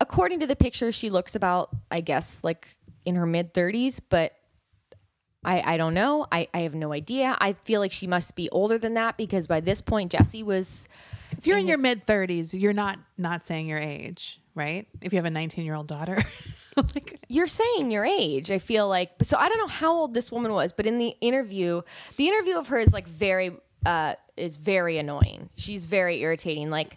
According 0.00 0.40
to 0.40 0.46
the 0.46 0.56
picture, 0.56 0.92
she 0.92 1.10
looks 1.10 1.34
about, 1.34 1.70
I 1.90 2.00
guess, 2.00 2.42
like 2.42 2.68
in 3.04 3.16
her 3.16 3.26
mid 3.26 3.52
30s, 3.52 4.00
but 4.08 4.32
I, 5.44 5.74
I 5.74 5.76
don't 5.76 5.94
know. 5.94 6.26
I, 6.30 6.48
I 6.52 6.60
have 6.60 6.74
no 6.74 6.92
idea. 6.92 7.36
I 7.40 7.52
feel 7.52 7.80
like 7.80 7.92
she 7.92 8.06
must 8.06 8.34
be 8.34 8.48
older 8.50 8.78
than 8.78 8.94
that 8.94 9.16
because 9.16 9.46
by 9.46 9.60
this 9.60 9.80
point, 9.80 10.12
Jesse 10.12 10.42
was. 10.42 10.88
If 11.36 11.46
you're 11.46 11.58
in 11.58 11.68
your 11.68 11.78
mid 11.78 12.06
30s, 12.06 12.58
you're 12.58 12.72
not 12.72 12.98
not 13.16 13.44
saying 13.44 13.68
your 13.68 13.78
age, 13.78 14.40
right? 14.54 14.86
If 15.00 15.12
you 15.12 15.18
have 15.18 15.24
a 15.24 15.30
19 15.30 15.64
year 15.64 15.74
old 15.74 15.88
daughter. 15.88 16.22
like, 16.94 17.18
You're 17.28 17.46
saying 17.46 17.90
your 17.90 18.04
age. 18.04 18.50
I 18.50 18.58
feel 18.58 18.88
like 18.88 19.10
so. 19.22 19.36
I 19.36 19.48
don't 19.48 19.58
know 19.58 19.66
how 19.66 19.92
old 19.92 20.14
this 20.14 20.30
woman 20.32 20.52
was, 20.52 20.72
but 20.72 20.86
in 20.86 20.98
the 20.98 21.14
interview, 21.20 21.82
the 22.16 22.28
interview 22.28 22.56
of 22.58 22.68
her 22.68 22.78
is 22.78 22.92
like 22.92 23.06
very 23.06 23.52
uh, 23.86 24.14
is 24.36 24.56
very 24.56 24.98
annoying. 24.98 25.48
She's 25.56 25.84
very 25.84 26.20
irritating. 26.20 26.70
Like 26.70 26.96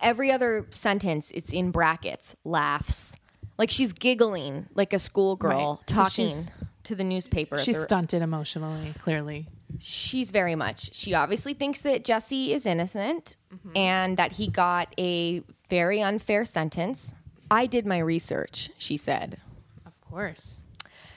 every 0.00 0.30
other 0.32 0.66
sentence, 0.70 1.30
it's 1.34 1.52
in 1.52 1.70
brackets, 1.70 2.34
laughs. 2.44 3.16
Like 3.58 3.70
she's 3.70 3.92
giggling 3.92 4.66
like 4.74 4.92
a 4.92 4.98
schoolgirl 4.98 5.76
Right. 5.76 5.86
Talking 5.86 6.26
she's- 6.28 6.50
to 6.84 6.94
the 6.94 7.04
newspaper. 7.04 7.58
she's 7.58 7.76
the- 7.76 7.82
stunted 7.82 8.22
emotionally, 8.22 8.92
clearly. 8.98 9.46
she's 9.78 10.30
very 10.30 10.54
much. 10.54 10.94
She 10.94 11.12
obviously 11.12 11.52
thinks 11.52 11.82
that 11.82 12.04
Jesse 12.06 12.54
is 12.54 12.64
innocent 12.64 13.36
and 13.76 14.16
that 14.16 14.32
he 14.32 14.48
got 14.48 14.92
a 14.98 15.42
very 15.68 16.00
unfair 16.02 16.44
sentence. 16.46 17.14
I 17.50 17.66
did 17.66 17.86
my 17.86 17.98
research, 17.98 18.70
she 18.78 18.96
said. 18.96 19.38
Of 19.86 20.00
course. 20.00 20.62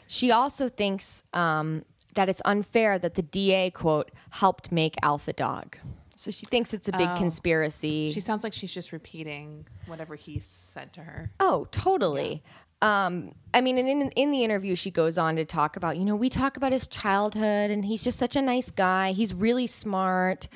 She 0.08 0.32
also 0.32 0.70
thinks 0.70 1.24
um, 1.34 1.86
that 2.16 2.30
it's 2.30 2.42
unfair 2.46 3.00
that 3.00 3.16
the 3.16 3.22
DA, 3.22 3.72
quote, 3.72 4.12
helped 4.32 4.72
make 4.72 4.96
Alpha 5.02 5.34
Dog. 5.34 5.78
So 6.16 6.32
she 6.32 6.46
thinks 6.46 6.74
it's 6.74 6.88
a 6.88 6.92
big 6.94 7.10
conspiracy. 7.18 8.12
She 8.12 8.20
sounds 8.20 8.44
like 8.44 8.54
she's 8.54 8.74
just 8.74 8.92
repeating 8.92 9.68
whatever 9.88 10.16
he 10.16 10.40
said 10.40 10.94
to 10.94 11.02
her. 11.02 11.32
oh, 11.40 11.68
totally. 11.72 12.44
Um, 12.82 13.32
I 13.54 13.62
mean, 13.62 13.78
and 13.78 13.88
in, 13.88 14.10
in 14.12 14.32
the 14.32 14.44
interview, 14.44 14.76
she 14.76 14.92
goes 14.92 15.18
on 15.18 15.38
to 15.38 15.46
talk 15.46 15.78
about, 15.78 15.98
you 15.98 16.04
know, 16.04 16.18
we 16.18 16.30
talk 16.30 16.58
about 16.58 16.74
his 16.74 16.86
childhood 16.86 17.72
and 17.72 17.86
he's 17.86 18.04
just 18.04 18.20
such 18.20 18.36
a 18.36 18.42
nice 18.42 18.70
guy. 18.72 19.14
He's 19.14 19.34
really 19.34 19.68
smart. 19.68 20.50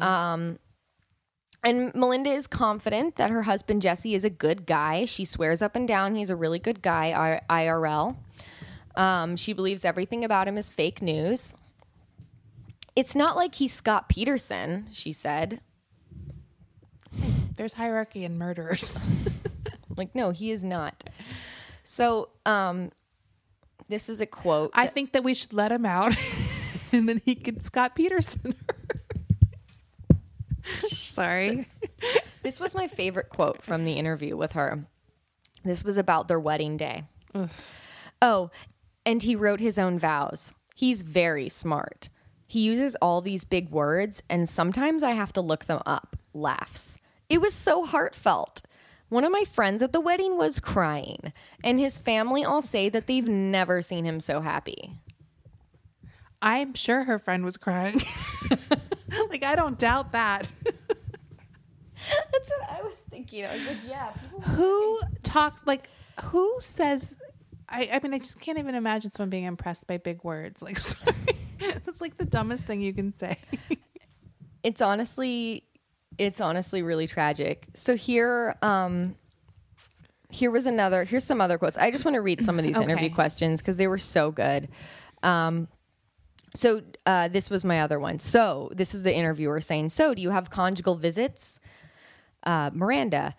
Um, 0.00 0.58
and 1.64 1.94
Melinda 1.94 2.30
is 2.30 2.46
confident 2.46 3.16
that 3.16 3.30
her 3.30 3.42
husband, 3.42 3.82
Jesse, 3.82 4.14
is 4.14 4.24
a 4.24 4.30
good 4.30 4.66
guy. 4.66 5.04
She 5.04 5.24
swears 5.24 5.62
up 5.62 5.74
and 5.76 5.86
down 5.88 6.14
he's 6.14 6.30
a 6.30 6.36
really 6.36 6.58
good 6.58 6.82
guy, 6.82 7.40
I- 7.48 7.64
IRL. 7.64 8.16
Um, 8.96 9.36
she 9.36 9.52
believes 9.52 9.84
everything 9.84 10.24
about 10.24 10.46
him 10.46 10.56
is 10.56 10.68
fake 10.70 11.02
news. 11.02 11.54
It's 12.94 13.14
not 13.16 13.36
like 13.36 13.56
he's 13.56 13.72
Scott 13.72 14.08
Peterson, 14.08 14.88
she 14.92 15.12
said. 15.12 15.60
There's 17.56 17.72
hierarchy 17.72 18.24
in 18.24 18.38
murderers. 18.38 18.98
Like, 19.96 20.14
no, 20.14 20.30
he 20.30 20.50
is 20.50 20.64
not. 20.64 21.04
So, 21.84 22.30
um, 22.46 22.90
this 23.88 24.08
is 24.08 24.20
a 24.20 24.26
quote. 24.26 24.70
I 24.74 24.86
think 24.86 25.12
that 25.12 25.22
we 25.22 25.34
should 25.34 25.52
let 25.52 25.70
him 25.70 25.86
out 25.86 26.14
and 26.92 27.08
then 27.08 27.20
he 27.24 27.34
could 27.34 27.62
Scott 27.62 27.94
Peterson. 27.94 28.54
Sorry. 31.14 31.66
This 32.42 32.60
was 32.60 32.74
my 32.74 32.88
favorite 32.88 33.30
quote 33.30 33.62
from 33.62 33.86
the 33.86 33.94
interview 33.94 34.36
with 34.36 34.52
her. 34.52 34.84
This 35.64 35.82
was 35.82 35.96
about 35.96 36.28
their 36.28 36.38
wedding 36.38 36.76
day. 36.76 37.04
Oh, 38.20 38.50
and 39.06 39.22
he 39.22 39.34
wrote 39.34 39.60
his 39.60 39.78
own 39.78 39.98
vows. 39.98 40.52
He's 40.74 41.00
very 41.00 41.48
smart. 41.48 42.10
He 42.46 42.60
uses 42.60 42.96
all 42.96 43.22
these 43.22 43.44
big 43.44 43.70
words, 43.70 44.22
and 44.28 44.46
sometimes 44.46 45.02
I 45.02 45.12
have 45.12 45.32
to 45.32 45.40
look 45.40 45.64
them 45.64 45.80
up. 45.86 46.16
Laughs. 46.34 46.98
It 47.30 47.40
was 47.40 47.54
so 47.54 47.86
heartfelt. 47.86 48.60
One 49.08 49.24
of 49.24 49.32
my 49.32 49.44
friends 49.44 49.80
at 49.80 49.92
the 49.92 50.00
wedding 50.00 50.36
was 50.36 50.60
crying, 50.60 51.32
and 51.62 51.80
his 51.80 51.98
family 51.98 52.44
all 52.44 52.60
say 52.60 52.90
that 52.90 53.06
they've 53.06 53.26
never 53.26 53.80
seen 53.80 54.04
him 54.04 54.20
so 54.20 54.42
happy. 54.42 54.98
I'm 56.42 56.74
sure 56.74 57.04
her 57.04 57.18
friend 57.18 57.42
was 57.42 57.56
crying. 57.56 58.02
like 59.30 59.42
I 59.42 59.56
don't 59.56 59.78
doubt 59.78 60.12
that. 60.12 60.46
That's 62.32 62.50
what 62.58 62.70
I 62.70 62.82
was 62.82 62.94
thinking. 63.10 63.44
I 63.46 63.56
was 63.56 63.66
like, 63.66 63.78
yeah, 63.86 64.12
who 64.42 65.00
talks 65.22 65.62
like 65.66 65.88
who 66.22 66.56
says 66.60 67.16
I, 67.68 67.88
I 67.92 68.00
mean 68.00 68.14
I 68.14 68.18
just 68.18 68.40
can't 68.40 68.58
even 68.58 68.74
imagine 68.74 69.10
someone 69.10 69.30
being 69.30 69.44
impressed 69.44 69.86
by 69.86 69.96
big 69.98 70.22
words. 70.24 70.62
Like 70.62 70.78
sorry. 70.78 71.14
That's 71.60 72.00
like 72.00 72.16
the 72.16 72.24
dumbest 72.24 72.66
thing 72.66 72.80
you 72.80 72.92
can 72.92 73.12
say. 73.16 73.38
it's 74.62 74.80
honestly 74.80 75.64
it's 76.18 76.40
honestly 76.40 76.82
really 76.82 77.06
tragic. 77.06 77.66
So 77.74 77.96
here 77.96 78.54
um 78.62 79.14
here 80.30 80.50
was 80.50 80.66
another 80.66 81.04
here's 81.04 81.24
some 81.24 81.40
other 81.40 81.58
quotes. 81.58 81.76
I 81.76 81.90
just 81.90 82.04
want 82.04 82.16
to 82.16 82.20
read 82.20 82.44
some 82.44 82.58
of 82.58 82.64
these 82.64 82.76
Okay. 82.76 82.84
interview 82.84 83.10
questions 83.10 83.60
because 83.60 83.76
they 83.76 83.86
were 83.86 83.98
so 83.98 84.30
good. 84.30 84.68
Um 85.22 85.68
so 86.56 86.82
uh, 87.04 87.26
this 87.26 87.50
was 87.50 87.64
my 87.64 87.80
other 87.80 87.98
one. 87.98 88.20
So 88.20 88.70
this 88.72 88.94
is 88.94 89.02
the 89.02 89.12
interviewer 89.12 89.60
saying, 89.60 89.88
"So 89.88 90.14
do 90.14 90.22
you 90.22 90.30
have 90.30 90.50
conjugal 90.50 90.94
visits?" 90.94 91.58
Uh, 92.44 92.70
Miranda. 92.72 93.34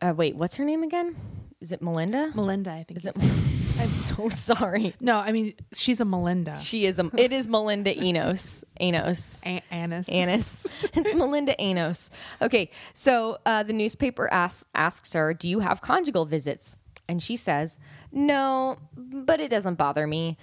Uh, 0.00 0.12
wait, 0.16 0.36
what's 0.36 0.56
her 0.56 0.64
name 0.64 0.82
again? 0.82 1.16
Is 1.60 1.72
it 1.72 1.80
Melinda? 1.80 2.30
Melinda, 2.34 2.70
I 2.72 2.84
think. 2.84 2.98
Is 2.98 3.06
it? 3.06 3.16
I'm 3.80 3.88
so 3.88 4.28
sorry. 4.28 4.94
No, 5.00 5.18
I 5.18 5.32
mean 5.32 5.54
she's 5.72 6.00
a 6.00 6.04
Melinda. 6.04 6.58
She 6.60 6.86
is 6.86 6.98
a. 6.98 7.10
It 7.16 7.32
is 7.32 7.48
Melinda 7.48 7.98
Enos. 8.00 8.64
Enos. 8.80 9.40
A- 9.44 9.62
Annis. 9.70 10.08
Annis. 10.08 10.66
it's 10.82 11.14
Melinda 11.14 11.60
Enos. 11.60 12.10
Okay, 12.40 12.70
so 12.92 13.38
uh, 13.46 13.62
the 13.62 13.72
newspaper 13.72 14.32
asks 14.32 14.64
asks 14.74 15.12
her, 15.14 15.34
"Do 15.34 15.48
you 15.48 15.60
have 15.60 15.80
conjugal 15.80 16.24
visits?" 16.26 16.76
And 17.08 17.22
she 17.22 17.36
says, 17.36 17.78
"No, 18.12 18.78
but 18.96 19.40
it 19.40 19.50
doesn't 19.50 19.74
bother 19.74 20.06
me. 20.06 20.36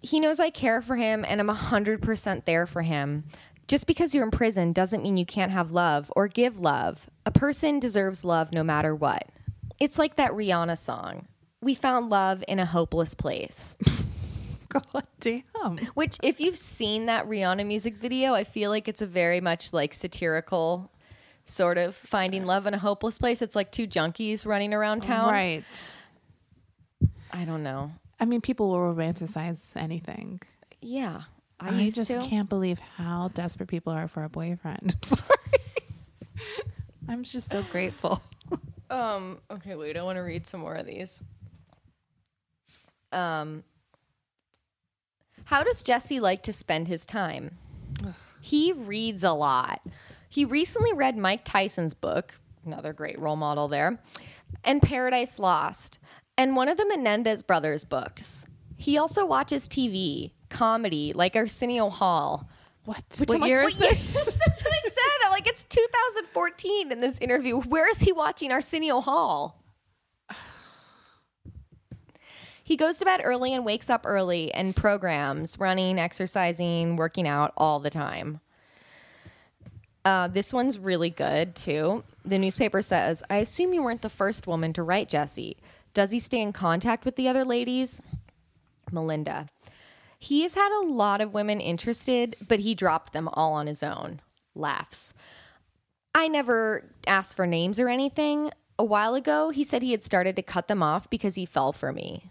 He 0.00 0.18
knows 0.18 0.40
I 0.40 0.50
care 0.50 0.80
for 0.80 0.96
him, 0.96 1.24
and 1.28 1.40
I'm 1.40 1.48
hundred 1.48 2.02
percent 2.02 2.46
there 2.46 2.66
for 2.66 2.82
him. 2.82 3.24
Just 3.72 3.86
because 3.86 4.14
you're 4.14 4.24
in 4.24 4.30
prison 4.30 4.74
doesn't 4.74 5.02
mean 5.02 5.16
you 5.16 5.24
can't 5.24 5.50
have 5.50 5.72
love 5.72 6.12
or 6.14 6.28
give 6.28 6.60
love. 6.60 7.08
A 7.24 7.30
person 7.30 7.80
deserves 7.80 8.22
love 8.22 8.52
no 8.52 8.62
matter 8.62 8.94
what. 8.94 9.30
It's 9.80 9.98
like 9.98 10.16
that 10.16 10.32
Rihanna 10.32 10.76
song." 10.76 11.26
We 11.62 11.72
found 11.72 12.10
love 12.10 12.44
in 12.46 12.58
a 12.58 12.66
hopeless 12.66 13.14
place. 13.14 13.78
God 14.68 15.06
damn. 15.20 15.78
Which, 15.94 16.18
if 16.22 16.38
you've 16.38 16.58
seen 16.58 17.06
that 17.06 17.26
Rihanna 17.26 17.66
music 17.66 17.96
video, 17.96 18.34
I 18.34 18.44
feel 18.44 18.68
like 18.68 18.88
it's 18.88 19.00
a 19.00 19.06
very 19.06 19.40
much 19.40 19.72
like 19.72 19.94
satirical 19.94 20.92
sort 21.46 21.78
of 21.78 21.96
finding 21.96 22.44
love 22.44 22.66
in 22.66 22.74
a 22.74 22.78
hopeless 22.78 23.16
place. 23.16 23.40
It's 23.40 23.56
like 23.56 23.72
two 23.72 23.86
junkies 23.86 24.44
running 24.44 24.74
around 24.74 25.02
town. 25.02 25.32
Right. 25.32 25.98
I 27.32 27.46
don't 27.46 27.62
know. 27.62 27.90
I 28.20 28.26
mean, 28.26 28.42
people 28.42 28.68
will 28.68 28.94
romanticize 28.94 29.74
anything. 29.76 30.42
Yeah. 30.82 31.22
I, 31.62 31.68
I, 31.68 31.80
used 31.80 31.96
just 31.96 32.10
to. 32.10 32.20
can't 32.20 32.48
believe 32.48 32.78
how 32.78 33.30
desperate 33.34 33.68
people 33.68 33.92
are 33.92 34.08
for 34.08 34.24
a 34.24 34.28
boyfriend. 34.28 34.94
I'm 34.94 35.02
sorry. 35.02 35.22
I'm 37.08 37.22
just 37.22 37.50
so 37.50 37.62
grateful. 37.70 38.20
Um, 38.90 39.40
okay, 39.50 39.74
wait, 39.74 39.96
I 39.96 40.02
want 40.02 40.16
to 40.16 40.22
read 40.22 40.46
some 40.46 40.60
more 40.60 40.74
of 40.74 40.86
these. 40.86 41.22
Um, 43.10 43.64
how 45.44 45.62
does 45.62 45.82
Jesse 45.82 46.20
like 46.20 46.42
to 46.44 46.52
spend 46.52 46.88
his 46.88 47.04
time? 47.04 47.58
he 48.40 48.72
reads 48.72 49.22
a 49.22 49.32
lot. 49.32 49.80
He 50.28 50.44
recently 50.44 50.92
read 50.92 51.16
Mike 51.16 51.44
Tyson's 51.44 51.94
book, 51.94 52.38
another 52.66 52.92
great 52.92 53.18
role 53.18 53.36
model 53.36 53.68
there, 53.68 54.00
and 54.64 54.82
Paradise 54.82 55.38
Lost, 55.38 55.98
and 56.36 56.56
one 56.56 56.68
of 56.68 56.76
the 56.76 56.86
Menendez 56.86 57.42
brothers' 57.42 57.84
books. 57.84 58.46
He 58.76 58.98
also 58.98 59.24
watches 59.24 59.68
TV, 59.68 60.32
comedy, 60.52 61.12
like 61.14 61.34
Arsenio 61.34 61.88
Hall. 61.90 62.48
What? 62.84 63.02
Which 63.18 63.28
what 63.28 63.34
I'm 63.36 63.40
like, 63.42 63.48
year 63.48 63.62
what 63.64 63.72
is 63.72 63.80
year- 63.80 63.88
this? 63.90 64.14
That's 64.46 64.62
what 64.64 64.72
I 64.72 64.88
said. 64.88 65.26
I'm 65.26 65.30
like, 65.32 65.46
it's 65.46 65.64
2014 65.64 66.92
in 66.92 67.00
this 67.00 67.18
interview. 67.18 67.60
Where 67.60 67.88
is 67.88 67.98
he 68.00 68.12
watching 68.12 68.52
Arsenio 68.52 69.00
Hall? 69.00 69.58
He 72.64 72.76
goes 72.76 72.96
to 72.98 73.04
bed 73.04 73.20
early 73.24 73.52
and 73.52 73.64
wakes 73.66 73.90
up 73.90 74.02
early 74.06 74.54
and 74.54 74.74
programs, 74.74 75.58
running, 75.58 75.98
exercising, 75.98 76.94
working 76.96 77.26
out 77.26 77.52
all 77.56 77.80
the 77.80 77.90
time. 77.90 78.40
Uh, 80.04 80.28
this 80.28 80.52
one's 80.52 80.78
really 80.78 81.10
good 81.10 81.54
too. 81.56 82.04
The 82.24 82.38
newspaper 82.38 82.80
says, 82.80 83.22
I 83.28 83.38
assume 83.38 83.72
you 83.74 83.82
weren't 83.82 84.00
the 84.02 84.08
first 84.08 84.46
woman 84.46 84.72
to 84.74 84.82
write 84.84 85.08
Jesse. 85.08 85.56
Does 85.92 86.12
he 86.12 86.20
stay 86.20 86.40
in 86.40 86.52
contact 86.52 87.04
with 87.04 87.16
the 87.16 87.28
other 87.28 87.44
ladies? 87.44 88.00
Melinda. 88.92 89.48
He 90.22 90.42
has 90.42 90.54
had 90.54 90.70
a 90.70 90.86
lot 90.86 91.20
of 91.20 91.34
women 91.34 91.60
interested, 91.60 92.36
but 92.46 92.60
he 92.60 92.76
dropped 92.76 93.12
them 93.12 93.28
all 93.32 93.54
on 93.54 93.66
his 93.66 93.82
own. 93.82 94.20
Laughs. 94.54 95.14
I 96.14 96.28
never 96.28 96.84
asked 97.08 97.34
for 97.34 97.44
names 97.44 97.80
or 97.80 97.88
anything. 97.88 98.52
A 98.78 98.84
while 98.84 99.16
ago, 99.16 99.50
he 99.50 99.64
said 99.64 99.82
he 99.82 99.90
had 99.90 100.04
started 100.04 100.36
to 100.36 100.42
cut 100.42 100.68
them 100.68 100.80
off 100.80 101.10
because 101.10 101.34
he 101.34 101.44
fell 101.44 101.72
for 101.72 101.92
me. 101.92 102.30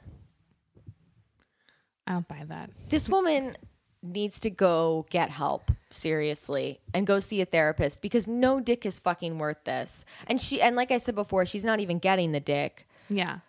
I 2.08 2.14
don't 2.14 2.28
buy 2.30 2.46
that. 2.48 2.70
This 2.88 3.10
woman 3.10 3.58
needs 4.02 4.40
to 4.40 4.50
go 4.50 5.06
get 5.10 5.30
help 5.30 5.70
seriously 5.90 6.80
and 6.94 7.06
go 7.06 7.20
see 7.20 7.42
a 7.42 7.46
therapist 7.46 8.02
because 8.02 8.26
no 8.26 8.62
dick 8.62 8.86
is 8.86 9.00
fucking 9.00 9.38
worth 9.38 9.66
this. 9.66 10.06
And 10.28 10.40
she 10.40 10.62
and 10.62 10.78
like 10.78 10.92
I 10.92 10.98
said 10.98 11.16
before, 11.16 11.46
she's 11.46 11.66
not 11.66 11.82
even 11.82 12.00
getting 12.00 12.32
the 12.32 12.40
dick. 12.40 12.88
Yeah. 13.10 13.40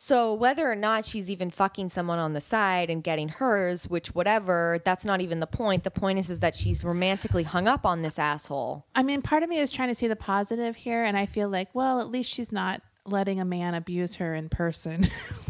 So 0.00 0.32
whether 0.32 0.70
or 0.70 0.76
not 0.76 1.06
she's 1.06 1.28
even 1.28 1.50
fucking 1.50 1.88
someone 1.88 2.20
on 2.20 2.32
the 2.32 2.40
side 2.40 2.88
and 2.88 3.02
getting 3.02 3.28
hers, 3.28 3.88
which 3.88 4.14
whatever, 4.14 4.80
that's 4.84 5.04
not 5.04 5.20
even 5.20 5.40
the 5.40 5.46
point. 5.48 5.82
The 5.82 5.90
point 5.90 6.20
is 6.20 6.30
is 6.30 6.38
that 6.38 6.54
she's 6.54 6.84
romantically 6.84 7.42
hung 7.42 7.66
up 7.66 7.84
on 7.84 8.02
this 8.02 8.16
asshole. 8.16 8.86
I 8.94 9.02
mean, 9.02 9.22
part 9.22 9.42
of 9.42 9.48
me 9.48 9.58
is 9.58 9.72
trying 9.72 9.88
to 9.88 9.96
see 9.96 10.06
the 10.06 10.14
positive 10.14 10.76
here, 10.76 11.02
and 11.02 11.18
I 11.18 11.26
feel 11.26 11.48
like, 11.48 11.74
well, 11.74 12.00
at 12.00 12.10
least 12.10 12.30
she's 12.30 12.52
not 12.52 12.80
letting 13.06 13.40
a 13.40 13.44
man 13.44 13.74
abuse 13.74 14.14
her 14.14 14.36
in 14.36 14.48
person. 14.48 15.08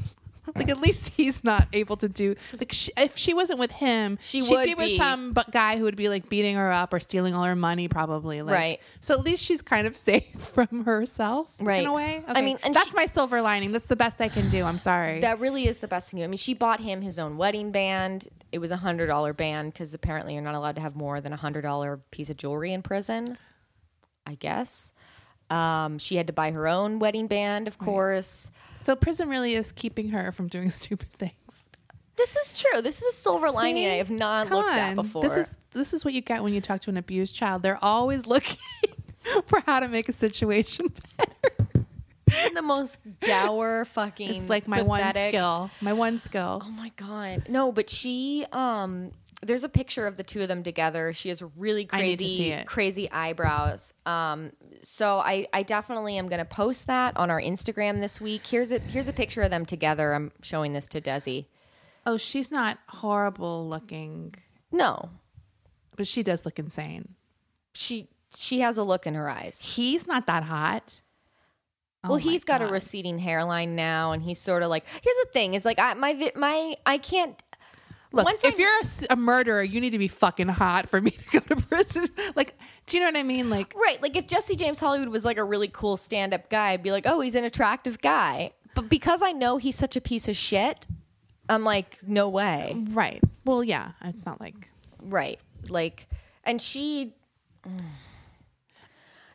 like, 0.57 0.68
at 0.68 0.80
least 0.80 1.09
he's 1.09 1.42
not 1.44 1.68
able 1.72 1.96
to 1.99 2.09
do. 2.09 2.34
Like, 2.59 2.72
she, 2.72 2.90
if 2.96 3.16
she 3.16 3.34
wasn't 3.34 3.59
with 3.59 3.70
him, 3.72 4.18
She 4.22 4.42
she'd 4.42 4.51
would 4.51 4.64
be 4.66 4.74
with 4.74 4.86
be. 4.86 4.96
some 4.96 5.32
bu- 5.32 5.42
guy 5.51 5.76
who 5.76 5.84
would 5.84 5.96
be 5.96 6.09
like 6.09 6.28
beating 6.28 6.57
her 6.57 6.70
up 6.70 6.92
or 6.92 7.01
stealing 7.01 7.34
all 7.34 7.44
her 7.44 7.57
money, 7.57 7.88
probably. 7.88 8.42
Like, 8.42 8.55
Right. 8.55 8.80
So 9.01 9.14
at 9.14 9.20
least 9.24 9.44
she's 9.44 9.62
kind 9.62 9.86
of 9.86 9.96
safe 9.96 10.24
from 10.38 10.84
herself, 10.84 11.55
Right. 11.61 11.82
In 11.82 11.86
a 11.86 11.92
way. 11.92 12.22
I 12.26 12.40
mean, 12.42 12.59
that's 12.62 12.88
she- 12.88 12.94
my 12.96 13.07
silver 13.07 13.40
lining. 13.40 13.72
That's 13.72 13.86
the 13.86 13.96
best 13.96 14.20
I 14.20 14.28
can 14.28 14.49
do. 14.51 14.64
I'm 14.64 14.78
sorry. 14.78 15.20
That 15.20 15.40
really 15.40 15.66
is 15.68 15.78
the 15.78 15.88
best 15.88 16.11
thing. 16.11 16.18
You 16.20 16.24
I 16.24 16.28
mean, 16.28 16.38
she 16.38 16.55
bought 16.55 16.80
him 16.80 17.03
his 17.03 17.18
own 17.18 17.36
wedding 17.36 17.70
band. 17.72 18.28
It 18.51 18.59
was 18.59 18.70
a 18.70 18.76
hundred 18.76 19.09
dollar 19.09 19.32
band 19.32 19.72
because 19.72 19.92
apparently 19.94 20.34
you're 20.34 20.42
not 20.42 20.55
allowed 20.55 20.76
to 20.76 20.80
have 20.80 20.96
more 20.96 21.20
than 21.20 21.32
a 21.32 21.36
hundred 21.36 21.62
dollar 21.62 21.99
piece 22.11 22.30
of 22.30 22.36
jewelry 22.36 22.72
in 22.72 22.82
prison. 22.82 23.36
I 24.26 24.34
guess. 24.34 24.92
Um, 25.51 25.99
she 25.99 26.16
had 26.16 26.26
to 26.26 26.32
buy 26.34 26.51
her 26.53 26.68
own 26.68 26.99
wedding 26.99 27.26
band, 27.26 27.68
of 27.68 27.78
course. 27.78 28.51
So 28.89 28.97
prison 28.97 29.28
really 29.28 29.55
is 29.55 29.70
keeping 29.70 30.09
her 30.09 30.32
from 30.32 30.49
doing 30.49 30.70
stupid 30.80 31.12
things. 31.18 31.66
This 32.16 32.34
is 32.36 32.59
true. 32.59 32.80
This 32.80 33.03
is 33.03 33.14
a 33.14 33.16
silver 33.18 33.51
lining 33.51 33.84
See? 33.84 33.91
I 33.91 33.97
have 33.97 34.09
not 34.09 34.49
Come 34.49 34.57
looked 34.57 34.70
at 34.70 34.89
on. 34.89 34.97
before. 34.97 35.22
This 35.22 35.36
is 35.36 35.51
this 35.72 35.93
is 35.93 36.07
what 36.07 36.14
you 36.14 36.22
get 36.22 36.43
when 36.43 36.55
you 36.55 36.62
talk 36.62 36.80
to 36.80 36.91
an 36.91 36.97
abused 36.97 37.36
child. 37.36 37.62
They're 37.62 37.78
always 37.84 38.26
looking 38.34 38.57
for 39.45 39.61
how 39.66 39.80
to 39.80 39.89
make 39.89 40.09
a 40.09 40.14
situation 40.14 40.86
better. 41.18 41.68
the 42.55 42.62
most 42.62 42.99
dour 43.20 43.84
fucking. 43.84 44.30
It's 44.30 44.49
like 44.49 44.66
my 44.66 44.80
one 44.80 45.12
skill. 45.12 45.70
My 45.82 45.93
one 45.93 46.22
skill. 46.22 46.62
Oh 46.64 46.70
my 46.70 46.91
god. 46.97 47.45
No, 47.51 47.70
but 47.70 47.91
she 47.91 48.47
um 48.53 49.12
there's 49.43 49.62
a 49.64 49.68
picture 49.68 50.07
of 50.07 50.16
the 50.16 50.22
two 50.24 50.43
of 50.43 50.49
them 50.49 50.62
together. 50.62 51.12
She 51.12 51.28
has 51.28 51.43
really 51.57 51.89
I 51.93 52.03
need 52.03 52.18
to 52.18 52.24
crazy 52.24 52.64
crazy 52.66 53.11
eyebrows. 53.11 53.95
Um 54.07 54.53
so 54.82 55.18
I 55.18 55.47
I 55.53 55.62
definitely 55.62 56.18
am 56.18 56.28
going 56.28 56.41
to 56.41 56.45
post 56.45 56.86
that 56.89 57.16
on 57.16 57.30
our 57.30 57.41
Instagram 57.41 58.01
this 58.01 58.20
week. 58.20 58.47
Here's 58.47 58.72
a 58.72 58.78
here's 58.80 59.09
a 59.09 59.12
picture 59.12 59.43
of 59.43 59.51
them 59.51 59.64
together. 59.64 60.12
I'm 60.14 60.32
showing 60.43 60.72
this 60.72 60.86
to 60.89 61.01
Desi. 61.01 61.47
Oh, 62.07 62.16
she's 62.16 62.51
not 62.51 62.78
horrible 62.89 63.68
looking, 63.68 64.34
No. 64.72 65.11
but 65.97 66.07
she 66.07 66.22
does 66.22 66.45
look 66.45 66.59
insane. 66.59 67.14
She 67.74 68.09
she 68.36 68.61
has 68.61 68.76
a 68.76 68.82
look 68.82 69.07
in 69.07 69.14
her 69.14 69.28
eyes. 69.28 69.61
He's 69.61 70.07
not 70.07 70.26
that 70.26 70.43
hot. 70.43 71.03
Oh 72.05 72.11
well, 72.11 72.16
he's 72.18 72.45
got 72.45 72.62
a 72.62 72.66
receding 72.66 73.18
hairline 73.18 73.74
now 73.74 74.12
and 74.12 74.22
he's 74.22 74.41
sort 74.41 74.62
of 74.62 74.68
like 74.70 74.84
Here's 74.89 75.16
the 75.24 75.28
thing 75.32 75.55
is 75.55 75.64
like 75.64 75.78
I 75.78 75.95
my 75.95 76.32
my 76.36 76.76
I 76.86 76.99
can't 76.99 77.41
Look, 78.12 78.24
once 78.24 78.42
if 78.44 78.54
I- 78.54 78.59
you're 78.59 78.76
a 78.78 78.80
s- 78.80 79.04
a, 79.11 79.16
murderer, 79.16 79.62
you 79.62 79.80
need 79.80 79.90
to 79.90 79.98
be 79.98 80.09
fucking 80.09 80.48
hot 80.48 80.88
for 80.88 81.00
me 81.00 81.11
to 81.30 81.40
go 81.40 81.54
to 81.54 81.56
prison. 81.66 82.09
Like, 82.36 82.56
do 82.86 82.96
you 82.96 83.02
know 83.02 83.09
what 83.09 83.16
I 83.16 83.22
mean? 83.22 83.50
Like, 83.50 83.74
Right. 83.76 84.00
Like 84.02 84.16
if 84.16 84.26
Jesse 84.26 84.56
James 84.56 84.80
Hollywood 84.80 85.09
was 85.09 85.24
like 85.24 85.36
a 85.38 85.44
really 85.44 85.68
cool 85.68 85.96
stand 85.96 86.32
up 86.32 86.48
guy, 86.50 86.70
I'd 86.70 86.82
be 86.82 86.90
like, 86.90 87.06
oh, 87.06 87.20
he's 87.20 87.34
an 87.34 87.44
attractive 87.44 88.00
guy. 88.00 88.52
But 88.74 88.88
because 88.88 89.22
I 89.22 89.32
know 89.32 89.56
he's 89.59 89.76
such 89.76 89.96
a 89.96 90.00
piece 90.00 90.28
of 90.28 90.36
shit, 90.36 90.86
I'm 91.48 91.64
like, 91.64 91.98
no 92.06 92.28
way. 92.28 92.76
right. 92.90 93.22
Well, 93.44 93.62
yeah, 93.64 93.92
it's 94.04 94.24
not 94.26 94.40
like 94.40 94.68
Right. 95.02 95.38
Like, 95.68 96.06
and 96.44 96.61
she. 96.62 97.14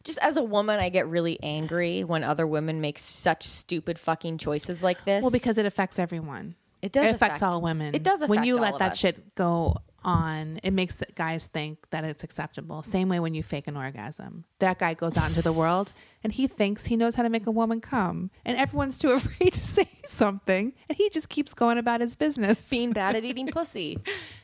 Just 0.03 0.19
as 0.19 0.35
a 0.35 0.43
woman, 0.43 0.79
I 0.81 0.89
get 0.89 1.07
really 1.07 1.41
angry 1.41 2.03
when 2.03 2.23
other 2.25 2.45
women 2.45 2.81
make 2.81 2.99
such 2.99 3.43
stupid 3.47 3.97
fucking 3.97 4.37
choices 4.37 4.83
like 4.83 5.03
this. 5.05 5.21
Well, 5.21 5.31
because 5.31 5.57
it 5.57 5.65
affects 5.65 5.97
everyone. 5.97 6.55
It 6.83 6.91
does 6.91 7.05
It 7.05 7.15
affects 7.15 7.37
affect- 7.37 7.43
all 7.43 7.61
women. 7.61 7.95
it 7.95 8.03
does 8.03 8.21
Affect 8.21 8.29
when 8.29 8.43
you 8.43 8.57
let 8.59 8.77
that 8.79 8.91
us. 8.91 8.97
shit 8.99 9.35
go 9.35 9.77
on. 10.03 10.59
It 10.63 10.71
makes 10.71 10.95
the 10.95 11.05
guys 11.15 11.45
think 11.47 11.89
that 11.91 12.03
it's 12.03 12.25
acceptable. 12.25 12.83
Same 12.83 13.07
way 13.07 13.21
when 13.21 13.33
you 13.33 13.41
fake 13.41 13.67
an 13.69 13.77
orgasm. 13.77 14.43
That 14.59 14.77
guy 14.77 14.93
goes 14.95 15.15
out 15.15 15.29
into 15.29 15.41
the 15.41 15.53
world 15.53 15.93
and 16.25 16.33
he 16.33 16.45
thinks 16.47 16.85
he 16.87 16.97
knows 16.97 17.15
how 17.15 17.23
to 17.23 17.29
make 17.29 17.47
a 17.47 17.51
woman 17.51 17.79
come, 17.79 18.29
and 18.43 18.57
everyone's 18.57 18.97
too 18.97 19.11
afraid 19.19 19.53
to 19.53 19.63
say 19.63 19.87
something, 20.05 20.73
and 20.89 20.97
he 20.97 21.09
just 21.09 21.29
keeps 21.29 21.53
going 21.53 21.77
about 21.77 22.01
his 22.01 22.17
business. 22.17 22.67
being 22.69 22.91
bad 22.91 23.15
at 23.15 23.23
eating 23.29 23.47
pussy. 23.47 23.97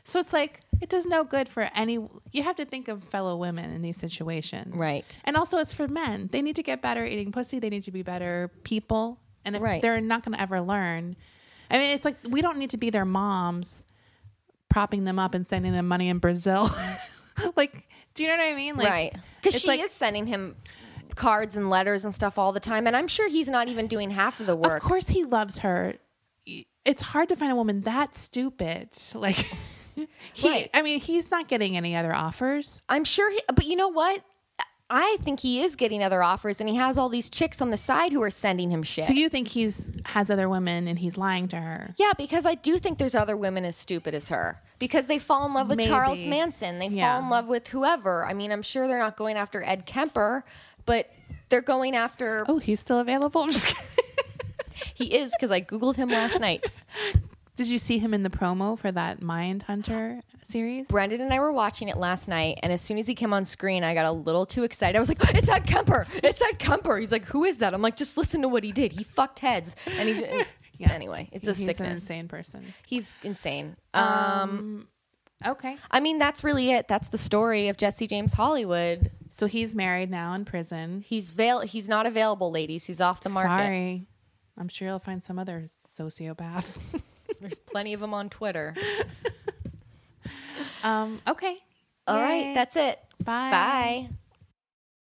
So 0.04 0.18
it's 0.18 0.32
like 0.32 0.60
it 0.80 0.88
does 0.88 1.04
no 1.04 1.24
good 1.24 1.46
for 1.46 1.68
any. 1.74 1.98
You 2.32 2.42
have 2.42 2.56
to 2.56 2.64
think 2.64 2.88
of 2.88 3.04
fellow 3.04 3.36
women 3.36 3.70
in 3.70 3.82
these 3.82 3.98
situations, 3.98 4.74
Right. 4.74 5.18
And 5.24 5.36
also, 5.36 5.58
it's 5.58 5.74
for 5.74 5.86
men. 5.88 6.30
They 6.32 6.40
need 6.40 6.56
to 6.56 6.62
get 6.62 6.80
better 6.80 7.04
at 7.04 7.12
eating 7.12 7.32
pussy. 7.32 7.58
They 7.58 7.68
need 7.68 7.82
to 7.82 7.92
be 7.92 8.02
better 8.02 8.50
people. 8.64 9.18
And 9.44 9.56
if 9.56 9.62
Right. 9.62 9.80
they're 9.82 10.00
not 10.00 10.22
going 10.22 10.34
to 10.36 10.40
ever 10.42 10.60
learn, 10.60 11.16
I 11.70 11.78
mean, 11.78 11.94
it's 11.94 12.04
like 12.04 12.16
we 12.28 12.42
don't 12.42 12.58
need 12.58 12.70
to 12.70 12.76
be 12.76 12.90
their 12.90 13.04
moms, 13.04 13.84
propping 14.68 15.04
them 15.04 15.18
up 15.18 15.34
and 15.34 15.46
sending 15.46 15.72
them 15.72 15.88
money 15.88 16.08
in 16.08 16.18
Brazil. 16.18 16.68
like, 17.56 17.88
do 18.14 18.22
you 18.22 18.28
know 18.28 18.36
what 18.36 18.44
I 18.44 18.54
mean? 18.54 18.76
Like, 18.76 18.88
right. 18.88 19.16
Because 19.42 19.60
she 19.60 19.68
like- 19.68 19.80
is 19.80 19.90
sending 19.90 20.26
him 20.26 20.56
cards 21.14 21.56
and 21.56 21.68
letters 21.70 22.04
and 22.04 22.14
stuff 22.14 22.38
all 22.38 22.52
the 22.52 22.60
time. 22.60 22.86
And 22.86 22.96
I'm 22.96 23.08
sure 23.08 23.28
he's 23.28 23.48
not 23.48 23.68
even 23.68 23.86
doing 23.86 24.10
half 24.10 24.40
of 24.40 24.46
the 24.46 24.56
work. 24.56 24.82
Of 24.82 24.88
course, 24.88 25.08
he 25.08 25.24
loves 25.24 25.58
her. 25.60 25.94
It's 26.84 27.02
hard 27.02 27.28
to 27.28 27.36
find 27.36 27.52
a 27.52 27.54
woman 27.54 27.82
that 27.82 28.16
stupid. 28.16 28.90
Like, 29.14 29.36
he. 30.32 30.48
Right. 30.48 30.70
I 30.72 30.82
mean, 30.82 31.00
he's 31.00 31.30
not 31.30 31.48
getting 31.48 31.76
any 31.76 31.94
other 31.94 32.14
offers. 32.14 32.82
I'm 32.88 33.04
sure, 33.04 33.30
he, 33.30 33.40
but 33.54 33.66
you 33.66 33.76
know 33.76 33.88
what? 33.88 34.22
I 34.90 35.16
think 35.22 35.40
he 35.40 35.62
is 35.62 35.76
getting 35.76 36.02
other 36.02 36.22
offers, 36.22 36.58
and 36.60 36.68
he 36.68 36.74
has 36.76 36.98
all 36.98 37.08
these 37.08 37.30
chicks 37.30 37.62
on 37.62 37.70
the 37.70 37.76
side 37.76 38.12
who 38.12 38.20
are 38.22 38.30
sending 38.30 38.70
him 38.70 38.82
shit. 38.82 39.04
So 39.04 39.12
you 39.12 39.28
think 39.28 39.48
he's 39.48 39.92
has 40.06 40.30
other 40.30 40.48
women 40.48 40.88
and 40.88 40.98
he's 40.98 41.16
lying 41.16 41.46
to 41.48 41.56
her? 41.56 41.94
yeah, 41.96 42.12
because 42.18 42.44
I 42.44 42.54
do 42.56 42.78
think 42.78 42.98
there's 42.98 43.14
other 43.14 43.36
women 43.36 43.64
as 43.64 43.76
stupid 43.76 44.14
as 44.14 44.28
her 44.28 44.60
because 44.80 45.06
they 45.06 45.18
fall 45.18 45.46
in 45.46 45.54
love 45.54 45.68
with 45.68 45.76
Maybe. 45.78 45.90
Charles 45.90 46.24
Manson. 46.24 46.78
They 46.80 46.88
Yeah. 46.88 47.14
fall 47.14 47.22
in 47.24 47.30
love 47.30 47.46
with 47.46 47.68
whoever. 47.68 48.24
I 48.26 48.32
mean, 48.34 48.50
I'm 48.50 48.62
sure 48.62 48.88
they're 48.88 48.98
not 48.98 49.16
going 49.16 49.36
after 49.36 49.62
Ed 49.62 49.86
Kemper, 49.86 50.44
but 50.86 51.08
they're 51.50 51.60
going 51.62 51.94
after. 51.94 52.44
Oh, 52.48 52.58
he's 52.58 52.80
still 52.80 52.98
available. 52.98 53.42
I'm 53.42 53.52
just 53.52 53.66
kidding. 53.66 53.84
He 54.94 55.14
is 55.16 55.32
because 55.32 55.50
I 55.50 55.60
googled 55.62 55.96
him 55.96 56.08
last 56.10 56.40
night. 56.40 56.70
Did 57.56 57.68
you 57.68 57.78
see 57.78 57.98
him 57.98 58.14
in 58.14 58.22
the 58.22 58.30
promo 58.30 58.78
for 58.78 58.90
that 58.90 59.20
Mind 59.20 59.62
Hunter 59.64 60.20
series? 60.42 60.88
Brendan 60.88 61.20
and 61.20 61.32
I 61.32 61.40
were 61.40 61.52
watching 61.52 61.88
it 61.88 61.96
last 61.98 62.26
night, 62.26 62.58
and 62.62 62.72
as 62.72 62.80
soon 62.80 62.96
as 62.98 63.06
he 63.06 63.14
came 63.14 63.32
on 63.34 63.44
screen, 63.44 63.84
I 63.84 63.92
got 63.94 64.06
a 64.06 64.12
little 64.12 64.46
too 64.46 64.62
excited. 64.64 64.96
I 64.96 65.00
was 65.00 65.08
like, 65.10 65.18
"It's 65.34 65.48
Ed 65.48 65.66
Kemper! 65.66 66.06
It's 66.22 66.40
Ed 66.40 66.58
Kemper!" 66.58 66.98
He's 66.98 67.12
like, 67.12 67.24
"Who 67.26 67.44
is 67.44 67.58
that?" 67.58 67.74
I'm 67.74 67.82
like, 67.82 67.96
"Just 67.96 68.16
listen 68.16 68.40
to 68.42 68.48
what 68.48 68.64
he 68.64 68.72
did. 68.72 68.92
He 68.92 69.04
fucked 69.04 69.40
heads." 69.40 69.76
And 69.86 70.08
he, 70.08 70.14
did- 70.14 70.46
Yeah. 70.78 70.92
anyway, 70.92 71.28
it's 71.32 71.46
a 71.46 71.52
he's 71.52 71.66
sickness. 71.66 71.86
an 71.86 71.92
insane 71.92 72.28
person. 72.28 72.64
He's 72.86 73.12
insane. 73.22 73.76
Um, 73.92 74.88
Okay. 75.46 75.76
I 75.90 76.00
mean, 76.00 76.18
that's 76.18 76.42
really 76.44 76.70
it. 76.70 76.86
That's 76.88 77.08
the 77.08 77.18
story 77.18 77.68
of 77.68 77.76
Jesse 77.78 78.06
James 78.06 78.32
Hollywood. 78.34 79.10
So 79.30 79.46
he's 79.46 79.74
married 79.74 80.10
now 80.10 80.32
in 80.34 80.44
prison. 80.46 81.02
He's 81.06 81.30
veil. 81.32 81.60
He's 81.60 81.88
not 81.88 82.04
available, 82.06 82.50
ladies. 82.50 82.84
He's 82.86 83.00
off 83.00 83.22
the 83.22 83.28
market. 83.30 83.48
Sorry. 83.64 84.06
I'm 84.58 84.68
sure 84.68 84.88
you'll 84.88 84.98
find 84.98 85.22
some 85.24 85.38
other 85.38 85.64
sociopath. 85.66 87.02
There's 87.40 87.58
plenty 87.58 87.92
of 87.92 88.00
them 88.00 88.14
on 88.14 88.30
Twitter. 88.30 88.74
um, 90.82 91.20
okay. 91.28 91.56
All 92.06 92.20
right, 92.20 92.46
Yay. 92.46 92.54
that's 92.54 92.76
it. 92.76 92.98
Bye. 93.22 93.50
Bye. 93.50 94.08